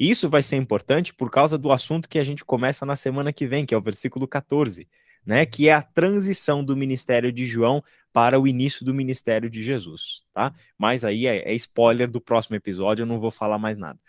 Isso 0.00 0.30
vai 0.30 0.40
ser 0.40 0.56
importante 0.56 1.12
por 1.12 1.30
causa 1.30 1.58
do 1.58 1.70
assunto 1.70 2.08
que 2.08 2.18
a 2.18 2.24
gente 2.24 2.46
começa 2.46 2.86
na 2.86 2.96
semana 2.96 3.30
que 3.30 3.46
vem, 3.46 3.66
que 3.66 3.74
é 3.74 3.76
o 3.76 3.82
versículo 3.82 4.26
14 4.26 4.88
né, 5.26 5.44
que 5.44 5.68
é 5.68 5.72
a 5.72 5.82
transição 5.82 6.64
do 6.64 6.76
ministério 6.76 7.32
de 7.32 7.44
João 7.46 7.82
para 8.16 8.40
o 8.40 8.48
início 8.48 8.82
do 8.82 8.94
ministério 8.94 9.50
de 9.50 9.62
Jesus, 9.62 10.22
tá? 10.32 10.50
Mas 10.78 11.04
aí 11.04 11.26
é, 11.26 11.50
é 11.50 11.54
spoiler 11.54 12.10
do 12.10 12.18
próximo 12.18 12.56
episódio, 12.56 13.02
eu 13.02 13.06
não 13.06 13.20
vou 13.20 13.30
falar 13.30 13.58
mais 13.58 13.76
nada. 13.76 14.00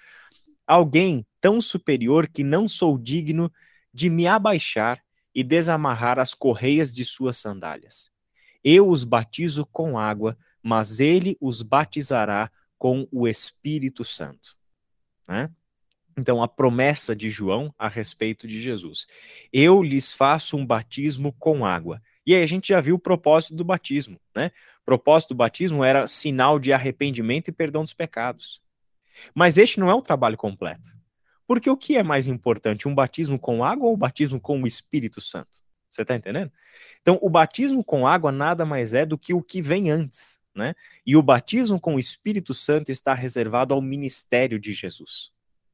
Alguém 0.65 1.27
tão 1.41 1.59
superior 1.59 2.25
que 2.25 2.41
não 2.41 2.69
sou 2.69 2.97
digno 2.97 3.51
de 3.93 4.09
me 4.09 4.25
abaixar 4.25 5.03
e 5.35 5.43
desamarrar 5.43 6.19
as 6.19 6.33
correias 6.33 6.93
de 6.93 7.03
suas 7.03 7.35
sandálias. 7.35 8.09
Eu 8.63 8.89
os 8.89 9.03
batizo 9.03 9.65
com 9.65 9.99
água, 9.99 10.37
mas 10.63 11.01
ele 11.01 11.35
os 11.41 11.61
batizará 11.61 12.49
com 12.77 13.09
o 13.11 13.27
Espírito 13.27 14.05
Santo. 14.05 14.55
Né? 15.27 15.51
Então, 16.17 16.41
a 16.41 16.47
promessa 16.47 17.13
de 17.13 17.29
João 17.29 17.75
a 17.77 17.89
respeito 17.89 18.47
de 18.47 18.61
Jesus. 18.61 19.05
Eu 19.51 19.83
lhes 19.83 20.13
faço 20.13 20.55
um 20.55 20.65
batismo 20.65 21.33
com 21.33 21.65
água. 21.65 22.01
E 22.27 22.35
aí 22.35 22.43
a 22.43 22.47
gente 22.47 22.67
já 22.67 22.81
viu 22.81 22.95
o 22.95 22.99
propósito 22.99 23.55
do 23.55 23.63
batismo, 23.63 24.19
né? 24.35 24.51
O 24.81 24.85
propósito 24.85 25.29
do 25.29 25.37
batismo 25.37 25.83
era 25.83 26.05
sinal 26.05 26.59
de 26.59 26.73
arrependimento 26.73 27.47
e 27.47 27.53
perdão 27.53 27.83
dos 27.83 27.93
pecados. 27.93 28.61
Mas 29.33 29.57
este 29.57 29.79
não 29.79 29.89
é 29.89 29.95
o 29.95 30.01
trabalho 30.01 30.37
completo. 30.37 30.89
Porque 31.47 31.69
o 31.69 31.77
que 31.77 31.95
é 31.95 32.03
mais 32.03 32.27
importante, 32.27 32.87
um 32.87 32.93
batismo 32.93 33.39
com 33.39 33.63
água 33.63 33.87
ou 33.87 33.93
o 33.93 33.97
batismo 33.97 34.39
com 34.39 34.61
o 34.61 34.67
Espírito 34.67 35.21
Santo? 35.21 35.63
Você 35.89 36.01
está 36.01 36.15
entendendo? 36.15 36.51
Então, 37.01 37.17
o 37.21 37.29
batismo 37.29 37.81
com 37.81 38.05
água 38.05 38.31
nada 38.31 38.65
mais 38.65 38.93
é 38.93 39.05
do 39.05 39.17
que 39.17 39.33
o 39.33 39.41
que 39.41 39.61
vem 39.61 39.89
antes, 39.89 40.37
né? 40.53 40.75
E 41.05 41.15
o 41.15 41.23
batismo 41.23 41.79
com 41.79 41.95
o 41.95 41.99
Espírito 41.99 42.53
Santo 42.53 42.91
está 42.91 43.13
reservado 43.13 43.73
ao 43.73 43.81
ministério 43.81 44.59
de 44.59 44.73
Jesus 44.73 45.31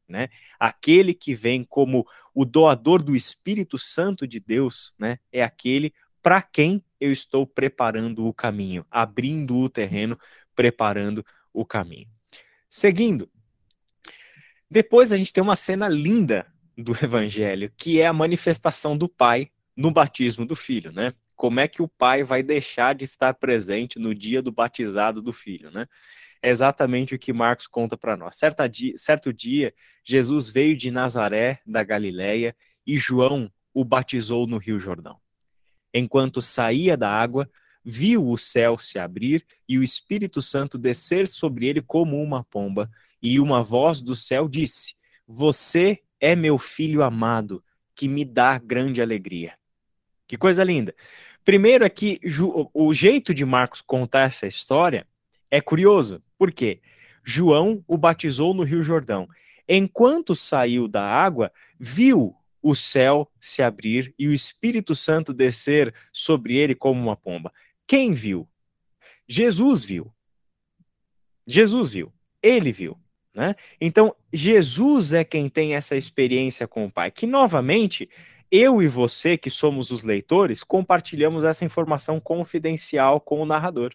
né? 0.07 0.29
Aquele 0.59 1.13
que 1.13 1.33
vem 1.33 1.63
como 1.63 2.05
o 2.33 2.45
doador 2.45 3.01
do 3.01 3.15
Espírito 3.15 3.77
Santo 3.77 4.27
de 4.27 4.39
Deus, 4.39 4.93
né? 4.97 5.19
É 5.31 5.43
aquele 5.43 5.93
para 6.23 6.41
quem 6.41 6.83
eu 6.99 7.11
estou 7.11 7.45
preparando 7.45 8.25
o 8.25 8.33
caminho, 8.33 8.85
abrindo 8.89 9.57
o 9.57 9.69
terreno, 9.69 10.17
preparando 10.55 11.23
o 11.53 11.65
caminho. 11.65 12.07
Seguindo, 12.67 13.29
depois 14.71 15.13
a 15.13 15.17
gente 15.17 15.31
tem 15.31 15.43
uma 15.43 15.55
cena 15.55 15.87
linda 15.87 16.47
do 16.75 16.93
Evangelho, 17.03 17.71
que 17.77 18.01
é 18.01 18.07
a 18.07 18.13
manifestação 18.13 18.97
do 18.97 19.07
Pai 19.07 19.51
no 19.75 19.91
batismo 19.91 20.45
do 20.45 20.55
filho, 20.55 20.91
né? 20.91 21.13
Como 21.35 21.59
é 21.59 21.67
que 21.67 21.81
o 21.81 21.87
pai 21.87 22.23
vai 22.23 22.41
deixar 22.41 22.95
de 22.95 23.03
estar 23.03 23.33
presente 23.33 23.99
no 23.99 24.15
dia 24.15 24.41
do 24.41 24.51
batizado 24.51 25.21
do 25.21 25.33
filho, 25.33 25.69
né? 25.71 25.87
é 26.43 26.49
exatamente 26.49 27.15
o 27.15 27.19
que 27.19 27.31
Marcos 27.31 27.67
conta 27.67 27.97
para 27.97 28.17
nós. 28.17 28.35
Certa 28.35 28.67
dia, 28.67 28.93
certo 28.97 29.31
dia, 29.31 29.73
Jesus 30.03 30.49
veio 30.49 30.75
de 30.75 30.91
Nazaré, 30.91 31.61
da 31.65 31.83
Galiléia, 31.85 32.53
e 32.85 32.97
João 32.97 33.49
o 33.73 33.85
batizou 33.85 34.45
no 34.45 34.57
Rio 34.57 34.77
Jordão. 34.77 35.22
Enquanto 35.93 36.41
saía 36.41 36.97
da 36.97 37.09
água, 37.09 37.49
viu 37.83 38.27
o 38.27 38.37
céu 38.37 38.77
se 38.77 38.97
abrir 38.97 39.45
e 39.67 39.77
o 39.77 39.83
Espírito 39.83 40.41
Santo 40.41 40.77
descer 40.77 41.27
sobre 41.27 41.67
ele 41.67 41.81
como 41.81 42.21
uma 42.21 42.43
pomba, 42.43 42.89
e 43.21 43.39
uma 43.39 43.61
voz 43.61 44.01
do 44.01 44.15
céu 44.15 44.47
disse: 44.49 44.95
Você 45.27 45.99
é 46.19 46.35
meu 46.35 46.57
filho 46.57 47.03
amado, 47.03 47.63
que 47.95 48.07
me 48.07 48.25
dá 48.25 48.57
grande 48.57 49.01
alegria. 49.01 49.53
Que 50.27 50.37
coisa 50.37 50.63
linda. 50.63 50.95
Primeiro 51.45 51.83
é 51.83 51.89
que 51.89 52.19
o 52.73 52.93
jeito 52.93 53.33
de 53.33 53.45
Marcos 53.45 53.81
contar 53.81 54.21
essa 54.21 54.47
história 54.47 55.05
é 55.51 55.59
curioso. 55.61 56.23
Por 56.37 56.51
quê? 56.51 56.81
João 57.23 57.83
o 57.87 57.97
batizou 57.97 58.53
no 58.53 58.63
Rio 58.63 58.81
Jordão. 58.81 59.27
Enquanto 59.67 60.33
saiu 60.35 60.87
da 60.87 61.03
água, 61.03 61.51
viu 61.79 62.35
o 62.63 62.73
céu 62.73 63.29
se 63.39 63.61
abrir 63.61 64.15
e 64.17 64.27
o 64.27 64.33
Espírito 64.33 64.95
Santo 64.95 65.33
descer 65.33 65.93
sobre 66.13 66.55
ele 66.55 66.73
como 66.73 66.99
uma 66.99 67.15
pomba. 67.15 67.53
Quem 67.85 68.13
viu? 68.13 68.47
Jesus 69.27 69.83
viu. 69.83 70.11
Jesus 71.45 71.91
viu. 71.91 72.11
Ele 72.41 72.71
viu. 72.71 72.97
Né? 73.35 73.55
Então, 73.81 74.15
Jesus 74.31 75.11
é 75.11 75.23
quem 75.23 75.49
tem 75.49 75.75
essa 75.75 75.95
experiência 75.95 76.67
com 76.67 76.85
o 76.85 76.91
Pai, 76.91 77.11
que 77.11 77.27
novamente 77.27 78.09
eu 78.49 78.81
e 78.81 78.87
você, 78.87 79.37
que 79.37 79.49
somos 79.49 79.91
os 79.91 80.03
leitores, 80.03 80.63
compartilhamos 80.63 81.43
essa 81.43 81.65
informação 81.65 82.19
confidencial 82.19 83.19
com 83.19 83.41
o 83.41 83.45
narrador. 83.45 83.93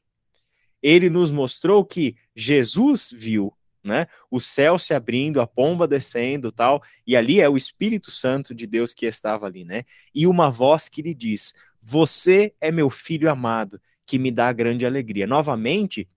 Ele 0.83 1.09
nos 1.09 1.31
mostrou 1.31 1.85
que 1.85 2.17
Jesus 2.35 3.11
viu 3.15 3.53
né? 3.83 4.07
O 4.31 4.41
céu 4.41 4.79
se 4.79 4.93
abrindo, 4.95 5.41
a 5.41 5.47
pomba 5.47 5.87
descendo, 5.87 6.51
tal, 6.53 6.83
e 7.07 7.17
ali 7.17 7.41
é 7.41 7.49
o 7.49 7.57
Espírito 7.57 8.11
Santo 8.11 8.55
de 8.55 8.67
Deus 8.67 8.93
que 8.93 9.07
estava 9.07 9.47
ali, 9.47 9.65
né? 9.65 9.85
E 10.15 10.27
uma 10.27 10.51
voz 10.51 10.89
que 10.89 11.03
lhe 11.03 11.15
diz: 11.15 11.55
"Você 11.81 12.55
é 12.61 12.71
meu 12.71 12.91
filho 12.91 13.31
amado, 13.31 13.81
que 14.07 14.19
me 14.19 14.31
dá 14.31 14.53
grande 14.53 14.85
alegria". 14.85 15.27
Novamente, 15.27 16.09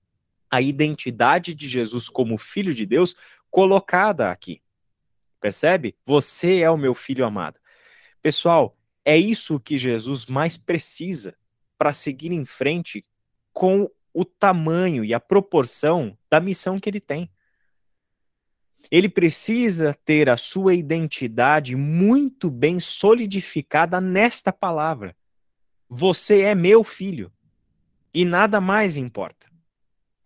a 0.49 0.61
identidade 0.61 1.53
de 1.53 1.67
Jesus 1.67 2.09
como 2.09 2.37
filho 2.37 2.73
de 2.73 2.85
Deus 2.85 3.15
colocada 3.49 4.31
aqui. 4.31 4.61
Percebe? 5.39 5.95
Você 6.05 6.59
é 6.59 6.69
o 6.69 6.77
meu 6.77 6.93
filho 6.93 7.25
amado. 7.25 7.59
Pessoal, 8.21 8.77
é 9.03 9.17
isso 9.17 9.59
que 9.59 9.77
Jesus 9.77 10.25
mais 10.25 10.57
precisa 10.57 11.35
para 11.77 11.93
seguir 11.93 12.31
em 12.31 12.45
frente 12.45 13.03
com 13.51 13.89
o 14.13 14.23
tamanho 14.23 15.03
e 15.03 15.13
a 15.13 15.19
proporção 15.19 16.17
da 16.29 16.39
missão 16.39 16.79
que 16.79 16.89
ele 16.89 16.99
tem. 16.99 17.29
Ele 18.89 19.07
precisa 19.07 19.93
ter 20.05 20.29
a 20.29 20.37
sua 20.37 20.73
identidade 20.73 21.75
muito 21.75 22.49
bem 22.49 22.79
solidificada 22.79 24.01
nesta 24.01 24.51
palavra. 24.51 25.15
Você 25.89 26.41
é 26.41 26.55
meu 26.55 26.83
filho 26.83 27.31
e 28.13 28.25
nada 28.25 28.59
mais 28.59 28.97
importa. 28.97 29.47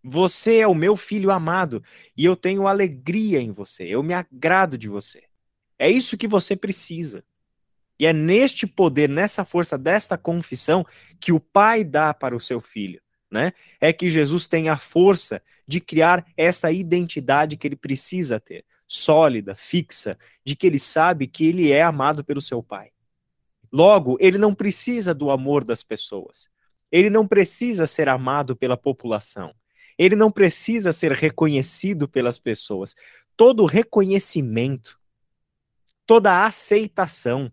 Você 0.03 0.57
é 0.57 0.67
o 0.67 0.75
meu 0.75 0.95
filho 0.95 1.31
amado 1.31 1.83
e 2.15 2.23
eu 2.23 2.35
tenho 2.35 2.67
alegria 2.67 3.41
em 3.41 3.51
você, 3.51 3.83
eu 3.83 4.03
me 4.03 4.13
agrado 4.13 4.77
de 4.77 4.87
você. 4.87 5.23
É 5.79 5.89
isso 5.89 6.17
que 6.17 6.27
você 6.27 6.55
precisa. 6.55 7.23
E 7.99 8.05
é 8.05 8.13
neste 8.13 8.67
poder, 8.67 9.09
nessa 9.09 9.43
força 9.43 9.77
desta 9.77 10.17
confissão 10.17 10.85
que 11.19 11.31
o 11.31 11.39
Pai 11.39 11.83
dá 11.83 12.13
para 12.13 12.35
o 12.35 12.39
seu 12.39 12.61
filho, 12.61 13.01
né? 13.35 13.53
É 13.81 13.91
que 13.91 14.09
Jesus 14.09 14.47
tem 14.47 14.69
a 14.69 14.77
força 14.77 15.41
de 15.67 15.81
criar 15.81 16.25
essa 16.37 16.71
identidade 16.71 17.57
que 17.57 17.67
ele 17.67 17.75
precisa 17.75 18.39
ter, 18.39 18.63
sólida, 18.87 19.53
fixa, 19.53 20.17
de 20.43 20.55
que 20.55 20.65
ele 20.65 20.79
sabe 20.79 21.27
que 21.27 21.45
ele 21.45 21.69
é 21.69 21.83
amado 21.83 22.23
pelo 22.23 22.41
seu 22.41 22.63
Pai. 22.63 22.91
Logo, 23.69 24.15
ele 24.21 24.37
não 24.37 24.55
precisa 24.55 25.13
do 25.13 25.29
amor 25.29 25.65
das 25.65 25.83
pessoas. 25.83 26.49
Ele 26.89 27.09
não 27.09 27.27
precisa 27.27 27.85
ser 27.85 28.07
amado 28.07 28.55
pela 28.55 28.77
população. 28.77 29.53
Ele 29.97 30.15
não 30.15 30.31
precisa 30.31 30.93
ser 30.93 31.11
reconhecido 31.11 32.07
pelas 32.07 32.39
pessoas. 32.39 32.95
Todo 33.35 33.65
reconhecimento, 33.65 34.97
toda 36.05 36.45
aceitação, 36.45 37.51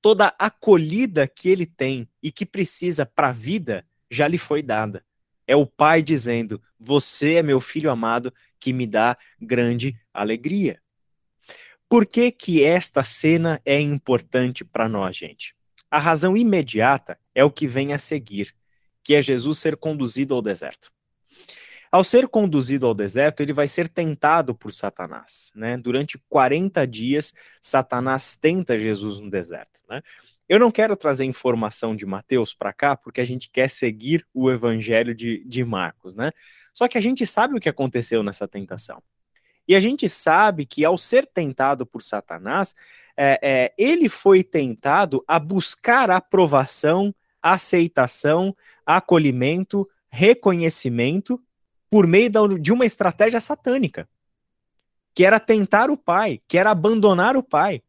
toda 0.00 0.34
acolhida 0.36 1.28
que 1.28 1.48
ele 1.48 1.66
tem 1.66 2.08
e 2.20 2.32
que 2.32 2.44
precisa 2.44 3.06
para 3.06 3.28
a 3.28 3.32
vida 3.32 3.86
já 4.12 4.28
lhe 4.28 4.38
foi 4.38 4.62
dada. 4.62 5.02
É 5.46 5.56
o 5.56 5.66
pai 5.66 6.02
dizendo: 6.02 6.62
Você 6.78 7.34
é 7.34 7.42
meu 7.42 7.60
filho 7.60 7.90
amado 7.90 8.32
que 8.60 8.72
me 8.72 8.86
dá 8.86 9.16
grande 9.40 9.98
alegria. 10.12 10.80
Por 11.88 12.06
que, 12.06 12.30
que 12.30 12.62
esta 12.62 13.02
cena 13.02 13.60
é 13.64 13.80
importante 13.80 14.64
para 14.64 14.88
nós, 14.88 15.16
gente? 15.16 15.54
A 15.90 15.98
razão 15.98 16.36
imediata 16.36 17.18
é 17.34 17.44
o 17.44 17.50
que 17.50 17.66
vem 17.66 17.92
a 17.92 17.98
seguir, 17.98 18.54
que 19.02 19.14
é 19.14 19.20
Jesus 19.20 19.58
ser 19.58 19.76
conduzido 19.76 20.34
ao 20.34 20.40
deserto. 20.40 20.90
Ao 21.90 22.02
ser 22.02 22.26
conduzido 22.28 22.86
ao 22.86 22.94
deserto, 22.94 23.42
ele 23.42 23.52
vai 23.52 23.68
ser 23.68 23.86
tentado 23.86 24.54
por 24.54 24.72
Satanás. 24.72 25.52
Né? 25.54 25.76
Durante 25.76 26.18
40 26.30 26.86
dias, 26.86 27.34
Satanás 27.60 28.34
tenta 28.34 28.78
Jesus 28.78 29.18
no 29.18 29.28
deserto. 29.28 29.82
Né? 29.86 30.02
Eu 30.52 30.58
não 30.58 30.70
quero 30.70 30.94
trazer 30.94 31.24
informação 31.24 31.96
de 31.96 32.04
Mateus 32.04 32.52
para 32.52 32.74
cá, 32.74 32.94
porque 32.94 33.22
a 33.22 33.24
gente 33.24 33.48
quer 33.48 33.70
seguir 33.70 34.26
o 34.34 34.50
evangelho 34.50 35.14
de, 35.14 35.42
de 35.46 35.64
Marcos. 35.64 36.14
Né? 36.14 36.30
Só 36.74 36.86
que 36.86 36.98
a 36.98 37.00
gente 37.00 37.24
sabe 37.24 37.56
o 37.56 37.58
que 37.58 37.70
aconteceu 37.70 38.22
nessa 38.22 38.46
tentação. 38.46 39.02
E 39.66 39.74
a 39.74 39.80
gente 39.80 40.10
sabe 40.10 40.66
que, 40.66 40.84
ao 40.84 40.98
ser 40.98 41.24
tentado 41.24 41.86
por 41.86 42.02
Satanás, 42.02 42.74
é, 43.16 43.38
é, 43.42 43.74
ele 43.78 44.10
foi 44.10 44.44
tentado 44.44 45.24
a 45.26 45.38
buscar 45.38 46.10
aprovação, 46.10 47.14
aceitação, 47.40 48.54
acolhimento, 48.84 49.88
reconhecimento 50.10 51.42
por 51.88 52.06
meio 52.06 52.58
de 52.60 52.74
uma 52.74 52.84
estratégia 52.84 53.40
satânica, 53.40 54.06
que 55.14 55.24
era 55.24 55.40
tentar 55.40 55.88
o 55.88 55.96
pai, 55.96 56.42
que 56.46 56.58
era 56.58 56.72
abandonar 56.72 57.38
o 57.38 57.42
pai. 57.42 57.82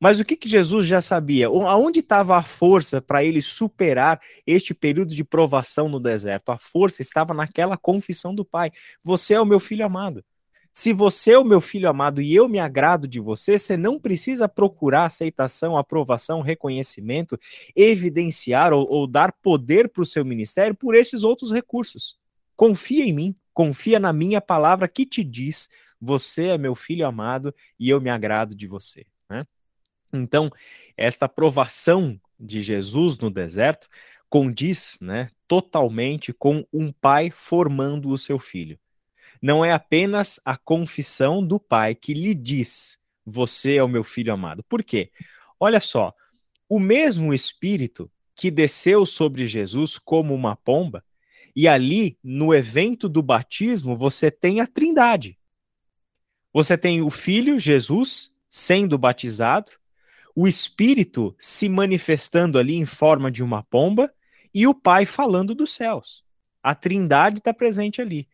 Mas 0.00 0.20
o 0.20 0.24
que, 0.24 0.36
que 0.36 0.48
Jesus 0.48 0.86
já 0.86 1.00
sabia? 1.00 1.48
Aonde 1.48 2.00
estava 2.00 2.36
a 2.36 2.42
força 2.42 3.02
para 3.02 3.24
ele 3.24 3.42
superar 3.42 4.20
este 4.46 4.72
período 4.72 5.14
de 5.14 5.24
provação 5.24 5.88
no 5.88 5.98
deserto? 5.98 6.50
A 6.50 6.58
força 6.58 7.02
estava 7.02 7.34
naquela 7.34 7.76
confissão 7.76 8.34
do 8.34 8.44
pai: 8.44 8.70
Você 9.02 9.34
é 9.34 9.40
o 9.40 9.46
meu 9.46 9.58
filho 9.58 9.84
amado. 9.84 10.24
Se 10.72 10.92
você 10.92 11.32
é 11.32 11.38
o 11.38 11.44
meu 11.44 11.60
filho 11.60 11.88
amado 11.88 12.22
e 12.22 12.32
eu 12.32 12.48
me 12.48 12.60
agrado 12.60 13.08
de 13.08 13.18
você, 13.18 13.58
você 13.58 13.76
não 13.76 13.98
precisa 13.98 14.48
procurar 14.48 15.06
aceitação, 15.06 15.76
aprovação, 15.76 16.40
reconhecimento, 16.40 17.36
evidenciar 17.74 18.72
ou, 18.72 18.88
ou 18.88 19.04
dar 19.04 19.32
poder 19.32 19.88
para 19.88 20.02
o 20.02 20.06
seu 20.06 20.24
ministério 20.24 20.76
por 20.76 20.94
esses 20.94 21.24
outros 21.24 21.50
recursos. 21.50 22.16
Confia 22.54 23.04
em 23.04 23.12
mim, 23.12 23.36
confia 23.52 23.98
na 23.98 24.12
minha 24.12 24.40
palavra 24.40 24.86
que 24.86 25.04
te 25.04 25.24
diz: 25.24 25.68
você 26.00 26.48
é 26.48 26.58
meu 26.58 26.76
filho 26.76 27.04
amado 27.04 27.52
e 27.76 27.90
eu 27.90 28.00
me 28.00 28.10
agrado 28.10 28.54
de 28.54 28.68
você. 28.68 29.04
Então, 30.12 30.50
esta 30.96 31.26
aprovação 31.26 32.20
de 32.38 32.62
Jesus 32.62 33.18
no 33.18 33.30
deserto 33.30 33.88
condiz 34.28 34.98
né, 35.00 35.30
totalmente 35.46 36.32
com 36.32 36.66
um 36.72 36.92
pai 36.92 37.30
formando 37.30 38.10
o 38.10 38.18
seu 38.18 38.38
filho. 38.38 38.78
Não 39.40 39.64
é 39.64 39.72
apenas 39.72 40.40
a 40.44 40.56
confissão 40.56 41.44
do 41.44 41.60
pai 41.60 41.94
que 41.94 42.12
lhe 42.12 42.34
diz: 42.34 42.98
Você 43.24 43.76
é 43.76 43.82
o 43.82 43.88
meu 43.88 44.02
filho 44.02 44.32
amado. 44.32 44.62
Por 44.64 44.82
quê? 44.82 45.10
Olha 45.60 45.80
só, 45.80 46.14
o 46.68 46.78
mesmo 46.78 47.32
Espírito 47.32 48.10
que 48.34 48.50
desceu 48.50 49.06
sobre 49.06 49.46
Jesus 49.46 49.98
como 49.98 50.34
uma 50.34 50.56
pomba 50.56 51.04
e 51.60 51.66
ali, 51.66 52.16
no 52.22 52.54
evento 52.54 53.08
do 53.08 53.20
batismo, 53.20 53.96
você 53.96 54.30
tem 54.30 54.60
a 54.60 54.66
Trindade. 54.66 55.36
Você 56.52 56.78
tem 56.78 57.02
o 57.02 57.10
Filho, 57.10 57.58
Jesus, 57.58 58.32
sendo 58.48 58.96
batizado, 58.96 59.72
o 60.40 60.46
Espírito 60.46 61.34
se 61.36 61.68
manifestando 61.68 62.60
ali 62.60 62.76
em 62.76 62.86
forma 62.86 63.28
de 63.28 63.42
uma 63.42 63.60
pomba 63.64 64.08
e 64.54 64.68
o 64.68 64.72
Pai 64.72 65.04
falando 65.04 65.52
dos 65.52 65.74
céus. 65.74 66.22
A 66.62 66.76
Trindade 66.76 67.38
está 67.38 67.52
presente 67.52 68.00
ali. 68.00 68.28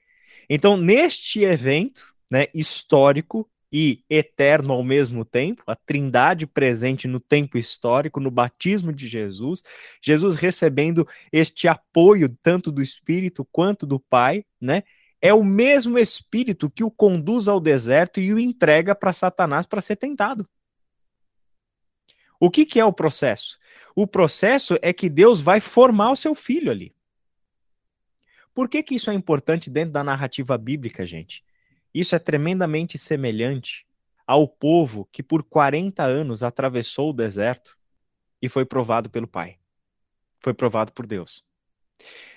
Então, 0.46 0.76
neste 0.76 1.44
evento 1.44 2.14
né, 2.30 2.48
histórico, 2.54 3.48
e 3.72 4.04
eterno 4.08 4.74
ao 4.74 4.84
mesmo 4.84 5.24
tempo, 5.24 5.62
a 5.66 5.74
trindade 5.74 6.46
presente 6.46 7.08
no 7.08 7.18
tempo 7.18 7.56
histórico, 7.56 8.20
no 8.20 8.30
batismo 8.30 8.92
de 8.92 9.08
Jesus, 9.08 9.64
Jesus 10.00 10.36
recebendo 10.36 11.08
este 11.32 11.66
apoio 11.66 12.28
tanto 12.42 12.70
do 12.70 12.82
Espírito 12.82 13.48
quanto 13.50 13.86
do 13.86 13.98
Pai, 13.98 14.44
né? 14.60 14.84
É 15.22 15.32
o 15.32 15.42
mesmo 15.42 15.98
Espírito 15.98 16.70
que 16.70 16.84
o 16.84 16.90
conduz 16.90 17.48
ao 17.48 17.58
deserto 17.58 18.20
e 18.20 18.32
o 18.32 18.38
entrega 18.38 18.94
para 18.94 19.12
Satanás 19.12 19.64
para 19.64 19.80
ser 19.80 19.96
tentado. 19.96 20.46
O 22.44 22.50
que, 22.50 22.66
que 22.66 22.78
é 22.78 22.84
o 22.84 22.92
processo? 22.92 23.58
O 23.96 24.06
processo 24.06 24.76
é 24.82 24.92
que 24.92 25.08
Deus 25.08 25.40
vai 25.40 25.60
formar 25.60 26.10
o 26.10 26.14
seu 26.14 26.34
filho 26.34 26.70
ali. 26.70 26.94
Por 28.52 28.68
que, 28.68 28.82
que 28.82 28.96
isso 28.96 29.10
é 29.10 29.14
importante 29.14 29.70
dentro 29.70 29.94
da 29.94 30.04
narrativa 30.04 30.58
bíblica, 30.58 31.06
gente? 31.06 31.42
Isso 31.94 32.14
é 32.14 32.18
tremendamente 32.18 32.98
semelhante 32.98 33.86
ao 34.26 34.46
povo 34.46 35.08
que 35.10 35.22
por 35.22 35.42
40 35.42 36.02
anos 36.02 36.42
atravessou 36.42 37.08
o 37.08 37.12
deserto 37.14 37.78
e 38.42 38.46
foi 38.46 38.66
provado 38.66 39.08
pelo 39.08 39.26
Pai. 39.26 39.56
Foi 40.38 40.52
provado 40.52 40.92
por 40.92 41.06
Deus. 41.06 41.42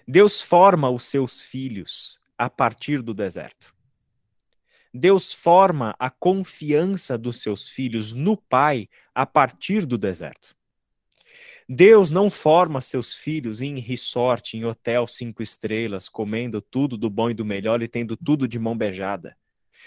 Deus 0.07 0.41
forma 0.41 0.89
os 0.89 1.03
seus 1.03 1.41
filhos 1.41 2.17
a 2.37 2.49
partir 2.49 3.01
do 3.01 3.13
deserto. 3.13 3.75
Deus 4.97 5.31
forma 5.31 5.95
a 5.99 6.09
confiança 6.09 7.19
dos 7.19 7.39
seus 7.39 7.69
filhos 7.69 8.13
no 8.13 8.35
Pai 8.35 8.89
a 9.13 9.27
partir 9.27 9.85
do 9.85 9.95
deserto. 9.95 10.55
Deus 11.69 12.09
não 12.09 12.31
forma 12.31 12.81
seus 12.81 13.13
filhos 13.13 13.61
em 13.61 13.79
resort, 13.79 14.57
em 14.57 14.65
hotel 14.65 15.05
cinco 15.05 15.43
estrelas, 15.43 16.09
comendo 16.09 16.59
tudo 16.59 16.97
do 16.97 17.11
bom 17.11 17.29
e 17.29 17.35
do 17.35 17.45
melhor 17.45 17.83
e 17.83 17.87
tendo 17.87 18.17
tudo 18.17 18.47
de 18.47 18.57
mão 18.57 18.75
beijada. 18.75 19.37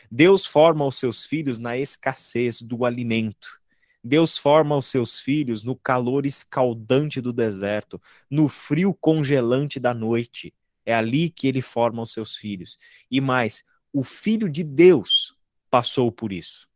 Deus 0.09 0.47
forma 0.47 0.87
os 0.87 0.95
seus 0.95 1.25
filhos 1.25 1.59
na 1.59 1.77
escassez 1.77 2.63
do 2.63 2.85
alimento. 2.85 3.59
Deus 4.05 4.39
forma 4.39 4.77
os 4.77 4.87
seus 4.87 5.19
filhos 5.21 5.65
no 5.65 5.75
calor 5.75 6.25
escaldante 6.25 7.21
do 7.21 7.33
deserto, 7.33 8.01
no 8.31 8.49
frio 8.49 8.95
congelante 8.95 9.81
da 9.81 9.93
noite. 9.93 10.55
É 10.87 10.95
ali 10.95 11.31
que 11.31 11.49
ele 11.49 11.61
forma 11.61 12.01
os 12.01 12.13
seus 12.13 12.37
filhos. 12.37 12.79
E 13.11 13.21
mais, 13.21 13.65
o 13.93 14.05
Filho 14.05 14.49
de 14.49 14.63
Deus 14.63 15.37
passou 15.71 16.11
por 16.11 16.33
isso. 16.33 16.69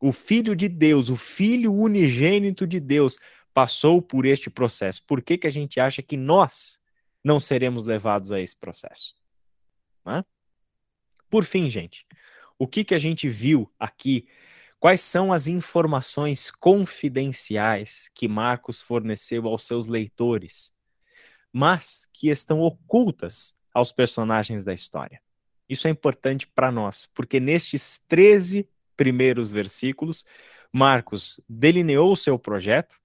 O 0.00 0.12
Filho 0.12 0.56
de 0.56 0.68
Deus, 0.68 1.08
o 1.08 1.16
Filho 1.16 1.72
unigênito 1.72 2.66
de 2.66 2.80
Deus, 2.80 3.18
passou 3.54 4.02
por 4.02 4.26
este 4.26 4.50
processo. 4.50 5.04
Por 5.06 5.22
que, 5.22 5.38
que 5.38 5.46
a 5.46 5.50
gente 5.50 5.78
acha 5.78 6.02
que 6.02 6.16
nós 6.16 6.80
não 7.22 7.38
seremos 7.38 7.84
levados 7.84 8.32
a 8.32 8.40
esse 8.40 8.56
processo? 8.56 9.14
Né? 10.04 10.24
Por 11.30 11.44
fim, 11.44 11.68
gente, 11.68 12.06
o 12.58 12.66
que, 12.66 12.84
que 12.84 12.94
a 12.94 12.98
gente 12.98 13.28
viu 13.28 13.72
aqui 13.78 14.26
Quais 14.82 15.00
são 15.00 15.32
as 15.32 15.46
informações 15.46 16.50
confidenciais 16.50 18.10
que 18.12 18.26
Marcos 18.26 18.80
forneceu 18.80 19.46
aos 19.46 19.62
seus 19.62 19.86
leitores, 19.86 20.74
mas 21.52 22.08
que 22.12 22.30
estão 22.30 22.58
ocultas 22.58 23.54
aos 23.72 23.92
personagens 23.92 24.64
da 24.64 24.74
história? 24.74 25.22
Isso 25.72 25.88
é 25.88 25.90
importante 25.90 26.46
para 26.46 26.70
nós, 26.70 27.08
porque 27.14 27.40
nestes 27.40 27.98
13 28.06 28.68
primeiros 28.94 29.50
versículos, 29.50 30.22
Marcos 30.70 31.40
delineou 31.48 32.12
o 32.12 32.16
seu 32.16 32.38
projeto, 32.38 33.00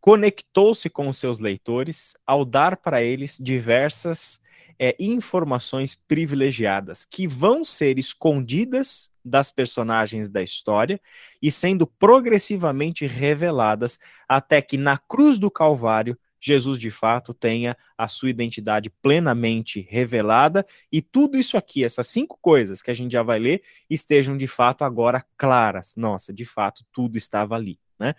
conectou-se 0.00 0.88
com 0.88 1.08
os 1.08 1.18
seus 1.18 1.38
leitores 1.38 2.16
ao 2.26 2.42
dar 2.42 2.78
para 2.78 3.02
eles 3.02 3.36
diversas 3.38 4.40
é, 4.78 4.96
informações 4.98 5.94
privilegiadas 5.94 7.04
que 7.04 7.26
vão 7.26 7.62
ser 7.62 7.98
escondidas 7.98 9.10
das 9.22 9.50
personagens 9.50 10.26
da 10.26 10.42
história 10.42 10.98
e 11.42 11.50
sendo 11.50 11.86
progressivamente 11.86 13.06
reveladas 13.06 13.98
até 14.26 14.62
que 14.62 14.78
na 14.78 14.96
cruz 14.96 15.36
do 15.36 15.50
Calvário 15.50 16.18
Jesus 16.40 16.78
de 16.78 16.90
fato 16.90 17.34
tenha 17.34 17.76
a 17.96 18.06
sua 18.06 18.30
identidade 18.30 18.90
plenamente 18.90 19.80
revelada 19.80 20.66
e 20.90 21.02
tudo 21.02 21.36
isso 21.36 21.56
aqui, 21.56 21.84
essas 21.84 22.08
cinco 22.08 22.38
coisas 22.40 22.80
que 22.80 22.90
a 22.90 22.94
gente 22.94 23.12
já 23.12 23.22
vai 23.22 23.38
ler, 23.38 23.62
estejam 23.88 24.36
de 24.36 24.46
fato 24.46 24.84
agora 24.84 25.24
claras. 25.36 25.94
Nossa, 25.96 26.32
de 26.32 26.44
fato 26.44 26.84
tudo 26.92 27.18
estava 27.18 27.54
ali, 27.54 27.78
né? 27.98 28.14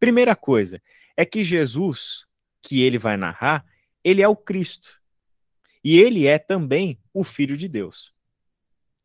Primeira 0.00 0.34
coisa 0.34 0.82
é 1.16 1.24
que 1.24 1.44
Jesus, 1.44 2.26
que 2.60 2.82
ele 2.82 2.98
vai 2.98 3.16
narrar, 3.16 3.64
ele 4.02 4.20
é 4.20 4.28
o 4.28 4.36
Cristo. 4.36 5.00
E 5.82 5.98
ele 5.98 6.26
é 6.26 6.38
também 6.38 6.98
o 7.12 7.22
Filho 7.22 7.56
de 7.56 7.68
Deus. 7.68 8.12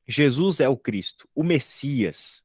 Jesus 0.07 0.59
é 0.59 0.67
o 0.67 0.75
Cristo, 0.75 1.29
o 1.35 1.43
Messias, 1.43 2.43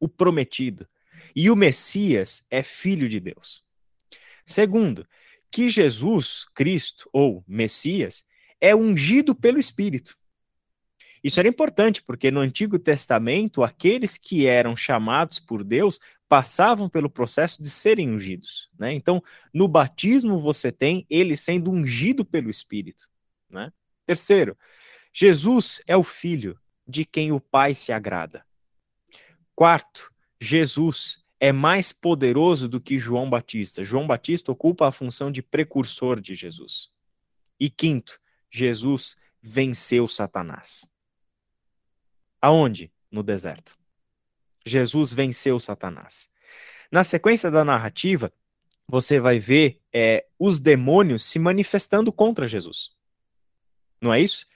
o 0.00 0.08
prometido. 0.08 0.88
E 1.36 1.50
o 1.50 1.56
Messias 1.56 2.44
é 2.50 2.62
filho 2.62 3.08
de 3.08 3.20
Deus. 3.20 3.62
Segundo, 4.46 5.06
que 5.54 5.70
Jesus, 5.70 6.46
Cristo 6.52 7.08
ou 7.12 7.44
Messias, 7.46 8.24
é 8.60 8.74
ungido 8.74 9.36
pelo 9.36 9.60
Espírito. 9.60 10.18
Isso 11.22 11.38
era 11.38 11.48
importante, 11.48 12.02
porque 12.02 12.28
no 12.28 12.40
Antigo 12.40 12.76
Testamento, 12.76 13.62
aqueles 13.62 14.18
que 14.18 14.48
eram 14.48 14.76
chamados 14.76 15.38
por 15.38 15.62
Deus 15.62 16.00
passavam 16.28 16.88
pelo 16.88 17.08
processo 17.08 17.62
de 17.62 17.70
serem 17.70 18.10
ungidos. 18.10 18.68
Né? 18.76 18.94
Então, 18.94 19.22
no 19.52 19.68
batismo, 19.68 20.40
você 20.40 20.72
tem 20.72 21.06
ele 21.08 21.36
sendo 21.36 21.70
ungido 21.70 22.24
pelo 22.24 22.50
Espírito. 22.50 23.08
Né? 23.48 23.72
Terceiro, 24.04 24.58
Jesus 25.12 25.80
é 25.86 25.96
o 25.96 26.02
Filho 26.02 26.58
de 26.84 27.04
quem 27.04 27.30
o 27.30 27.38
Pai 27.38 27.74
se 27.74 27.92
agrada. 27.92 28.44
Quarto, 29.54 30.12
Jesus 30.40 31.23
é 31.44 31.52
mais 31.52 31.92
poderoso 31.92 32.66
do 32.66 32.80
que 32.80 32.98
João 32.98 33.28
Batista. 33.28 33.84
João 33.84 34.06
Batista 34.06 34.50
ocupa 34.50 34.88
a 34.88 34.90
função 34.90 35.30
de 35.30 35.42
precursor 35.42 36.18
de 36.18 36.34
Jesus. 36.34 36.88
E 37.60 37.68
quinto, 37.68 38.18
Jesus 38.50 39.14
venceu 39.42 40.08
Satanás. 40.08 40.90
Aonde? 42.40 42.90
No 43.10 43.22
deserto. 43.22 43.76
Jesus 44.64 45.12
venceu 45.12 45.60
Satanás. 45.60 46.30
Na 46.90 47.04
sequência 47.04 47.50
da 47.50 47.62
narrativa, 47.62 48.32
você 48.88 49.20
vai 49.20 49.38
ver 49.38 49.82
é, 49.92 50.26
os 50.38 50.58
demônios 50.58 51.24
se 51.24 51.38
manifestando 51.38 52.10
contra 52.10 52.48
Jesus. 52.48 52.92
Não 54.00 54.14
é 54.14 54.22
isso? 54.22 54.46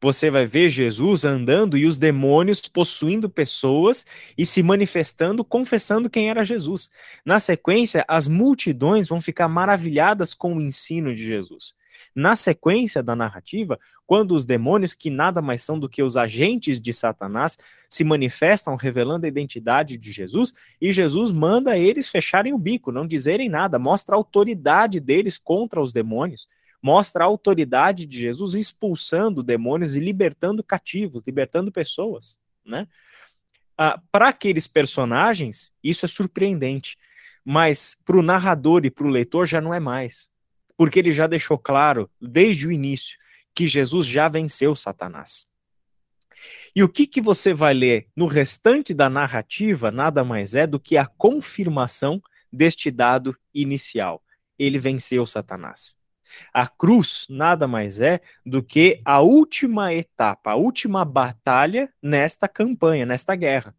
Você 0.00 0.30
vai 0.30 0.46
ver 0.46 0.70
Jesus 0.70 1.24
andando 1.24 1.76
e 1.76 1.84
os 1.86 1.98
demônios 1.98 2.60
possuindo 2.60 3.28
pessoas 3.28 4.04
e 4.36 4.46
se 4.46 4.62
manifestando, 4.62 5.44
confessando 5.44 6.08
quem 6.08 6.30
era 6.30 6.44
Jesus. 6.44 6.88
Na 7.24 7.40
sequência, 7.40 8.04
as 8.06 8.28
multidões 8.28 9.08
vão 9.08 9.20
ficar 9.20 9.48
maravilhadas 9.48 10.34
com 10.34 10.56
o 10.56 10.60
ensino 10.60 11.14
de 11.14 11.24
Jesus. 11.24 11.74
Na 12.14 12.36
sequência 12.36 13.02
da 13.02 13.16
narrativa, 13.16 13.78
quando 14.06 14.36
os 14.36 14.44
demônios, 14.44 14.94
que 14.94 15.10
nada 15.10 15.42
mais 15.42 15.62
são 15.62 15.78
do 15.78 15.88
que 15.88 16.02
os 16.02 16.16
agentes 16.16 16.80
de 16.80 16.92
Satanás, 16.92 17.58
se 17.90 18.04
manifestam 18.04 18.76
revelando 18.76 19.26
a 19.26 19.28
identidade 19.28 19.96
de 19.96 20.12
Jesus, 20.12 20.52
e 20.80 20.92
Jesus 20.92 21.32
manda 21.32 21.76
eles 21.76 22.08
fecharem 22.08 22.52
o 22.52 22.58
bico, 22.58 22.92
não 22.92 23.06
dizerem 23.06 23.48
nada, 23.48 23.80
mostra 23.80 24.14
a 24.14 24.18
autoridade 24.18 25.00
deles 25.00 25.36
contra 25.38 25.82
os 25.82 25.92
demônios 25.92 26.46
mostra 26.82 27.24
a 27.24 27.26
autoridade 27.26 28.06
de 28.06 28.20
Jesus 28.20 28.54
expulsando 28.54 29.42
demônios 29.42 29.96
e 29.96 30.00
libertando 30.00 30.62
cativos, 30.62 31.22
libertando 31.26 31.72
pessoas, 31.72 32.40
né? 32.64 32.86
Ah, 33.76 34.00
para 34.10 34.28
aqueles 34.28 34.66
personagens, 34.66 35.72
isso 35.82 36.04
é 36.04 36.08
surpreendente, 36.08 36.96
mas 37.44 37.96
para 38.04 38.16
o 38.16 38.22
narrador 38.22 38.84
e 38.84 38.90
para 38.90 39.06
o 39.06 39.10
leitor 39.10 39.46
já 39.46 39.60
não 39.60 39.72
é 39.72 39.80
mais, 39.80 40.30
porque 40.76 40.98
ele 40.98 41.12
já 41.12 41.26
deixou 41.26 41.56
claro 41.56 42.10
desde 42.20 42.66
o 42.66 42.72
início 42.72 43.18
que 43.54 43.66
Jesus 43.66 44.06
já 44.06 44.28
venceu 44.28 44.74
Satanás. 44.74 45.46
E 46.74 46.82
o 46.82 46.88
que, 46.88 47.06
que 47.06 47.20
você 47.20 47.52
vai 47.52 47.74
ler 47.74 48.08
no 48.14 48.26
restante 48.26 48.94
da 48.94 49.10
narrativa 49.10 49.90
nada 49.90 50.22
mais 50.22 50.54
é 50.54 50.66
do 50.66 50.78
que 50.78 50.96
a 50.96 51.06
confirmação 51.06 52.22
deste 52.52 52.90
dado 52.90 53.36
inicial. 53.52 54.22
Ele 54.58 54.78
venceu 54.78 55.26
Satanás. 55.26 55.97
A 56.52 56.66
cruz 56.66 57.26
nada 57.28 57.66
mais 57.66 58.00
é 58.00 58.20
do 58.44 58.62
que 58.62 59.00
a 59.04 59.20
última 59.20 59.92
etapa, 59.94 60.52
a 60.52 60.56
última 60.56 61.04
batalha 61.04 61.92
nesta 62.02 62.48
campanha, 62.48 63.06
nesta 63.06 63.34
guerra, 63.34 63.74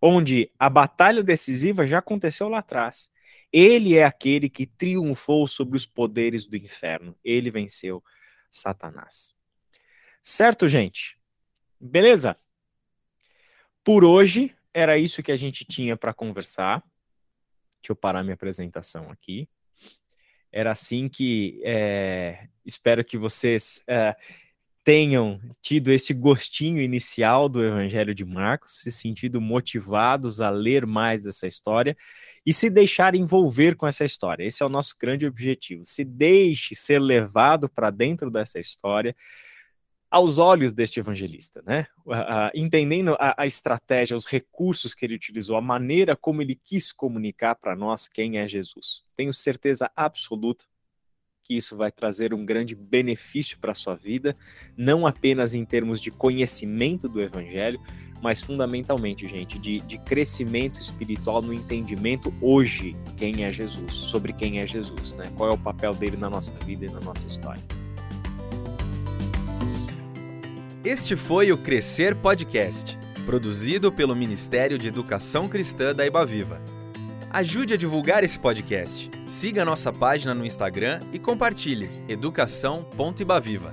onde 0.00 0.50
a 0.58 0.68
batalha 0.68 1.22
decisiva 1.22 1.86
já 1.86 1.98
aconteceu 1.98 2.48
lá 2.48 2.58
atrás. 2.58 3.10
Ele 3.52 3.96
é 3.96 4.04
aquele 4.04 4.48
que 4.48 4.66
triunfou 4.66 5.46
sobre 5.46 5.76
os 5.76 5.84
poderes 5.84 6.46
do 6.46 6.56
inferno. 6.56 7.14
Ele 7.22 7.50
venceu 7.50 8.02
Satanás. 8.50 9.34
Certo, 10.22 10.68
gente? 10.68 11.18
Beleza? 11.78 12.36
Por 13.84 14.04
hoje 14.04 14.54
era 14.72 14.96
isso 14.96 15.22
que 15.22 15.32
a 15.32 15.36
gente 15.36 15.64
tinha 15.64 15.96
para 15.96 16.14
conversar. 16.14 16.82
Deixa 17.82 17.90
eu 17.90 17.96
parar 17.96 18.22
minha 18.22 18.34
apresentação 18.34 19.10
aqui. 19.10 19.48
Era 20.52 20.72
assim 20.72 21.08
que 21.08 21.60
é, 21.64 22.46
espero 22.64 23.04
que 23.04 23.16
vocês 23.16 23.82
é, 23.88 24.14
tenham 24.84 25.40
tido 25.60 25.90
esse 25.90 26.12
gostinho 26.12 26.80
inicial 26.80 27.48
do 27.48 27.64
Evangelho 27.64 28.14
de 28.14 28.24
Marcos, 28.24 28.80
se 28.80 28.90
sentido 28.90 29.40
motivados 29.40 30.40
a 30.40 30.50
ler 30.50 30.86
mais 30.86 31.22
dessa 31.22 31.46
história 31.46 31.96
e 32.44 32.52
se 32.52 32.68
deixar 32.68 33.14
envolver 33.14 33.76
com 33.76 33.86
essa 33.86 34.04
história. 34.04 34.44
Esse 34.44 34.62
é 34.62 34.66
o 34.66 34.68
nosso 34.68 34.96
grande 35.00 35.24
objetivo. 35.24 35.84
Se 35.84 36.04
deixe 36.04 36.74
ser 36.74 36.98
levado 36.98 37.68
para 37.68 37.90
dentro 37.90 38.30
dessa 38.30 38.58
história 38.58 39.14
aos 40.12 40.36
olhos 40.36 40.74
deste 40.74 41.00
evangelista, 41.00 41.62
né? 41.66 41.86
Entendendo 42.54 43.16
a, 43.18 43.34
a, 43.38 43.46
estratégia, 43.46 44.14
os 44.14 44.26
recursos 44.26 44.94
que 44.94 45.06
ele 45.06 45.14
utilizou, 45.14 45.56
a 45.56 45.60
maneira 45.62 46.14
como 46.14 46.42
ele 46.42 46.54
quis 46.54 46.92
comunicar 46.92 47.54
para 47.54 47.74
nós 47.74 48.08
quem 48.08 48.36
é 48.36 48.46
Jesus. 48.46 49.02
Tenho 49.16 49.32
certeza 49.32 49.90
absoluta 49.96 50.66
que 51.42 51.56
isso 51.56 51.78
vai 51.78 51.90
trazer 51.90 52.34
um 52.34 52.44
grande 52.44 52.74
benefício 52.74 53.58
para 53.58 53.72
a 53.72 53.74
sua 53.74 53.94
vida, 53.94 54.36
não 54.76 55.06
apenas 55.06 55.54
em 55.54 55.64
termos 55.64 55.98
de 55.98 56.10
conhecimento 56.10 57.08
do 57.08 57.20
Evangelho, 57.20 57.80
mas 58.22 58.42
fundamentalmente, 58.42 59.26
gente, 59.26 59.58
de, 59.58 59.80
de 59.80 59.96
crescimento 59.96 60.78
espiritual 60.78 61.40
no 61.40 61.54
entendimento 61.54 62.32
hoje 62.42 62.94
quem 63.16 63.44
é 63.44 63.50
Jesus, 63.50 63.94
sobre 63.94 64.34
quem 64.34 64.60
é 64.60 64.66
Jesus, 64.66 65.14
né? 65.14 65.32
Qual 65.38 65.50
é 65.50 65.54
o 65.54 65.58
papel 65.58 65.94
dele 65.94 66.18
na 66.18 66.28
nossa 66.28 66.52
vida 66.64 66.84
e 66.84 66.90
na 66.90 67.00
nossa 67.00 67.26
história. 67.26 67.81
Este 70.84 71.14
foi 71.14 71.52
o 71.52 71.56
Crescer 71.56 72.16
Podcast, 72.16 72.98
produzido 73.24 73.92
pelo 73.92 74.16
Ministério 74.16 74.76
de 74.76 74.88
Educação 74.88 75.48
Cristã 75.48 75.94
da 75.94 76.04
Ibaviva. 76.04 76.60
Ajude 77.30 77.74
a 77.74 77.76
divulgar 77.76 78.24
esse 78.24 78.36
podcast. 78.36 79.08
Siga 79.28 79.64
nossa 79.64 79.92
página 79.92 80.34
no 80.34 80.44
Instagram 80.44 80.98
e 81.12 81.20
compartilhe 81.20 81.88
educação.ibaviva. 82.08 83.70